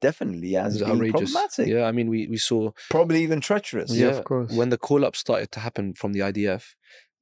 definitely 0.00 0.56
as 0.56 0.78
being 0.78 0.90
outrageous. 0.92 1.32
problematic, 1.32 1.68
Yeah, 1.68 1.84
I 1.84 1.92
mean, 1.92 2.08
we 2.08 2.28
we 2.28 2.36
saw 2.36 2.70
probably 2.90 3.22
even 3.22 3.40
treacherous. 3.40 3.90
Yeah, 3.90 4.06
Yeah, 4.06 4.18
of 4.18 4.24
course. 4.24 4.52
when 4.52 4.70
the 4.70 4.78
call 4.78 5.04
up 5.04 5.16
started 5.16 5.50
to 5.52 5.60
happen 5.60 5.94
from 5.94 6.12
the 6.12 6.20
IDF, 6.20 6.74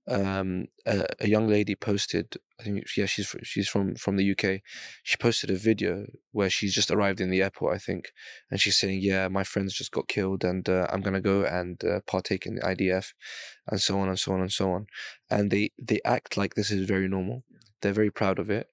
um, 0.09 0.67
a, 0.87 1.05
a 1.21 1.29
young 1.29 1.49
lady 1.49 1.75
posted. 1.75 2.37
I 2.61 2.63
think 2.63 2.85
yeah, 2.97 3.07
she's 3.07 3.35
she's 3.43 3.69
from 3.69 3.97
from 3.97 4.17
the 4.17 4.31
UK. 4.31 4.61
She 5.03 5.17
posted 5.17 5.51
a 5.51 5.57
video 5.57 6.07
where 6.33 6.49
she's 6.49 6.75
just 6.75 6.91
arrived 6.91 7.21
in 7.21 7.31
the 7.31 7.43
airport, 7.43 7.75
I 7.75 7.79
think, 7.79 8.13
and 8.51 8.61
she's 8.61 8.79
saying, 8.79 9.01
"Yeah, 9.03 9.29
my 9.29 9.45
friends 9.45 9.75
just 9.75 9.93
got 9.93 10.09
killed, 10.09 10.45
and 10.45 10.69
uh, 10.69 10.87
I'm 10.91 11.01
gonna 11.01 11.21
go 11.21 11.45
and 11.45 11.83
uh, 11.85 12.01
partake 12.07 12.47
in 12.47 12.57
the 12.57 12.63
IDF, 12.63 13.13
and 13.67 13.81
so 13.81 13.99
on 13.99 14.09
and 14.09 14.19
so 14.19 14.33
on 14.33 14.41
and 14.41 14.53
so 14.53 14.71
on." 14.71 14.87
And 15.31 15.51
they 15.51 15.71
they 15.79 16.01
act 16.05 16.37
like 16.37 16.55
this 16.55 16.71
is 16.71 16.87
very 16.87 17.09
normal. 17.09 17.45
They're 17.83 17.93
very 17.93 18.11
proud 18.11 18.39
of 18.39 18.49
it, 18.51 18.69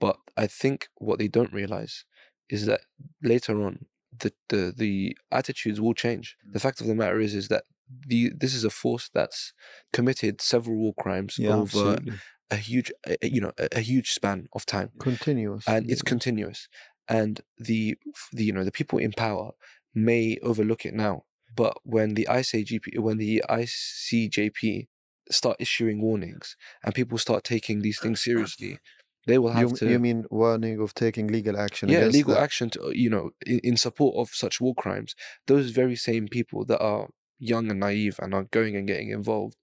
but 0.00 0.16
I 0.36 0.46
think 0.46 0.88
what 0.96 1.18
they 1.18 1.28
don't 1.28 1.52
realize 1.52 2.04
is 2.48 2.66
that 2.66 2.80
later 3.22 3.62
on 3.62 3.86
the 4.18 4.32
the 4.48 4.74
the 4.76 5.16
attitudes 5.30 5.80
will 5.80 5.94
change. 5.94 6.36
The 6.44 6.60
fact 6.60 6.80
of 6.80 6.86
the 6.86 6.94
matter 6.94 7.20
is 7.20 7.34
is 7.34 7.48
that 7.48 7.64
the 8.06 8.30
this 8.36 8.54
is 8.54 8.64
a 8.64 8.70
force 8.70 9.10
that's 9.12 9.52
committed 9.92 10.40
several 10.40 10.76
war 10.76 10.94
crimes 10.98 11.36
Yeah, 11.38 11.54
over 11.54 11.62
absolutely. 11.62 12.14
a 12.50 12.56
huge 12.56 12.92
you 13.22 13.40
know 13.40 13.52
a, 13.58 13.80
huge 13.80 14.12
span 14.12 14.48
of 14.52 14.66
time 14.66 14.90
Continuous. 14.98 15.64
and 15.66 15.90
it's 15.90 16.02
continuous 16.02 16.68
and 17.08 17.40
the 17.58 17.96
the 18.32 18.44
you 18.44 18.52
know 18.52 18.64
the 18.64 18.72
people 18.72 18.98
in 18.98 19.12
power 19.12 19.52
may 19.94 20.38
overlook 20.42 20.84
it 20.86 20.94
now 20.94 21.22
but 21.56 21.74
when 21.82 22.14
the 22.14 22.26
ICJP 22.30 22.98
when 22.98 23.18
the 23.18 23.42
ICJP 23.48 24.86
start 25.30 25.56
issuing 25.60 26.00
warnings 26.00 26.56
and 26.84 26.94
people 26.94 27.18
start 27.18 27.44
taking 27.44 27.82
these 27.82 28.00
things 28.00 28.22
seriously 28.22 28.78
they 29.26 29.38
will 29.38 29.52
have 29.52 29.70
you, 29.70 29.76
to 29.76 29.90
you 29.90 29.98
mean 29.98 30.24
warning 30.30 30.80
of 30.80 30.94
taking 30.94 31.26
legal 31.28 31.56
action? 31.58 31.88
yeah 31.88 32.06
legal 32.06 32.34
that? 32.34 32.42
action 32.42 32.70
to 32.70 32.92
you 32.94 33.10
know 33.10 33.30
in, 33.46 33.60
in 33.60 33.76
support 33.76 34.16
of 34.16 34.34
such 34.34 34.60
war 34.60 34.74
crimes 34.74 35.14
those 35.46 35.70
very 35.70 35.96
same 35.96 36.26
people 36.28 36.64
that 36.64 36.80
are 36.80 37.08
young 37.40 37.70
and 37.70 37.80
naive 37.80 38.20
and 38.22 38.34
are 38.34 38.44
going 38.44 38.76
and 38.76 38.88
getting 38.88 39.10
involved 39.10 39.56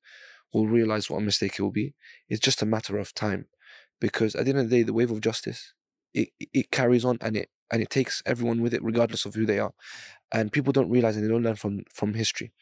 will 0.53 0.67
realize 0.67 1.09
what 1.09 1.17
a 1.17 1.21
mistake 1.25 1.55
it 1.59 1.61
will 1.61 1.71
be. 1.71 1.93
It's 2.29 2.41
just 2.41 2.61
a 2.61 2.65
matter 2.65 2.97
of 2.97 3.13
time 3.13 3.47
because 3.99 4.35
at 4.35 4.45
the 4.45 4.51
end 4.51 4.59
of 4.59 4.69
the 4.69 4.77
day 4.77 4.83
the 4.83 4.93
wave 4.93 5.11
of 5.11 5.21
justice 5.21 5.73
it, 6.13 6.29
it- 6.39 6.71
carries 6.71 7.05
on 7.05 7.17
and 7.21 7.37
it 7.37 7.49
and 7.71 7.81
it 7.81 7.89
takes 7.89 8.23
everyone 8.25 8.61
with 8.61 8.73
it 8.73 8.83
regardless 8.83 9.25
of 9.25 9.35
who 9.35 9.45
they 9.45 9.59
are. 9.59 9.73
And 10.31 10.51
people 10.51 10.73
don't 10.73 10.89
realize 10.91 11.15
and 11.17 11.25
they 11.25 11.29
don't 11.29 11.43
learn 11.43 11.55
from 11.57 11.83
from 11.93 12.13
history. 12.15 12.53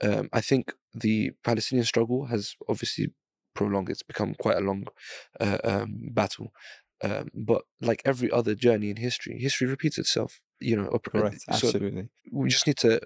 Um, 0.00 0.28
i 0.32 0.40
think 0.40 0.72
the 0.94 1.32
palestinian 1.42 1.84
struggle 1.84 2.26
has 2.26 2.54
obviously 2.68 3.08
prolonged 3.54 3.90
it's 3.90 4.02
become 4.04 4.34
quite 4.34 4.56
a 4.56 4.60
long 4.60 4.86
uh, 5.40 5.58
um, 5.64 6.10
battle. 6.12 6.52
Um, 7.02 7.30
but 7.34 7.62
like 7.80 8.02
every 8.04 8.30
other 8.30 8.54
journey 8.54 8.90
in 8.90 8.96
history, 8.96 9.38
history 9.38 9.66
repeats 9.66 9.98
itself. 9.98 10.40
You 10.60 10.76
know, 10.76 10.88
op- 10.88 11.04
Correct. 11.12 11.40
so 11.42 11.52
Absolutely. 11.52 12.08
we 12.32 12.48
just 12.48 12.66
need 12.66 12.78
to. 12.78 13.00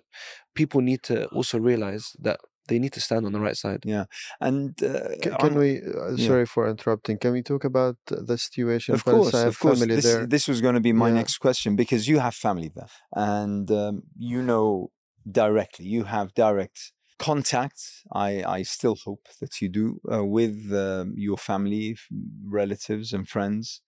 People 0.54 0.80
need 0.80 1.02
to 1.04 1.26
also 1.28 1.58
realize 1.58 2.12
that 2.20 2.38
they 2.68 2.78
need 2.78 2.92
to 2.92 3.00
stand 3.00 3.26
on 3.26 3.32
the 3.32 3.40
right 3.40 3.56
side. 3.56 3.82
Yeah, 3.84 4.04
and 4.40 4.70
uh, 4.82 5.16
Can, 5.22 5.32
on- 5.32 5.38
can 5.40 5.54
we? 5.58 5.80
Uh, 5.82 6.12
yeah. 6.16 6.26
Sorry 6.28 6.46
for 6.46 6.68
interrupting. 6.68 7.18
Can 7.18 7.32
we 7.32 7.42
talk 7.42 7.64
about 7.64 7.96
the 8.06 8.38
situation? 8.38 8.94
Of 8.94 9.04
course, 9.04 9.34
of 9.34 9.58
course. 9.58 9.78
family 9.80 9.96
This, 9.96 10.04
there. 10.04 10.26
this 10.26 10.48
was 10.48 10.60
going 10.60 10.74
to 10.74 10.80
be 10.80 10.92
my 10.92 11.08
Yeah. 11.08 11.14
next 11.20 11.38
question 11.38 11.76
because 11.76 12.08
you 12.08 12.18
have 12.20 12.34
family 12.34 12.70
there, 12.74 12.88
and 13.14 13.70
um, 13.70 14.02
you 14.18 14.42
know 14.42 14.90
directly. 15.30 15.86
You 15.86 16.04
have 16.04 16.32
direct 16.34 16.92
contact. 17.18 17.78
I 18.12 18.42
I 18.58 18.62
still 18.62 18.96
hope 19.04 19.24
that 19.40 19.60
you 19.60 19.68
do 19.68 20.00
uh, 20.12 20.24
with 20.24 20.72
um, 20.72 21.14
your 21.16 21.38
family, 21.38 21.96
relatives, 22.60 23.12
and 23.12 23.28
friends 23.28 23.80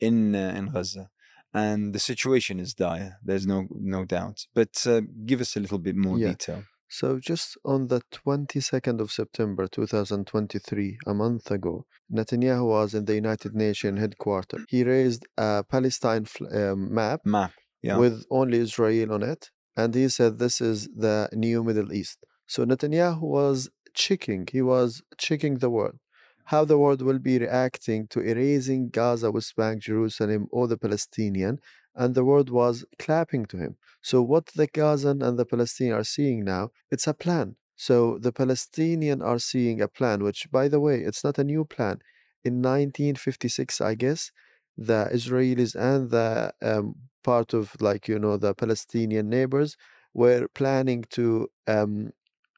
in 0.00 0.34
uh, 0.34 0.54
in 0.58 0.66
Gaza. 0.74 1.10
And 1.54 1.94
the 1.94 2.00
situation 2.00 2.58
is 2.60 2.74
dire. 2.74 3.18
There's 3.22 3.46
no 3.46 3.58
no 3.96 4.04
doubt. 4.04 4.38
But 4.54 4.74
uh, 4.86 5.02
give 5.24 5.40
us 5.40 5.56
a 5.56 5.60
little 5.60 5.78
bit 5.78 5.96
more 5.96 6.18
Yeah. 6.18 6.30
detail. 6.30 6.64
So 6.88 7.18
just 7.18 7.56
on 7.64 7.88
the 7.88 8.00
22nd 8.12 9.00
of 9.00 9.10
September 9.10 9.66
2023, 9.66 10.98
a 11.06 11.14
month 11.14 11.50
ago, 11.50 11.86
Netanyahu 12.12 12.66
was 12.68 12.94
in 12.94 13.04
the 13.06 13.14
United 13.14 13.52
Nations 13.54 13.98
headquarters. 13.98 14.64
He 14.68 14.84
raised 14.84 15.26
a 15.36 15.64
Palestine 15.64 16.26
um, 16.52 16.92
map 16.94 17.20
Map. 17.24 17.52
Yeah. 17.82 17.98
with 17.98 18.24
only 18.30 18.58
Israel 18.58 19.12
on 19.12 19.22
it, 19.22 19.50
and 19.76 19.94
he 19.94 20.08
said 20.08 20.38
this 20.38 20.60
is 20.60 20.88
the 20.96 21.28
new 21.32 21.64
Middle 21.64 21.92
East. 21.92 22.18
So 22.46 22.64
Netanyahu 22.64 23.22
was 23.22 23.70
checking, 23.94 24.46
he 24.50 24.62
was 24.62 25.02
checking 25.18 25.54
the 25.58 25.70
world, 25.70 25.98
how 26.44 26.64
the 26.64 26.78
world 26.78 27.00
will 27.02 27.18
be 27.18 27.38
reacting 27.38 28.06
to 28.08 28.20
erasing 28.20 28.90
Gaza, 28.90 29.30
West 29.30 29.56
Bank, 29.56 29.82
Jerusalem, 29.82 30.46
or 30.50 30.68
the 30.68 30.76
Palestinian, 30.76 31.58
and 31.94 32.14
the 32.14 32.24
world 32.24 32.50
was 32.50 32.84
clapping 32.98 33.46
to 33.46 33.56
him. 33.56 33.76
So 34.02 34.20
what 34.20 34.46
the 34.46 34.66
Gazan 34.66 35.22
and 35.22 35.38
the 35.38 35.46
Palestinian 35.46 35.96
are 35.96 36.04
seeing 36.04 36.44
now, 36.44 36.70
it's 36.90 37.06
a 37.06 37.14
plan. 37.14 37.56
So 37.76 38.18
the 38.18 38.32
Palestinian 38.32 39.22
are 39.22 39.38
seeing 39.38 39.80
a 39.80 39.88
plan, 39.88 40.22
which, 40.22 40.50
by 40.50 40.68
the 40.68 40.80
way, 40.80 41.00
it's 41.00 41.24
not 41.24 41.38
a 41.38 41.44
new 41.44 41.64
plan. 41.64 42.00
In 42.44 42.60
1956, 42.60 43.80
I 43.80 43.94
guess, 43.94 44.30
the 44.76 45.08
Israelis 45.12 45.74
and 45.74 46.10
the 46.10 46.52
um, 46.60 46.96
part 47.22 47.54
of 47.54 47.80
like 47.80 48.06
you 48.08 48.18
know 48.18 48.36
the 48.36 48.54
Palestinian 48.54 49.28
neighbors 49.28 49.76
were 50.12 50.48
planning 50.54 51.04
to 51.10 51.48
um, 51.66 52.10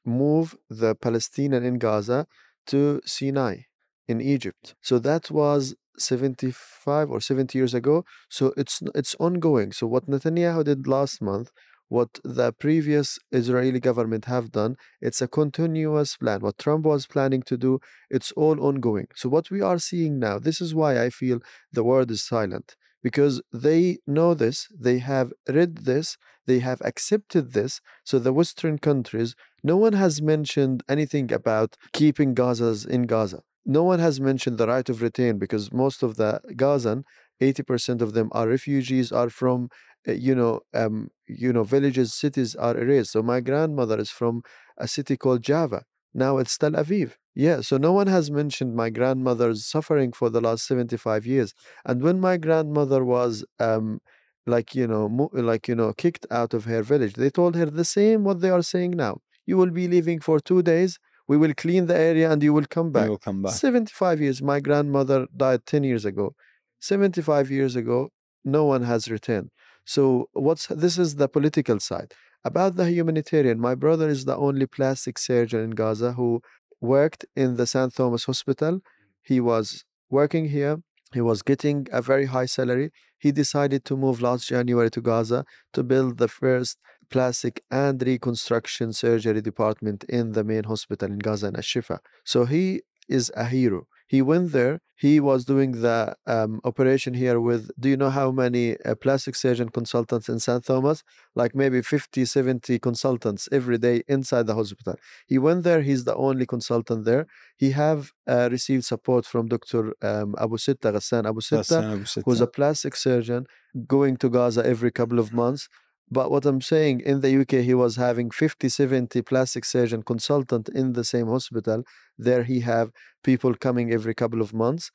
move 0.05 0.57
the 0.69 0.95
Palestinian 0.95 1.65
in 1.65 1.79
Gaza 1.79 2.27
to 2.67 3.01
Sinai 3.05 3.63
in 4.09 4.21
Egypt. 4.21 4.75
So 4.83 4.99
that 5.01 5.31
was 5.31 5.75
75 5.99 7.11
or 7.11 7.21
70 7.21 7.59
years 7.59 7.75
ago. 7.75 8.05
So 8.29 8.53
it's 8.57 8.83
it's 8.95 9.17
ongoing. 9.19 9.73
So 9.73 9.87
what 9.87 10.07
Netanyahu 10.07 10.65
did 10.65 10.87
last 10.87 11.23
month, 11.23 11.51
what 11.89 12.19
the 12.25 12.53
previous 12.53 13.19
Israeli 13.31 13.81
government 13.81 14.25
have 14.27 14.51
done, 14.51 14.77
it's 15.01 15.23
a 15.23 15.29
continuous 15.29 16.17
plan. 16.17 16.41
What 16.41 16.59
Trump 16.59 16.85
was 16.85 17.07
planning 17.07 17.43
to 17.43 17.57
do, 17.57 17.79
it's 18.11 18.33
all 18.33 18.61
ongoing. 18.61 19.09
So 19.15 19.29
what 19.29 19.51
we 19.51 19.61
are 19.61 19.79
seeing 19.79 20.19
now, 20.19 20.39
this 20.39 20.61
is 20.61 20.75
why 20.75 21.03
I 21.03 21.11
feel 21.11 21.41
the 21.73 21.85
world 21.85 22.11
is 22.11 22.23
silent 22.23 22.77
because 23.03 23.41
they 23.53 23.99
know 24.07 24.35
this, 24.35 24.67
they 24.77 24.99
have 24.99 25.33
read 25.49 25.85
this, 25.85 26.17
they 26.47 26.59
have 26.59 26.81
accepted 26.85 27.53
this. 27.53 27.81
So 28.05 28.19
the 28.19 28.33
Western 28.33 28.79
countries, 28.79 29.37
no 29.63 29.77
one 29.77 29.93
has 29.93 30.21
mentioned 30.21 30.83
anything 30.89 31.33
about 31.33 31.77
keeping 31.93 32.35
Gazas 32.35 32.85
in 32.85 33.03
Gaza. 33.03 33.43
No 33.67 33.83
one 33.85 33.99
has 33.99 34.21
mentioned 34.21 34.59
the 34.59 34.67
right 34.69 34.89
of 34.89 35.03
return 35.03 35.39
because 35.39 35.73
most 35.73 36.03
of 36.03 36.17
the 36.17 36.41
Gazan, 36.57 37.05
80% 37.41 38.01
of 38.03 38.15
them 38.15 38.29
are 38.33 38.49
refugees, 38.49 39.13
are 39.13 39.29
from, 39.31 39.69
uh, 40.09 40.13
you 40.13 40.35
know, 40.35 40.61
um, 40.75 41.09
you 41.27 41.53
know, 41.53 41.65
villages, 41.65 42.15
cities 42.15 42.55
are 42.55 42.77
erased. 42.79 43.13
So 43.13 43.23
my 43.23 43.41
grandmother 43.41 43.99
is 43.99 44.11
from 44.11 44.43
a 44.79 44.87
city 44.89 45.17
called 45.17 45.43
Jaffa. 45.43 45.83
Now 46.15 46.39
it's 46.39 46.57
Tel 46.57 46.73
Aviv. 46.73 47.13
Yeah, 47.35 47.61
so 47.61 47.77
no 47.77 47.93
one 47.93 48.07
has 48.07 48.31
mentioned 48.31 48.75
my 48.75 48.89
grandmother's 48.89 49.67
suffering 49.67 50.13
for 50.13 50.31
the 50.31 50.41
last 50.41 50.67
75 50.67 51.27
years. 51.27 51.53
And 51.85 52.03
when 52.03 52.21
my 52.21 52.39
grandmother 52.39 53.05
was 53.05 53.45
um 53.59 54.01
like 54.47 54.75
you 54.75 54.87
know 54.87 55.29
like 55.33 55.69
you 55.69 55.75
know 55.75 55.93
kicked 55.93 56.27
out 56.31 56.55
of 56.55 56.65
her 56.65 56.83
village, 56.83 57.15
they 57.15 57.31
told 57.31 57.57
her 57.57 57.67
the 57.67 57.85
same 57.85 58.25
what 58.25 58.41
they 58.41 58.51
are 58.51 58.63
saying 58.63 58.93
now. 58.93 59.19
You 59.45 59.57
will 59.57 59.71
be 59.71 59.89
leaving 59.89 60.21
for 60.21 60.41
2 60.41 60.63
days. 60.63 60.99
We 61.29 61.37
will 61.37 61.55
clean 61.55 61.87
the 61.87 61.99
area 61.99 62.31
and 62.31 62.43
you 62.43 62.53
will 62.53 62.67
come 62.67 62.93
back. 62.93 63.09
will 63.09 63.19
come 63.19 63.43
back. 63.43 63.53
75 63.53 64.21
years. 64.21 64.43
My 64.43 64.61
grandmother 64.61 65.27
died 65.37 65.67
10 65.67 65.85
years 65.85 66.05
ago. 66.05 66.35
75 66.81 67.51
years 67.51 67.75
ago, 67.75 68.11
no 68.45 68.65
one 68.65 68.83
has 68.83 69.11
returned. 69.11 69.51
So 69.85 70.29
what's 70.33 70.67
this 70.67 70.99
is 70.99 71.17
the 71.17 71.29
political 71.29 71.81
side. 71.81 72.15
About 72.45 72.77
the 72.77 72.89
humanitarian, 72.89 73.59
my 73.61 73.75
brother 73.75 74.09
is 74.09 74.25
the 74.25 74.37
only 74.37 74.67
plastic 74.67 75.19
surgeon 75.19 75.61
in 75.61 75.71
Gaza 75.71 76.13
who 76.13 76.43
worked 76.81 77.25
in 77.35 77.57
the 77.57 77.67
St. 77.67 77.93
Thomas 77.93 78.25
Hospital. 78.25 78.81
He 79.23 79.41
was 79.41 79.85
working 80.11 80.49
here. 80.51 80.77
He 81.13 81.21
was 81.21 81.43
getting 81.43 81.87
a 81.93 82.03
very 82.03 82.27
high 82.27 82.47
salary. 82.47 82.91
He 83.19 83.33
decided 83.33 83.85
to 83.87 83.97
move 83.97 84.21
last 84.21 84.49
January 84.49 84.91
to 84.91 85.01
Gaza 85.01 85.45
to 85.73 85.83
build 85.83 86.19
the 86.19 86.29
first 86.29 86.79
plastic 87.11 87.63
and 87.71 88.03
reconstruction 88.03 88.93
surgery 88.93 89.41
department 89.41 90.05
in 90.05 90.33
the 90.33 90.45
main 90.45 90.65
hospital 90.65 91.11
in 91.11 91.19
Gaza 91.19 91.49
in 91.49 91.55
Ashifa. 91.55 91.99
So 92.25 92.45
he 92.45 92.83
is 93.09 93.31
a 93.37 93.47
hero. 93.47 93.87
He 94.09 94.23
went 94.23 94.53
there. 94.53 94.81
He 94.99 95.21
was 95.21 95.45
doing 95.45 95.73
the 95.83 96.17
um, 96.27 96.61
operation 96.65 97.13
here 97.15 97.39
with, 97.39 97.71
do 97.79 97.89
you 97.91 97.97
know 97.99 98.09
how 98.09 98.31
many 98.31 98.77
uh, 98.81 98.95
plastic 98.95 99.35
surgeon 99.35 99.69
consultants 99.69 100.29
in 100.29 100.39
St. 100.39 100.65
Thomas? 100.65 101.03
Like 101.35 101.55
maybe 101.55 101.83
50, 101.83 102.25
70 102.25 102.79
consultants 102.79 103.49
every 103.53 103.77
day 103.79 104.05
inside 104.09 104.47
the 104.47 104.55
hospital. 104.55 104.95
He 105.27 105.39
went 105.39 105.65
there. 105.65 105.83
He's 105.83 106.05
the 106.05 106.15
only 106.15 106.47
consultant 106.47 107.05
there. 107.05 107.27
He 107.57 107.73
have 107.73 108.13
uh, 108.27 108.49
received 108.51 108.85
support 108.85 109.27
from 109.27 109.49
Dr. 109.49 109.93
Um, 110.01 110.35
Abu 110.39 110.57
Sitta, 110.57 110.93
Ghassan 110.93 111.29
Abu 111.29 111.41
Sitta, 111.41 112.23
who's 112.25 112.41
a 112.41 112.47
plastic 112.47 112.97
surgeon 112.97 113.47
going 113.87 114.17
to 114.19 114.31
Gaza 114.31 114.65
every 114.65 114.91
couple 114.91 115.19
of 115.19 115.33
months. 115.33 115.69
But 116.11 116.31
what 116.31 116.47
I'm 116.47 116.61
saying, 116.61 117.01
in 117.01 117.21
the 117.21 117.41
UK, 117.41 117.65
he 117.65 117.75
was 117.75 117.97
having 117.97 118.31
50, 118.31 118.69
70 118.69 119.23
plastic 119.23 119.65
surgeon 119.65 120.03
consultant 120.03 120.69
in 120.69 120.93
the 120.93 121.05
same 121.05 121.27
hospital. 121.27 121.83
There 122.17 122.45
he 122.45 122.61
have 122.61 122.93
people 123.25 123.55
coming 123.55 123.93
every 123.93 124.15
couple 124.15 124.41
of 124.41 124.55
months. 124.55 124.91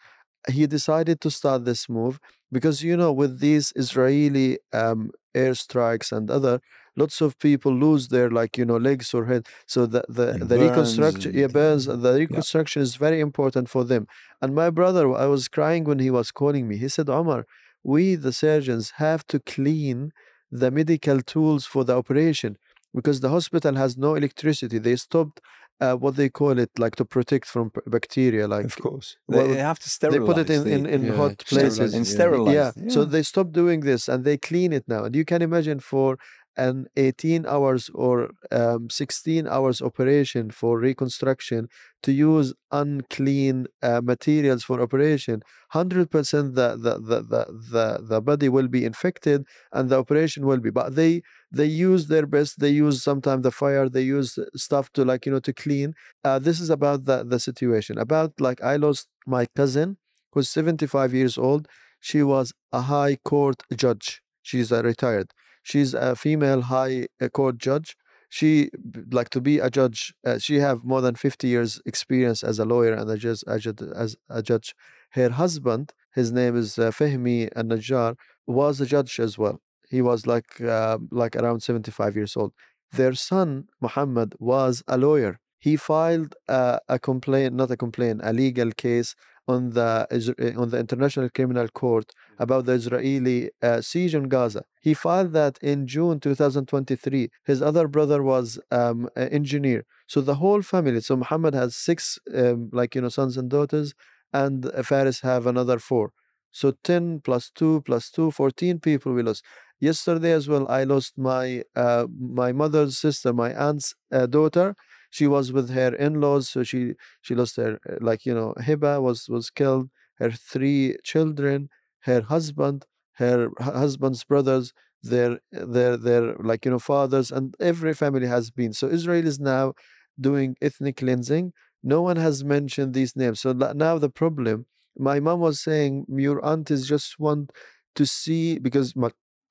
He 0.49 0.65
decided 0.67 1.19
to 1.21 1.29
start 1.29 1.65
this 1.65 1.89
move 1.89 2.19
because, 2.51 2.81
you 2.81 2.95
know, 2.95 3.11
with 3.11 3.39
these 3.39 3.73
Israeli 3.75 4.57
um, 4.73 5.11
airstrikes 5.35 6.11
and 6.11 6.31
other, 6.31 6.61
lots 6.95 7.21
of 7.21 7.37
people 7.39 7.73
lose 7.73 8.07
their, 8.07 8.29
like, 8.29 8.57
you 8.57 8.65
know, 8.65 8.77
legs 8.77 9.13
or 9.13 9.25
head. 9.25 9.47
So 9.67 9.85
the, 9.85 10.03
the, 10.07 10.29
And 10.29 10.41
the 10.49 10.57
burns 10.57 10.69
reconstruction, 10.69 11.33
yeah, 11.35 11.47
burns, 11.47 11.85
the 11.85 12.13
reconstruction 12.17 12.81
is 12.81 12.95
very 12.95 13.19
important 13.19 13.69
for 13.69 13.83
them. 13.83 14.07
And 14.41 14.55
my 14.55 14.69
brother, 14.69 15.13
I 15.13 15.27
was 15.27 15.47
crying 15.47 15.83
when 15.83 15.99
he 15.99 16.09
was 16.09 16.31
calling 16.31 16.67
me. 16.67 16.77
He 16.77 16.87
said, 16.87 17.09
Omar, 17.09 17.45
we, 17.83 18.15
the 18.15 18.33
surgeons, 18.33 18.93
have 18.97 19.25
to 19.27 19.39
clean 19.39 20.11
the 20.51 20.69
medical 20.71 21.21
tools 21.21 21.65
for 21.65 21.83
the 21.85 21.95
operation 21.95 22.57
because 22.93 23.21
the 23.21 23.29
hospital 23.29 23.75
has 23.75 23.97
no 23.97 24.15
electricity. 24.15 24.77
They 24.77 24.95
stopped 24.97 25.39
uh, 25.79 25.95
what 25.95 26.15
they 26.15 26.29
call 26.29 26.59
it, 26.59 26.69
like 26.77 26.95
to 26.97 27.05
protect 27.05 27.45
from 27.47 27.71
p- 27.71 27.81
bacteria. 27.87 28.47
Like 28.47 28.65
Of 28.65 28.77
course. 28.77 29.17
well, 29.27 29.47
they 29.47 29.55
have 29.57 29.79
to 29.79 29.89
sterilize. 29.89 30.19
they 30.19 30.25
put 30.33 30.37
it 30.37 30.49
in, 30.49 30.67
in, 30.67 30.85
in 30.85 31.05
Yeah, 31.05 31.15
hot 31.15 31.37
places. 31.39 31.93
and 31.95 32.05
yeah. 32.05 32.13
sterilize. 32.13 32.53
Yeah. 32.53 32.71
So 32.89 33.03
they 33.05 33.23
stopped 33.23 33.53
doing 33.53 33.79
this 33.79 34.07
and 34.07 34.23
they 34.23 34.37
clean 34.37 34.73
it 34.73 34.83
now. 34.87 35.05
And 35.05 35.15
you 35.15 35.25
can 35.25 35.41
imagine 35.41 35.79
for 35.79 36.17
an 36.57 36.85
18 36.97 37.45
hours 37.45 37.89
or 37.93 38.31
um, 38.51 38.89
16 38.89 39.47
hours 39.47 39.81
operation 39.81 40.51
for 40.51 40.79
reconstruction 40.79 41.67
to 42.03 42.11
use 42.11 42.53
unclean 42.71 43.67
uh, 43.81 44.01
materials 44.03 44.63
for 44.63 44.81
operation 44.81 45.41
100% 45.69 46.55
the, 46.55 46.75
the, 46.75 46.99
the, 46.99 47.21
the, 47.21 47.45
the, 47.71 48.05
the 48.07 48.21
body 48.21 48.49
will 48.49 48.67
be 48.67 48.83
infected 48.85 49.45
and 49.71 49.89
the 49.89 49.97
operation 49.97 50.45
will 50.45 50.59
be 50.59 50.69
but 50.69 50.95
they 50.95 51.21
they 51.51 51.65
use 51.65 52.07
their 52.07 52.25
best 52.25 52.59
they 52.59 52.69
use 52.69 53.03
sometimes 53.03 53.43
the 53.43 53.51
fire 53.51 53.87
they 53.89 54.01
use 54.01 54.37
stuff 54.55 54.91
to 54.93 55.03
like 55.05 55.25
you 55.25 55.31
know 55.31 55.39
to 55.39 55.53
clean. 55.53 55.93
Uh, 56.23 56.39
this 56.39 56.59
is 56.59 56.69
about 56.69 57.05
the, 57.05 57.23
the 57.23 57.39
situation. 57.39 57.97
About 57.97 58.33
like 58.39 58.61
i 58.63 58.75
lost 58.75 59.07
my 59.25 59.45
cousin 59.55 59.97
who's 60.31 60.49
75 60.49 61.13
years 61.13 61.37
old. 61.37 61.67
She 61.99 62.23
was 62.23 62.53
a 62.71 62.81
high 62.81 63.17
court 63.23 63.63
judge. 63.75 64.21
She's 64.41 64.71
a 64.71 64.81
retired 64.81 65.31
she's 65.63 65.93
a 65.93 66.15
female 66.15 66.61
high 66.61 67.07
uh, 67.21 67.29
court 67.29 67.57
judge. 67.57 67.95
She 68.29 68.69
like 69.11 69.29
to 69.31 69.41
be 69.41 69.59
a 69.59 69.69
judge 69.69 70.13
uh, 70.25 70.37
she 70.37 70.55
have 70.59 70.85
more 70.85 71.01
than 71.01 71.15
50 71.15 71.47
years 71.47 71.81
experience 71.85 72.43
as 72.43 72.59
a 72.59 72.65
lawyer 72.65 72.93
and 72.93 73.09
a 73.09 73.17
judge 73.17 73.43
as 73.47 73.65
a, 73.65 73.75
as 73.95 74.15
a 74.29 74.41
judge. 74.41 74.73
Her 75.11 75.29
husband 75.31 75.93
his 76.13 76.31
name 76.31 76.57
is 76.57 76.77
uh, 76.77 76.91
Fehmi 76.91 77.49
al-Najjar 77.55 78.15
was 78.47 78.81
a 78.81 78.85
judge 78.85 79.19
as 79.19 79.37
well. 79.37 79.61
He 79.89 80.01
was 80.01 80.25
like 80.25 80.61
uh, 80.61 80.97
like 81.11 81.35
around 81.35 81.61
75 81.61 82.15
years 82.15 82.37
old. 82.37 82.53
Their 82.93 83.13
son 83.13 83.67
Muhammad 83.81 84.35
was 84.39 84.83
a 84.87 84.97
lawyer. 84.97 85.39
He 85.59 85.75
filed 85.75 86.35
uh, 86.47 86.79
a 86.87 86.99
complaint 86.99 87.53
not 87.53 87.71
a 87.71 87.77
complaint 87.77 88.21
a 88.23 88.33
legal 88.33 88.71
case 88.71 89.15
on 89.47 89.71
the 89.71 90.07
eh, 90.09 90.53
on 90.55 90.69
the 90.69 90.79
International 90.79 91.29
Criminal 91.29 91.67
Court 91.67 92.11
about 92.45 92.65
the 92.65 92.73
Israeli 92.81 93.39
uh, 93.61 93.81
siege 93.89 94.13
on 94.19 94.25
Gaza. 94.35 94.63
He 94.81 94.93
filed 94.93 95.31
that 95.33 95.55
in 95.61 95.87
June 95.87 96.19
2023. 96.19 97.29
His 97.45 97.61
other 97.61 97.87
brother 97.87 98.19
was 98.23 98.59
um, 98.71 99.09
an 99.15 99.29
engineer. 99.39 99.85
So 100.07 100.21
the 100.21 100.35
whole 100.35 100.61
family. 100.61 101.01
So 101.01 101.15
Muhammad 101.23 101.53
has 101.53 101.75
six, 101.75 102.19
um, 102.35 102.69
like 102.79 102.95
you 102.95 103.01
know, 103.01 103.09
sons 103.09 103.37
and 103.37 103.49
daughters, 103.49 103.93
and 104.33 104.69
Faris 104.89 105.21
have 105.21 105.45
another 105.47 105.77
four. 105.79 106.11
So 106.51 106.73
10 106.83 107.21
plus 107.21 107.49
2 107.55 107.81
plus 107.81 108.09
2, 108.11 108.31
14 108.31 108.79
people 108.79 109.13
we 109.13 109.23
lost. 109.23 109.43
Yesterday 109.79 110.31
as 110.31 110.47
well, 110.47 110.67
I 110.69 110.83
lost 110.83 111.17
my 111.17 111.63
uh, 111.75 112.05
my 112.19 112.51
mother's 112.51 112.97
sister, 112.97 113.33
my 113.33 113.51
aunt's 113.53 113.95
uh, 114.11 114.27
daughter. 114.27 114.75
She 115.09 115.27
was 115.27 115.51
with 115.51 115.69
her 115.71 115.93
in-laws, 115.95 116.49
so 116.49 116.63
she 116.63 116.93
she 117.21 117.33
lost 117.35 117.55
her 117.57 117.79
like 117.99 118.25
you 118.25 118.33
know 118.33 118.53
Hiba 118.59 119.01
was 119.01 119.27
was 119.27 119.49
killed. 119.49 119.89
Her 120.19 120.29
three 120.31 120.97
children, 121.03 121.69
her 122.01 122.21
husband, 122.21 122.85
her 123.13 123.49
husband's 123.59 124.23
brothers, 124.23 124.73
their 125.03 125.39
their 125.51 125.97
their 125.97 126.35
like 126.35 126.65
you 126.65 126.71
know 126.71 126.79
fathers, 126.79 127.31
and 127.31 127.55
every 127.59 127.93
family 127.93 128.27
has 128.27 128.51
been. 128.51 128.73
So 128.73 128.87
Israel 128.87 129.25
is 129.25 129.39
now 129.39 129.73
doing 130.19 130.55
ethnic 130.61 130.97
cleansing. 130.97 131.53
No 131.83 132.01
one 132.01 132.17
has 132.17 132.43
mentioned 132.43 132.93
these 132.93 133.15
names. 133.15 133.39
So 133.41 133.53
now 133.53 133.97
the 133.97 134.09
problem 134.09 134.65
my 134.97 135.19
mom 135.19 135.39
was 135.39 135.59
saying 135.61 136.05
your 136.09 136.43
aunt 136.45 136.69
is 136.71 136.87
just 136.87 137.19
want 137.19 137.51
to 137.95 138.05
see 138.05 138.59
because 138.59 138.95
my 138.95 139.09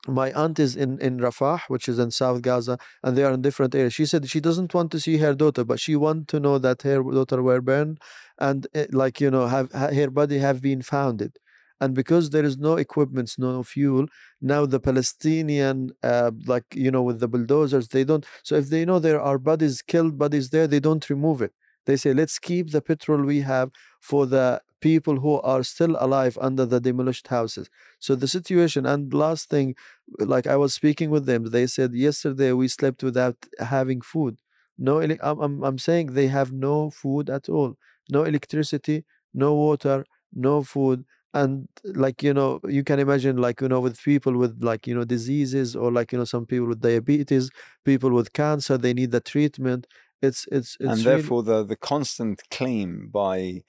my 0.08 0.32
aunt 0.32 0.58
is 0.58 0.76
in 0.76 0.98
in 1.00 1.18
Rafah, 1.18 1.60
which 1.68 1.88
is 1.88 1.98
in 1.98 2.10
South 2.10 2.40
Gaza, 2.42 2.78
and 3.02 3.16
they 3.16 3.24
are 3.24 3.32
in 3.32 3.42
different 3.42 3.74
areas. 3.74 3.94
She 3.94 4.06
said 4.06 4.28
she 4.28 4.40
doesn't 4.40 4.72
want 4.74 4.90
to 4.92 5.00
see 5.00 5.18
her 5.18 5.34
daughter, 5.34 5.64
but 5.64 5.78
she 5.80 5.94
want 5.96 6.28
to 6.28 6.40
know 6.40 6.58
that 6.58 6.82
her 6.82 7.02
daughter 7.02 7.42
were 7.42 7.60
burned, 7.60 7.98
and 8.38 8.66
eh, 8.74 8.86
like 8.92 9.20
you 9.20 9.30
know, 9.30 9.46
have 9.46 9.70
ha- 9.72 9.92
her 9.92 10.10
body 10.10 10.38
have 10.38 10.62
been 10.62 10.82
founded. 10.82 11.36
And 11.80 11.94
because 11.94 12.30
there 12.30 12.44
is 12.44 12.58
no 12.58 12.76
equipments, 12.76 13.38
no 13.38 13.62
fuel, 13.62 14.06
now 14.40 14.66
the 14.66 14.80
Palestinian, 14.80 15.92
uh, 16.02 16.30
like 16.46 16.64
you 16.74 16.90
know, 16.90 17.02
with 17.02 17.20
the 17.20 17.28
bulldozers, 17.28 17.88
they 17.88 18.04
don't. 18.04 18.26
So 18.42 18.54
if 18.56 18.68
they 18.68 18.84
know 18.84 18.98
there 18.98 19.20
are 19.20 19.38
bodies, 19.38 19.82
killed 19.82 20.18
bodies 20.18 20.50
there, 20.50 20.66
they 20.66 20.80
don't 20.80 21.08
remove 21.08 21.40
it. 21.42 21.52
They 21.86 21.96
say, 21.96 22.12
let's 22.12 22.38
keep 22.38 22.70
the 22.70 22.82
petrol 22.82 23.22
we 23.24 23.40
have 23.40 23.70
for 24.00 24.26
the 24.26 24.60
people 24.80 25.20
who 25.20 25.40
are 25.40 25.62
still 25.62 25.96
alive 25.98 26.38
under 26.40 26.64
the 26.66 26.80
demolished 26.80 27.28
houses. 27.28 27.68
So 27.98 28.14
the 28.14 28.28
situation, 28.28 28.86
and 28.86 29.12
last 29.12 29.48
thing, 29.48 29.74
like 30.18 30.46
I 30.46 30.56
was 30.56 30.74
speaking 30.74 31.10
with 31.10 31.26
them, 31.26 31.44
they 31.50 31.66
said 31.66 31.94
yesterday 31.94 32.52
we 32.52 32.68
slept 32.68 33.02
without 33.02 33.36
having 33.58 34.00
food. 34.00 34.38
No, 34.78 35.00
I'm, 35.00 35.62
I'm 35.62 35.78
saying 35.78 36.14
they 36.14 36.28
have 36.28 36.52
no 36.52 36.90
food 36.90 37.28
at 37.28 37.48
all, 37.48 37.76
no 38.10 38.24
electricity, 38.24 39.04
no 39.34 39.54
water, 39.54 40.04
no 40.32 40.62
food. 40.62 41.04
And 41.32 41.68
like, 41.84 42.22
you 42.22 42.34
know, 42.34 42.60
you 42.68 42.82
can 42.82 42.98
imagine, 42.98 43.36
like, 43.36 43.60
you 43.60 43.68
know, 43.68 43.80
with 43.80 44.02
people 44.02 44.36
with 44.36 44.62
like, 44.62 44.86
you 44.86 44.94
know, 44.94 45.04
diseases 45.04 45.76
or 45.76 45.92
like, 45.92 46.12
you 46.12 46.18
know, 46.18 46.24
some 46.24 46.44
people 46.46 46.66
with 46.68 46.80
diabetes, 46.80 47.50
people 47.84 48.10
with 48.10 48.32
cancer, 48.32 48.76
they 48.76 48.92
need 48.94 49.12
the 49.12 49.20
treatment. 49.20 49.86
It's, 50.22 50.46
it's, 50.50 50.76
it's 50.80 50.80
and 50.80 51.04
really- 51.04 51.04
therefore 51.04 51.42
the 51.42 51.64
the 51.64 51.76
constant 51.76 52.42
claim 52.50 53.08
by 53.10 53.62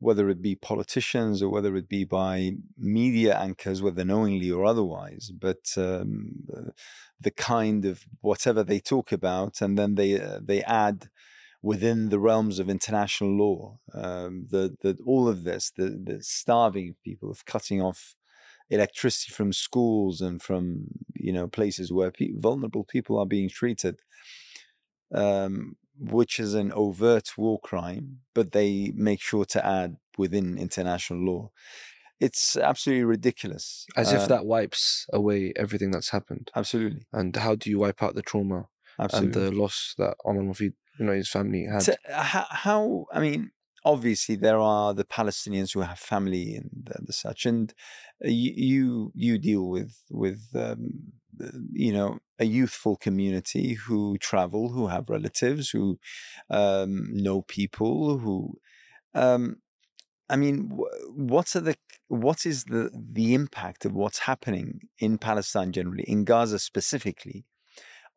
whether 0.00 0.28
it 0.28 0.40
be 0.42 0.54
politicians 0.54 1.42
or 1.42 1.50
whether 1.50 1.74
it 1.76 1.88
be 1.88 2.04
by 2.04 2.52
media 2.76 3.36
anchors, 3.38 3.82
whether 3.82 4.04
knowingly 4.04 4.50
or 4.50 4.64
otherwise, 4.64 5.30
but 5.46 5.72
um, 5.76 6.32
the- 6.46 6.72
the 7.20 7.30
kind 7.32 7.84
of 7.84 8.04
whatever 8.20 8.62
they 8.62 8.80
talk 8.80 9.10
about, 9.12 9.60
and 9.60 9.76
then 9.78 9.96
they 9.96 10.20
uh, 10.20 10.40
they 10.42 10.62
add 10.62 11.08
within 11.62 12.08
the 12.10 12.18
realms 12.20 12.58
of 12.58 12.68
international 12.70 13.30
law 13.36 13.78
um, 13.94 14.46
the 14.50 14.76
the 14.82 14.96
all 15.04 15.28
of 15.28 15.44
this, 15.44 15.70
the 15.76 15.90
the 15.90 16.22
starving 16.22 16.90
of 16.90 17.02
people, 17.02 17.30
of 17.30 17.44
cutting 17.46 17.82
off 17.82 18.16
electricity 18.70 19.32
from 19.32 19.52
schools 19.52 20.20
and 20.20 20.42
from 20.42 20.86
you 21.14 21.32
know 21.32 21.48
places 21.48 21.92
where 21.92 22.10
pe- 22.10 22.32
vulnerable 22.36 22.84
people 22.84 23.18
are 23.18 23.26
being 23.26 23.48
treated 23.48 24.00
um, 25.12 25.76
which 25.98 26.38
is 26.38 26.54
an 26.54 26.72
overt 26.72 27.36
war 27.36 27.58
crime, 27.60 28.20
but 28.34 28.52
they 28.52 28.92
make 28.94 29.20
sure 29.20 29.44
to 29.46 29.64
add 29.64 29.96
within 30.16 30.58
international 30.58 31.20
law. 31.20 31.50
It's 32.20 32.56
absolutely 32.56 33.04
ridiculous. 33.04 33.86
As 33.96 34.12
if 34.12 34.22
Uh, 34.22 34.28
that 34.28 34.46
wipes 34.46 35.06
away 35.12 35.52
everything 35.56 35.90
that's 35.90 36.10
happened. 36.10 36.50
Absolutely. 36.54 37.06
And 37.12 37.34
how 37.36 37.54
do 37.54 37.70
you 37.70 37.78
wipe 37.78 38.02
out 38.02 38.14
the 38.14 38.22
trauma 38.22 38.68
Absolutely. 38.98 39.42
and 39.42 39.52
the 39.52 39.52
loss 39.52 39.94
that 39.98 40.16
Omar 40.24 40.42
Mofeed, 40.42 40.74
you 40.98 41.06
know, 41.06 41.12
his 41.12 41.28
family 41.28 41.66
had? 41.70 41.82
So, 41.82 41.94
uh, 42.12 42.22
how, 42.22 42.46
how, 42.50 43.06
I 43.12 43.20
mean, 43.20 43.50
obviously 43.84 44.36
there 44.36 44.58
are 44.58 44.94
the 44.94 45.04
Palestinians 45.04 45.72
who 45.72 45.80
have 45.80 45.98
family 45.98 46.54
and, 46.54 46.90
and 46.94 47.14
such, 47.14 47.46
and 47.46 47.72
uh, 48.24 48.28
you, 48.28 48.52
you, 48.56 49.12
you 49.14 49.38
deal 49.38 49.68
with, 49.68 49.96
with, 50.10 50.48
um, 50.54 51.12
uh, 51.42 51.48
you 51.72 51.92
know, 51.92 52.18
a 52.38 52.44
youthful 52.44 52.96
community 52.96 53.74
who 53.74 54.18
travel, 54.18 54.70
who 54.70 54.88
have 54.88 55.08
relatives, 55.08 55.70
who 55.70 55.98
um, 56.50 57.08
know 57.12 57.42
people, 57.42 58.18
who, 58.18 58.58
um, 59.14 59.56
I 60.28 60.36
mean, 60.36 60.70
wh- 60.70 61.16
what's 61.16 61.54
the 61.54 61.76
what 62.08 62.44
is 62.46 62.64
the 62.64 62.90
the 62.94 63.34
impact 63.34 63.84
of 63.84 63.94
what's 63.94 64.20
happening 64.20 64.80
in 64.98 65.18
Palestine 65.18 65.72
generally, 65.72 66.04
in 66.04 66.24
Gaza 66.24 66.58
specifically, 66.58 67.46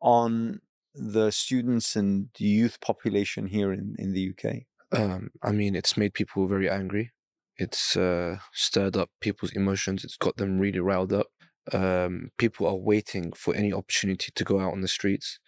on 0.00 0.60
the 0.94 1.30
students 1.30 1.96
and 1.96 2.28
youth 2.38 2.80
population 2.80 3.46
here 3.46 3.72
in, 3.72 3.94
in 3.98 4.12
the 4.12 4.30
UK? 4.30 4.62
Um, 4.92 5.30
I 5.42 5.52
mean, 5.52 5.74
it's 5.74 5.96
made 5.96 6.14
people 6.14 6.46
very 6.46 6.68
angry. 6.68 7.12
It's 7.56 7.96
uh, 7.96 8.38
stirred 8.52 8.96
up 8.96 9.10
people's 9.20 9.52
emotions. 9.52 10.04
It's 10.04 10.16
got 10.16 10.36
them 10.36 10.58
really 10.58 10.80
riled 10.80 11.12
up. 11.12 11.28
Um, 11.72 12.30
people 12.38 12.66
are 12.66 12.74
waiting 12.74 13.32
for 13.32 13.54
any 13.54 13.72
opportunity 13.72 14.32
to 14.34 14.44
go 14.44 14.60
out 14.60 14.72
on 14.72 14.80
the 14.80 14.88
streets. 14.88 15.38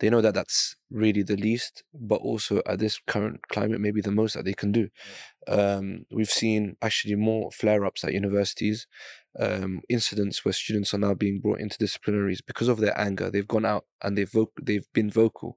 They 0.00 0.10
know 0.10 0.20
that 0.20 0.34
that's 0.34 0.76
really 0.90 1.22
the 1.22 1.36
least, 1.36 1.84
but 1.94 2.16
also 2.16 2.62
at 2.66 2.78
this 2.78 3.00
current 3.06 3.48
climate, 3.48 3.80
maybe 3.80 4.00
the 4.00 4.10
most 4.10 4.34
that 4.34 4.44
they 4.44 4.52
can 4.54 4.72
do. 4.72 4.88
Um, 5.46 6.06
we've 6.10 6.30
seen 6.30 6.76
actually 6.82 7.14
more 7.16 7.50
flare 7.52 7.84
ups 7.84 8.04
at 8.04 8.12
universities, 8.12 8.86
um, 9.38 9.82
incidents 9.88 10.44
where 10.44 10.52
students 10.52 10.94
are 10.94 10.98
now 10.98 11.14
being 11.14 11.40
brought 11.40 11.60
into 11.60 11.78
disciplinaries 11.78 12.40
because 12.44 12.68
of 12.68 12.78
their 12.78 12.98
anger. 12.98 13.30
They've 13.30 13.46
gone 13.46 13.64
out 13.64 13.84
and 14.02 14.18
they've 14.18 14.30
voc- 14.30 14.48
they've 14.62 14.86
been 14.92 15.10
vocal, 15.10 15.56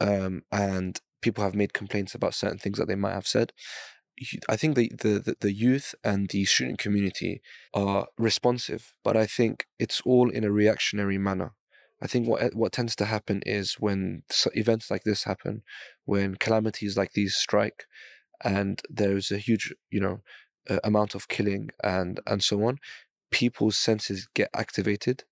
um, 0.00 0.42
and 0.50 1.00
people 1.22 1.44
have 1.44 1.54
made 1.54 1.72
complaints 1.72 2.14
about 2.14 2.34
certain 2.34 2.58
things 2.58 2.78
that 2.78 2.88
they 2.88 2.94
might 2.94 3.14
have 3.14 3.26
said. 3.26 3.52
I 4.48 4.56
think 4.56 4.76
the, 4.76 4.90
the, 4.98 5.18
the, 5.18 5.36
the 5.40 5.52
youth 5.52 5.94
and 6.02 6.28
the 6.30 6.46
student 6.46 6.78
community 6.78 7.42
are 7.74 8.06
responsive, 8.16 8.94
but 9.04 9.16
I 9.16 9.26
think 9.26 9.66
it's 9.78 10.00
all 10.06 10.30
in 10.30 10.42
a 10.44 10.50
reactionary 10.50 11.18
manner. 11.18 11.52
I 12.02 12.06
think 12.06 12.28
what 12.28 12.54
what 12.54 12.72
tends 12.72 12.94
to 12.96 13.06
happen 13.06 13.42
is 13.46 13.74
when 13.74 14.22
events 14.54 14.90
like 14.90 15.04
this 15.04 15.24
happen, 15.24 15.62
when 16.04 16.34
calamities 16.34 16.96
like 16.96 17.12
these 17.12 17.34
strike, 17.34 17.86
and 18.44 18.82
there's 18.90 19.30
a 19.30 19.38
huge 19.38 19.74
you 19.90 20.00
know 20.00 20.20
uh, 20.68 20.78
amount 20.84 21.14
of 21.14 21.28
killing 21.28 21.70
and 21.82 22.20
and 22.26 22.42
so 22.42 22.62
on, 22.64 22.78
people's 23.30 23.78
senses 23.78 24.28
get 24.34 24.50
activated. 24.54 25.24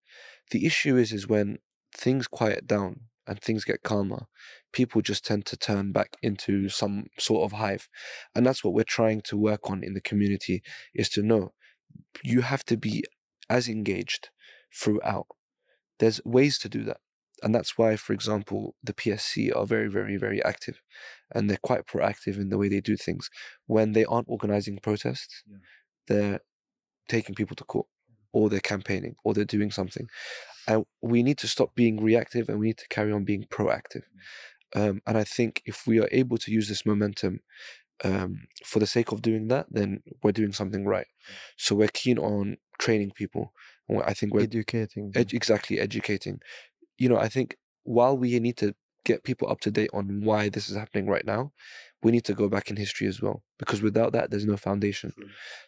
The 0.50 0.64
issue 0.66 0.96
is 0.96 1.12
is 1.12 1.28
when 1.28 1.58
things 1.94 2.26
quiet 2.26 2.66
down 2.66 3.00
and 3.26 3.40
things 3.40 3.64
get 3.64 3.82
calmer, 3.82 4.26
people 4.72 5.00
just 5.02 5.24
tend 5.24 5.46
to 5.46 5.56
turn 5.56 5.92
back 5.92 6.16
into 6.22 6.68
some 6.68 7.06
sort 7.18 7.44
of 7.44 7.58
hive, 7.58 7.88
and 8.34 8.46
that's 8.46 8.64
what 8.64 8.72
we're 8.72 8.84
trying 8.84 9.20
to 9.22 9.36
work 9.36 9.70
on 9.70 9.84
in 9.84 9.92
the 9.92 10.00
community 10.00 10.62
is 10.94 11.10
to 11.10 11.22
know 11.22 11.52
you 12.22 12.40
have 12.40 12.64
to 12.64 12.76
be 12.78 13.04
as 13.50 13.68
engaged 13.68 14.30
throughout 14.74 15.26
there's 15.98 16.20
ways 16.24 16.58
to 16.58 16.68
do 16.68 16.84
that. 16.84 16.98
And 17.42 17.54
that's 17.54 17.76
why, 17.76 17.96
for 17.96 18.12
example, 18.12 18.74
the 18.82 18.94
PSC 18.94 19.54
are 19.54 19.66
very, 19.66 19.88
very, 19.88 20.16
very 20.16 20.42
active 20.44 20.80
and 21.34 21.50
they're 21.50 21.58
quite 21.62 21.86
proactive 21.86 22.36
in 22.36 22.48
the 22.48 22.56
way 22.58 22.68
they 22.68 22.80
do 22.80 22.96
things. 22.96 23.28
When 23.66 23.92
they 23.92 24.04
aren't 24.04 24.28
organizing 24.28 24.78
protests, 24.78 25.42
Yeah. 25.46 25.56
they're 26.08 26.40
taking 27.08 27.34
people 27.34 27.56
to 27.56 27.64
court 27.64 27.86
or 28.32 28.48
they're 28.48 28.60
campaigning 28.60 29.16
or 29.24 29.34
they're 29.34 29.44
doing 29.44 29.70
something. 29.70 30.08
And 30.66 30.86
we 31.02 31.22
need 31.22 31.38
to 31.38 31.48
stop 31.48 31.74
being 31.74 32.02
reactive 32.02 32.48
and 32.48 32.58
we 32.58 32.68
need 32.68 32.78
to 32.78 32.88
carry 32.88 33.12
on 33.12 33.24
being 33.24 33.44
proactive. 33.44 34.04
Um, 34.74 35.02
and 35.06 35.18
I 35.18 35.24
think 35.24 35.62
if 35.66 35.86
we 35.86 36.00
are 36.00 36.08
able 36.10 36.38
to 36.38 36.50
use 36.50 36.68
this 36.68 36.86
momentum 36.86 37.40
um, 38.02 38.46
for 38.64 38.78
the 38.78 38.86
sake 38.86 39.12
of 39.12 39.22
doing 39.22 39.48
that, 39.48 39.66
then 39.70 40.02
we're 40.22 40.32
doing 40.32 40.52
something 40.52 40.84
right. 40.84 41.06
So 41.56 41.74
we're 41.74 41.88
keen 41.88 42.18
on 42.18 42.56
training 42.78 43.12
people. 43.12 43.52
I 43.90 44.14
think 44.14 44.34
we're 44.34 44.42
educating. 44.42 45.12
Ed- 45.14 45.32
exactly 45.34 45.78
educating 45.78 46.40
you 46.98 47.08
know 47.08 47.18
i 47.18 47.28
think 47.28 47.56
while 47.84 48.16
we 48.16 48.38
need 48.40 48.56
to 48.56 48.74
get 49.04 49.22
people 49.24 49.48
up 49.50 49.60
to 49.60 49.70
date 49.70 49.90
on 49.92 50.22
why 50.22 50.48
this 50.48 50.68
is 50.70 50.76
happening 50.76 51.06
right 51.08 51.26
now 51.26 51.52
we 52.02 52.10
need 52.10 52.24
to 52.24 52.34
go 52.34 52.48
back 52.48 52.70
in 52.70 52.76
history 52.76 53.06
as 53.06 53.20
well 53.20 53.42
because 53.58 53.82
without 53.82 54.12
that 54.12 54.30
there's 54.30 54.46
no 54.46 54.56
foundation 54.56 55.12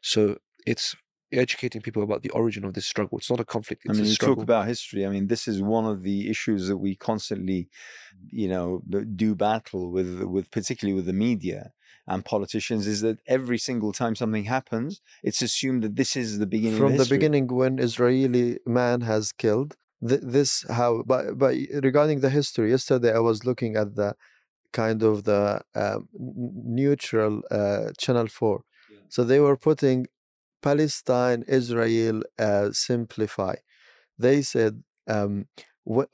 so 0.02 0.38
it's 0.66 0.96
educating 1.32 1.82
people 1.82 2.02
about 2.02 2.22
the 2.22 2.30
origin 2.30 2.64
of 2.64 2.72
this 2.74 2.86
struggle. 2.86 3.18
It's 3.18 3.28
not 3.28 3.40
a 3.40 3.44
conflict. 3.44 3.82
I 3.88 3.90
It's 3.90 3.98
mean, 3.98 4.06
a 4.06 4.10
you 4.10 4.14
struggle. 4.14 4.36
talk 4.36 4.44
about 4.44 4.68
history. 4.68 5.04
I 5.04 5.08
mean, 5.08 5.26
this 5.26 5.48
is 5.48 5.60
one 5.60 5.84
of 5.84 6.02
the 6.02 6.30
issues 6.30 6.68
that 6.68 6.76
we 6.78 6.94
constantly, 6.94 7.68
you 8.30 8.48
know, 8.48 8.82
do 9.14 9.34
battle 9.34 9.90
with, 9.90 10.22
with 10.22 10.50
particularly 10.50 10.94
with 10.94 11.06
the 11.06 11.12
media 11.12 11.72
and 12.07 12.24
politicians. 12.24 12.86
Is 12.86 13.00
that 13.00 13.18
every 13.26 13.59
single 13.59 13.92
time 13.92 14.14
something 14.14 14.44
happens, 14.44 15.00
it's 15.22 15.42
assumed 15.42 15.82
that 15.84 15.96
this 15.96 16.16
is 16.16 16.38
the 16.38 16.46
beginning. 16.46 16.78
from 16.78 16.92
of 16.92 16.98
the 16.98 17.14
beginning 17.14 17.46
when 17.48 17.78
Israeli 17.78 18.59
man 18.66 19.00
has 19.02 19.32
killed. 19.32 19.76
Th- 20.07 20.20
this 20.22 20.64
how, 20.68 21.02
but 21.07 21.38
but 21.38 21.54
regarding 21.88 22.20
the 22.20 22.30
history, 22.30 22.70
yesterday 22.70 23.12
I 23.14 23.22
was 23.30 23.44
looking 23.44 23.76
at 23.76 23.96
the 24.00 24.14
kind 24.72 25.02
of 25.02 25.24
the 25.24 25.62
um, 25.74 26.09
neutral 26.80 27.42
uh, 27.50 27.86
Channel 27.98 28.28
Four, 28.28 28.64
so 29.09 29.24
they 29.24 29.40
were 29.40 29.57
putting 29.57 30.07
Palestine, 30.62 31.44
Israel, 31.48 32.22
uh, 32.38 32.70
simplify. 32.72 33.54
They 34.18 34.42
said 34.42 34.82
um, 35.07 35.46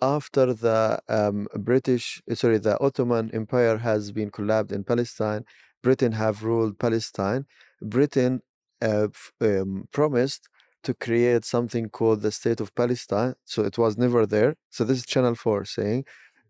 after 0.03 0.53
the 0.53 1.01
um, 1.09 1.49
British, 1.57 2.22
sorry, 2.34 2.59
the 2.59 2.78
Ottoman 2.80 3.30
Empire 3.32 3.78
has 3.78 4.12
been 4.12 4.30
collapsed 4.30 4.72
in 4.72 4.84
Palestine, 4.84 5.45
Britain 5.83 6.12
have 6.12 6.43
ruled 6.45 6.78
Palestine. 6.78 7.47
Britain 7.80 8.41
uh, 8.80 9.09
um, 9.41 9.89
promised 9.93 10.49
to 10.85 10.95
create 10.95 11.45
something 11.45 11.89
called 11.89 12.22
the 12.22 12.33
State 12.33 12.61
of 12.61 12.74
Palestine. 12.74 13.35
So 13.45 13.62
it 13.62 13.78
was 13.78 13.97
never 13.97 14.26
there. 14.26 14.57
So 14.70 14.85
this 14.85 14.99
is 14.99 15.07
Channel 15.07 15.35
Four 15.35 15.64
saying, 15.64 16.05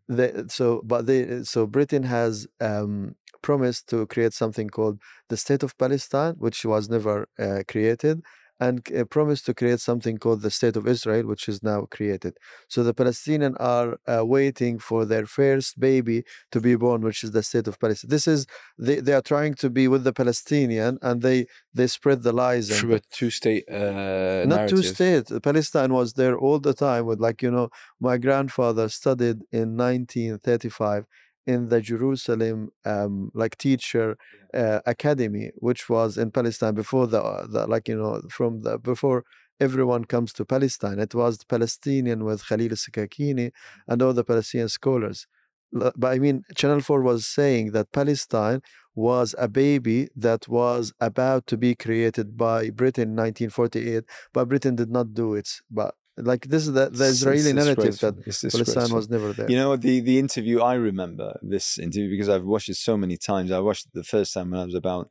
they, 0.09 0.33
so 0.49 0.83
but 0.85 1.07
they 1.07 1.43
so 1.45 1.67
Britain 1.67 2.05
has 2.05 2.47
um, 2.61 3.15
promised 3.43 3.89
to 3.89 4.07
create 4.07 4.33
something 4.33 4.69
called 4.69 5.01
the 5.29 5.37
State 5.37 5.63
of 5.63 5.77
Palestine, 5.79 6.35
which 6.39 6.65
was 6.65 6.89
never 6.89 7.29
uh, 7.39 7.63
created, 7.69 8.23
and 8.65 8.77
uh, 8.93 9.05
promised 9.17 9.45
to 9.47 9.53
create 9.61 9.81
something 9.91 10.17
called 10.23 10.41
the 10.43 10.55
State 10.59 10.77
of 10.81 10.85
Israel, 10.95 11.25
which 11.33 11.45
is 11.53 11.59
now 11.73 11.81
created. 11.97 12.35
So 12.73 12.79
the 12.89 12.97
Palestinians 13.03 13.57
are 13.75 13.91
uh, 14.15 14.25
waiting 14.37 14.75
for 14.89 15.01
their 15.13 15.27
first 15.39 15.71
baby 15.89 16.19
to 16.53 16.59
be 16.69 16.75
born, 16.85 17.01
which 17.09 17.21
is 17.27 17.31
the 17.39 17.45
State 17.51 17.67
of 17.71 17.75
Palestine. 17.83 18.11
This 18.17 18.27
is 18.35 18.41
they, 18.87 18.99
they 19.07 19.15
are 19.19 19.27
trying 19.35 19.55
to 19.63 19.69
be 19.79 19.85
with 19.93 20.03
the 20.09 20.15
Palestinian, 20.23 20.93
and 21.09 21.17
they 21.27 21.41
they 21.79 21.89
spread 21.99 22.19
the 22.23 22.35
lies 22.43 22.67
and 22.71 22.79
through 22.79 22.95
a 23.01 23.03
two-state 23.19 23.65
uh, 23.71 24.45
not 24.53 24.69
two 24.69 24.83
narrative. 24.83 24.85
state 24.97 25.43
palestine 25.49 25.93
was 26.01 26.09
there 26.21 26.37
all 26.45 26.59
the 26.69 26.75
time 26.87 27.05
with 27.07 27.21
like 27.27 27.39
you 27.45 27.53
know 27.57 27.69
my 28.09 28.17
grandfather 28.27 28.87
studied 29.01 29.39
in 29.61 29.67
1935 29.77 31.07
in 31.47 31.69
the 31.69 31.81
jerusalem 31.81 32.71
um 32.85 33.31
like 33.35 33.57
teacher 33.59 34.17
uh, 34.55 34.81
academy 34.87 35.51
which 35.57 35.89
was 35.89 36.17
in 36.17 36.31
palestine 36.31 36.75
before 36.75 37.07
the, 37.07 37.23
uh, 37.23 37.47
the 37.47 37.67
like 37.67 37.89
you 37.89 37.97
know 37.97 38.21
from 38.31 38.61
the 38.63 38.79
before 38.79 39.25
everyone 39.61 40.05
comes 40.05 40.33
to 40.33 40.45
palestine. 40.45 40.99
It 40.99 41.15
was 41.15 41.39
the 41.39 41.47
palestinian 41.47 42.25
with 42.25 42.41
khalil 42.49 42.71
sakakini 42.85 43.53
and 43.89 44.03
all 44.03 44.13
the 44.13 44.25
palestinian 44.25 44.69
scholars. 44.69 45.27
But 45.73 46.11
i 46.17 46.19
mean 46.19 46.43
channel 46.57 46.81
4 46.81 47.01
was 47.03 47.27
saying 47.27 47.73
that 47.73 47.93
palestine 47.93 48.61
was 48.95 49.35
a 49.39 49.49
baby 49.49 50.09
that 50.17 50.49
was 50.49 50.93
about 51.01 51.47
to 51.47 51.57
be 51.57 51.75
created 51.75 52.37
by 52.37 52.69
Britain 52.71 53.09
in 53.11 53.17
1948, 53.17 54.05
but 54.35 54.49
Britain 54.49 54.77
did 54.77 54.91
not 54.91 55.15
do 55.15 55.35
it. 55.35 55.49
But 55.71 55.95
like 56.17 56.47
this 56.47 56.67
is 56.67 56.73
the, 56.73 56.91
the 56.91 57.05
Israeli 57.05 57.53
narrative 57.53 57.99
that 58.01 58.23
Palestine 58.25 58.95
was 58.95 59.09
never 59.09 59.33
there. 59.33 59.51
You 59.51 59.57
know 59.57 59.77
the 59.77 60.01
the 60.01 60.19
interview 60.19 60.61
I 60.61 60.75
remember 60.75 61.39
this 61.43 61.79
interview 61.79 62.11
because 62.11 62.29
I've 62.29 62.45
watched 62.45 62.69
it 62.69 62.77
so 62.77 62.97
many 62.97 63.17
times. 63.17 63.51
I 63.51 63.61
watched 63.61 63.87
it 63.87 63.93
the 63.95 64.05
first 64.05 64.35
time 64.35 64.51
when 64.51 64.61
I 64.61 64.65
was 64.65 64.75
about 64.75 65.11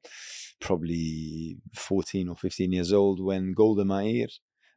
probably 0.59 1.57
fourteen 1.73 2.29
or 2.29 2.35
fifteen 2.35 2.71
years 2.71 2.93
old 2.93 3.23
when 3.23 3.53
Golda 3.53 3.83
Meir, 3.83 4.27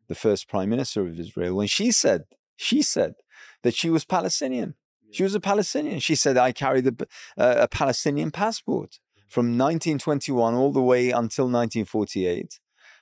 the 0.08 0.14
first 0.14 0.48
prime 0.48 0.70
minister 0.70 1.02
of 1.06 1.18
Israel, 1.18 1.56
when 1.56 1.66
she 1.66 1.92
said 1.92 2.22
she 2.56 2.80
said 2.82 3.14
that 3.62 3.74
she 3.74 3.90
was 3.90 4.04
Palestinian. 4.04 4.74
She 5.10 5.22
was 5.22 5.34
a 5.34 5.40
Palestinian. 5.40 6.00
She 6.00 6.16
said 6.16 6.36
I 6.36 6.50
carried 6.52 6.86
a, 6.86 6.94
uh, 7.38 7.56
a 7.60 7.68
Palestinian 7.68 8.30
passport 8.30 8.98
from 9.28 9.46
1921 9.58 10.54
all 10.54 10.72
the 10.72 10.82
way 10.82 11.10
until 11.10 11.44
1948 11.44 12.58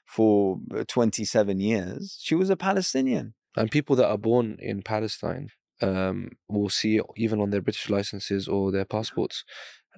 for 0.07 0.59
uh, 0.76 0.84
27 0.88 1.61
years. 1.61 2.18
She 2.20 2.34
was 2.34 2.50
a 2.50 2.57
Palestinian. 2.57 3.34
And 3.57 3.70
people 3.70 3.96
that 3.96 4.09
are 4.09 4.18
born 4.18 4.57
in 4.61 4.82
Palestine 4.82 5.48
um, 5.80 6.30
will 6.48 6.68
see 6.68 7.00
even 7.16 7.40
on 7.40 7.50
their 7.50 7.61
British 7.61 7.90
licenses 7.90 8.48
or 8.48 8.70
their 8.70 8.84
passports. 8.84 9.44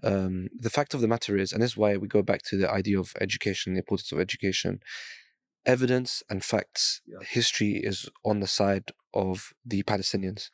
Um, 0.02 0.48
the 0.58 0.70
fact 0.70 0.94
of 0.94 1.00
the 1.00 1.08
matter 1.08 1.36
is, 1.36 1.52
and 1.52 1.62
this 1.62 1.72
is 1.72 1.76
why 1.76 1.96
we 1.96 2.08
go 2.08 2.22
back 2.22 2.42
to 2.44 2.56
the 2.56 2.70
idea 2.70 2.98
of 2.98 3.12
education, 3.20 3.74
the 3.74 3.80
importance 3.80 4.10
of 4.12 4.20
education, 4.20 4.80
evidence 5.64 6.22
and 6.28 6.44
facts, 6.44 7.00
history 7.22 7.80
is 7.82 8.08
on 8.24 8.40
the 8.40 8.46
side 8.46 8.90
of 9.12 9.52
the 9.64 9.82
Palestinians 9.84 10.50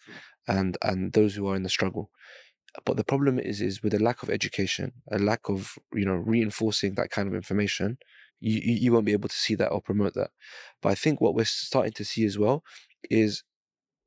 and, 0.47 0.77
and 0.83 1.13
those 1.13 1.35
who 1.35 1.49
are 1.49 1.57
in 1.57 1.63
the 1.63 1.69
struggle. 1.69 2.11
But 2.85 2.97
the 2.97 3.05
problem 3.05 3.39
is, 3.39 3.61
is 3.61 3.83
with 3.83 3.95
a 3.95 3.99
lack 3.99 4.23
of 4.23 4.31
education, 4.31 4.93
a 5.11 5.19
lack 5.19 5.49
of 5.49 5.77
you 5.93 6.05
know 6.05 6.15
reinforcing 6.15 6.95
that 6.95 7.11
kind 7.11 7.27
of 7.27 7.35
information, 7.35 7.99
you 8.41 8.61
you 8.61 8.93
won't 8.93 9.05
be 9.07 9.13
able 9.13 9.29
to 9.29 9.37
see 9.37 9.55
that 9.57 9.69
or 9.69 9.81
promote 9.81 10.15
that. 10.15 10.31
But 10.83 10.91
I 10.91 10.95
think 10.95 11.21
what 11.21 11.35
we're 11.35 11.45
starting 11.45 11.93
to 11.93 12.05
see 12.05 12.25
as 12.25 12.39
well 12.39 12.65
is 13.11 13.43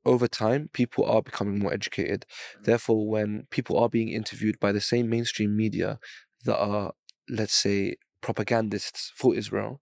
over 0.04 0.28
time 0.28 0.68
people 0.72 1.04
are 1.06 1.22
becoming 1.22 1.58
more 1.60 1.72
educated. 1.72 2.26
Therefore, 2.62 3.08
when 3.08 3.46
people 3.50 3.78
are 3.78 3.88
being 3.88 4.10
interviewed 4.10 4.58
by 4.60 4.70
the 4.72 4.80
same 4.80 5.08
mainstream 5.08 5.56
media 5.56 5.98
that 6.44 6.58
are, 6.58 6.92
let's 7.28 7.54
say, 7.54 7.96
propagandists 8.20 9.12
for 9.16 9.34
Israel, 9.34 9.80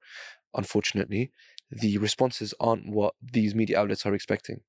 unfortunately, 0.54 1.32
the 1.70 1.96
responses 1.98 2.52
aren't 2.60 2.88
what 2.88 3.14
these 3.22 3.54
media 3.54 3.78
outlets 3.80 4.04
are 4.04 4.14
expecting. 4.14 4.60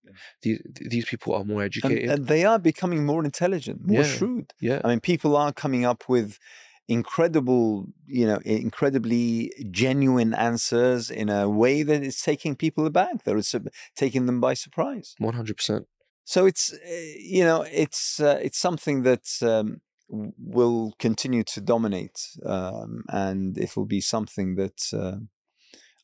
These 0.41 0.61
these 0.93 1.05
people 1.05 1.33
are 1.35 1.43
more 1.43 1.61
And, 1.61 1.65
educated. 1.75 2.09
and 2.09 2.27
they 2.27 2.45
are 2.45 2.59
becoming 2.59 3.05
more 3.05 3.23
intelligent, 3.25 3.85
more 3.85 4.01
Yeah. 4.03 4.07
shrewd. 4.15 4.53
yeah. 4.61 4.79
I 4.83 4.87
mean, 4.87 5.01
people 5.01 5.35
are 5.35 5.51
coming 5.51 5.83
up 5.85 6.07
with 6.07 6.39
incredible, 6.87 7.87
you 8.05 8.25
know, 8.25 8.39
incredibly 8.45 9.51
genuine 9.71 10.33
answers 10.33 11.09
in 11.09 11.29
a 11.29 11.49
way 11.49 11.83
that 11.83 12.03
is 12.03 12.21
taking 12.21 12.55
people 12.55 12.85
aback. 12.85 13.23
That 13.23 13.37
is 13.37 13.55
uh, 13.55 13.59
taking 13.95 14.25
them 14.25 14.41
by 14.41 14.53
surprise. 14.53 15.15
One 15.17 15.35
hundred 15.35 15.57
percent. 15.57 15.87
So 16.25 16.45
it's, 16.45 16.73
uh, 16.73 16.77
you 17.19 17.43
know, 17.43 17.65
it's 17.71 18.19
uh, 18.19 18.39
it's 18.41 18.57
something 18.57 19.03
that 19.03 19.27
um, 19.41 19.81
will 20.09 20.93
continue 20.99 21.43
to 21.43 21.61
dominate, 21.61 22.19
um, 22.45 23.03
and 23.09 23.57
it 23.57 23.75
will 23.75 23.85
be 23.85 24.01
something 24.01 24.55
that 24.55 24.81
uh, 24.93 25.17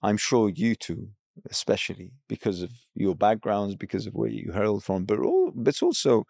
I'm 0.02 0.18
sure 0.18 0.50
you 0.50 0.76
two, 0.76 1.10
especially 1.50 2.12
because 2.28 2.62
of 2.62 2.72
your 2.96 3.16
backgrounds, 3.16 3.76
because 3.76 4.08
of 4.08 4.14
where 4.14 4.30
you 4.30 4.52
hail 4.54 4.80
from, 4.80 5.06
but 5.06 5.20
all, 5.20 5.52
but 5.56 5.82
also, 5.82 6.26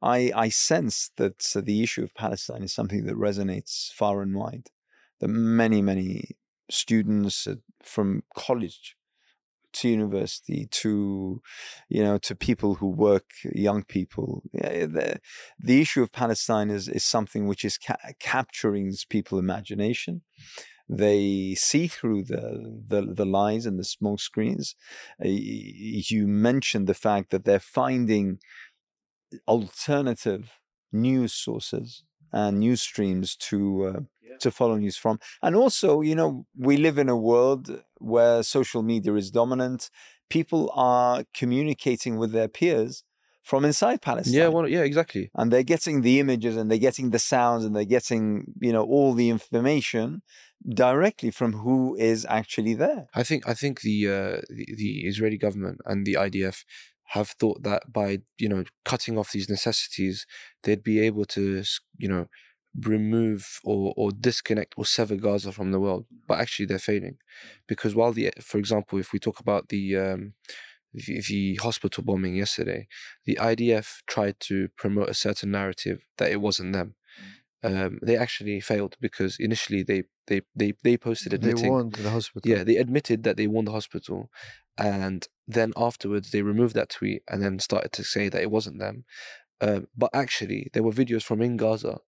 I 0.00 0.32
I 0.34 0.48
sense 0.48 1.10
that 1.16 1.38
the 1.54 1.82
issue 1.82 2.02
of 2.04 2.14
Palestine 2.14 2.62
is 2.62 2.72
something 2.74 3.04
that 3.06 3.16
resonates 3.16 3.92
far 3.92 4.22
and 4.22 4.34
wide. 4.34 4.68
That 5.20 5.28
many 5.28 5.82
many 5.82 6.36
students 6.70 7.46
from 7.82 8.22
college 8.34 8.96
to 9.72 9.88
university 9.88 10.66
to 10.70 11.40
you 11.88 12.02
know 12.02 12.18
to 12.18 12.34
people 12.34 12.74
who 12.74 12.88
work 12.88 13.30
young 13.54 13.82
people 13.82 14.42
the, 14.52 15.18
the 15.58 15.80
issue 15.80 16.02
of 16.02 16.12
palestine 16.12 16.70
is 16.70 16.88
is 16.88 17.04
something 17.04 17.46
which 17.46 17.64
is 17.64 17.78
ca- 17.78 17.96
capturing 18.20 18.92
people's 19.08 19.40
imagination 19.40 20.22
they 20.92 21.54
see 21.54 21.88
through 21.88 22.24
the 22.24 22.82
the, 22.86 23.02
the 23.02 23.26
lies 23.26 23.66
and 23.66 23.78
the 23.78 23.84
smoke 23.84 24.20
screens. 24.20 24.76
You 25.20 26.26
mentioned 26.26 26.86
the 26.86 26.94
fact 26.94 27.30
that 27.30 27.44
they're 27.44 27.58
finding 27.60 28.38
alternative 29.48 30.58
news 30.92 31.32
sources 31.32 32.04
and 32.32 32.60
news 32.60 32.82
streams 32.82 33.36
to 33.36 33.84
uh, 33.86 34.00
to 34.40 34.50
follow 34.50 34.76
news 34.76 34.96
from. 34.96 35.18
And 35.42 35.56
also 35.56 36.00
you 36.00 36.14
know 36.14 36.46
we 36.56 36.76
live 36.76 36.98
in 36.98 37.08
a 37.08 37.16
world 37.16 37.82
where 37.98 38.42
social 38.42 38.82
media 38.82 39.14
is 39.14 39.30
dominant. 39.30 39.90
People 40.30 40.70
are 40.74 41.24
communicating 41.34 42.16
with 42.16 42.32
their 42.32 42.48
peers 42.48 43.04
from 43.42 43.64
inside 43.64 44.00
palestine 44.00 44.34
Yeah. 44.34 44.48
Well. 44.48 44.68
Yeah. 44.68 44.82
Exactly. 44.82 45.30
and 45.34 45.52
they're 45.52 45.62
getting 45.74 46.02
the 46.02 46.20
images 46.20 46.56
and 46.56 46.70
they're 46.70 46.78
getting 46.78 47.10
the 47.10 47.18
sounds 47.18 47.64
and 47.64 47.74
they're 47.74 47.84
getting 47.84 48.54
you 48.60 48.72
know 48.72 48.84
all 48.84 49.12
the 49.14 49.28
information 49.30 50.22
directly 50.68 51.30
from 51.30 51.52
who 51.54 51.96
is 51.96 52.24
actually 52.28 52.74
there 52.74 53.08
I 53.14 53.22
think 53.24 53.48
I 53.48 53.54
think 53.54 53.80
the, 53.80 54.06
uh, 54.08 54.40
the 54.48 54.66
the 54.76 54.92
Israeli 55.10 55.36
government 55.36 55.80
and 55.84 56.06
the 56.06 56.14
IDF 56.14 56.64
have 57.12 57.30
thought 57.30 57.62
that 57.62 57.92
by 57.92 58.20
you 58.38 58.48
know 58.48 58.64
cutting 58.84 59.18
off 59.18 59.32
these 59.32 59.48
necessities, 59.50 60.26
they'd 60.62 60.82
be 60.82 60.98
able 61.00 61.24
to 61.26 61.62
you 61.98 62.08
know 62.08 62.26
remove 62.80 63.60
or 63.64 63.92
or 63.96 64.10
disconnect 64.12 64.74
or 64.78 64.86
sever 64.86 65.16
Gaza 65.16 65.52
from 65.52 65.72
the 65.72 65.80
world. 65.80 66.06
But 66.26 66.40
actually, 66.40 66.66
they're 66.66 66.78
failing 66.78 67.18
because 67.66 67.94
while 67.94 68.12
the 68.12 68.32
for 68.40 68.58
example, 68.58 68.98
if 68.98 69.12
we 69.12 69.18
talk 69.18 69.40
about 69.40 69.68
the 69.68 69.96
um, 69.96 70.32
the, 70.94 71.22
the 71.28 71.54
hospital 71.56 72.04
bombing 72.04 72.34
yesterday, 72.36 72.86
the 73.24 73.36
IDF 73.40 74.02
tried 74.06 74.36
to 74.40 74.68
promote 74.76 75.08
a 75.08 75.14
certain 75.14 75.50
narrative 75.50 75.98
that 76.18 76.30
it 76.30 76.40
wasn't 76.40 76.72
them. 76.72 76.94
um, 77.64 77.98
they 78.02 78.16
actually 78.16 78.60
failed 78.60 78.96
because 79.00 79.36
initially 79.38 79.82
they 79.84 80.02
they 80.26 80.40
they, 80.54 80.72
they 80.82 80.96
posted 80.96 81.32
admitting 81.32 81.62
They 81.64 81.68
warned 81.70 81.92
the 81.94 82.10
hospital. 82.10 82.50
yeah 82.50 82.64
they 82.64 82.76
admitted 82.76 83.22
that 83.24 83.36
they 83.36 83.46
won 83.46 83.64
the 83.66 83.72
hospital 83.72 84.30
and 84.78 85.26
then 85.46 85.72
afterwards 85.76 86.30
they 86.30 86.42
removed 86.42 86.74
that 86.74 86.90
tweet 86.90 87.22
and 87.30 87.42
then 87.42 87.58
started 87.58 87.92
to 87.92 88.04
say 88.04 88.28
that 88.28 88.42
it 88.42 88.50
wasn't 88.50 88.78
them 88.80 89.04
um, 89.60 89.86
but 89.96 90.10
actually 90.12 90.70
there 90.72 90.82
were 90.82 90.92
videos 90.92 91.22
from 91.22 91.40
in 91.42 91.56
gaza 91.56 91.98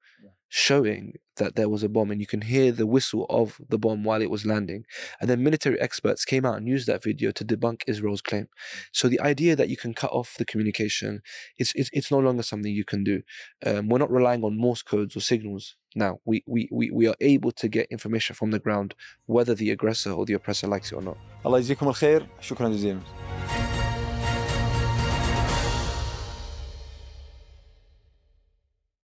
showing 0.54 1.14
that 1.38 1.56
there 1.56 1.70
was 1.70 1.84
a 1.84 1.90
bomb 1.90 2.12
and 2.12 2.20
you 2.20 2.28
can 2.28 2.42
hear 2.42 2.72
the 2.72 2.88
whistle 2.88 3.26
of 3.30 3.62
the 3.70 3.78
bomb 3.78 4.04
while 4.04 4.22
it 4.22 4.32
was 4.32 4.46
landing 4.46 4.84
and 5.22 5.30
then 5.30 5.44
military 5.44 5.80
experts 5.80 6.26
came 6.26 6.44
out 6.46 6.58
and 6.58 6.68
used 6.68 6.88
that 6.88 7.04
video 7.04 7.32
to 7.32 7.46
debunk 7.46 7.84
israel's 7.88 8.22
claim 8.22 8.48
so 8.92 9.08
the 9.08 9.20
idea 9.20 9.56
that 9.56 9.70
you 9.70 9.78
can 9.78 9.94
cut 9.94 10.12
off 10.12 10.36
the 10.38 10.46
communication 10.46 11.22
it's 11.58 11.72
it's, 11.76 11.90
it's 11.94 12.12
no 12.12 12.18
longer 12.18 12.44
something 12.44 12.74
you 12.74 12.84
can 12.84 13.04
do 13.04 13.22
um, 13.66 13.90
we're 13.90 14.00
not 14.00 14.12
relying 14.12 14.44
on 14.44 14.58
morse 14.58 14.82
codes 14.82 15.16
or 15.16 15.22
signals 15.22 15.76
now 15.96 16.20
we, 16.26 16.44
we 16.48 16.68
we 16.72 16.90
we 16.92 17.08
are 17.08 17.16
able 17.22 17.52
to 17.52 17.68
get 17.68 17.88
information 17.92 18.36
from 18.36 18.52
the 18.52 18.60
ground 18.60 18.96
whether 19.28 19.54
the 19.54 19.70
aggressor 19.70 20.12
or 20.12 20.26
the 20.26 20.34
oppressor 20.34 20.68
likes 20.68 20.92
it 20.92 20.96
or 20.96 21.02
not 21.02 21.18
الله 21.46 21.58
يجزيكم 21.58 21.88
الخير 21.88 22.28
شكرا 22.42 22.70
جزيلا 22.70 23.00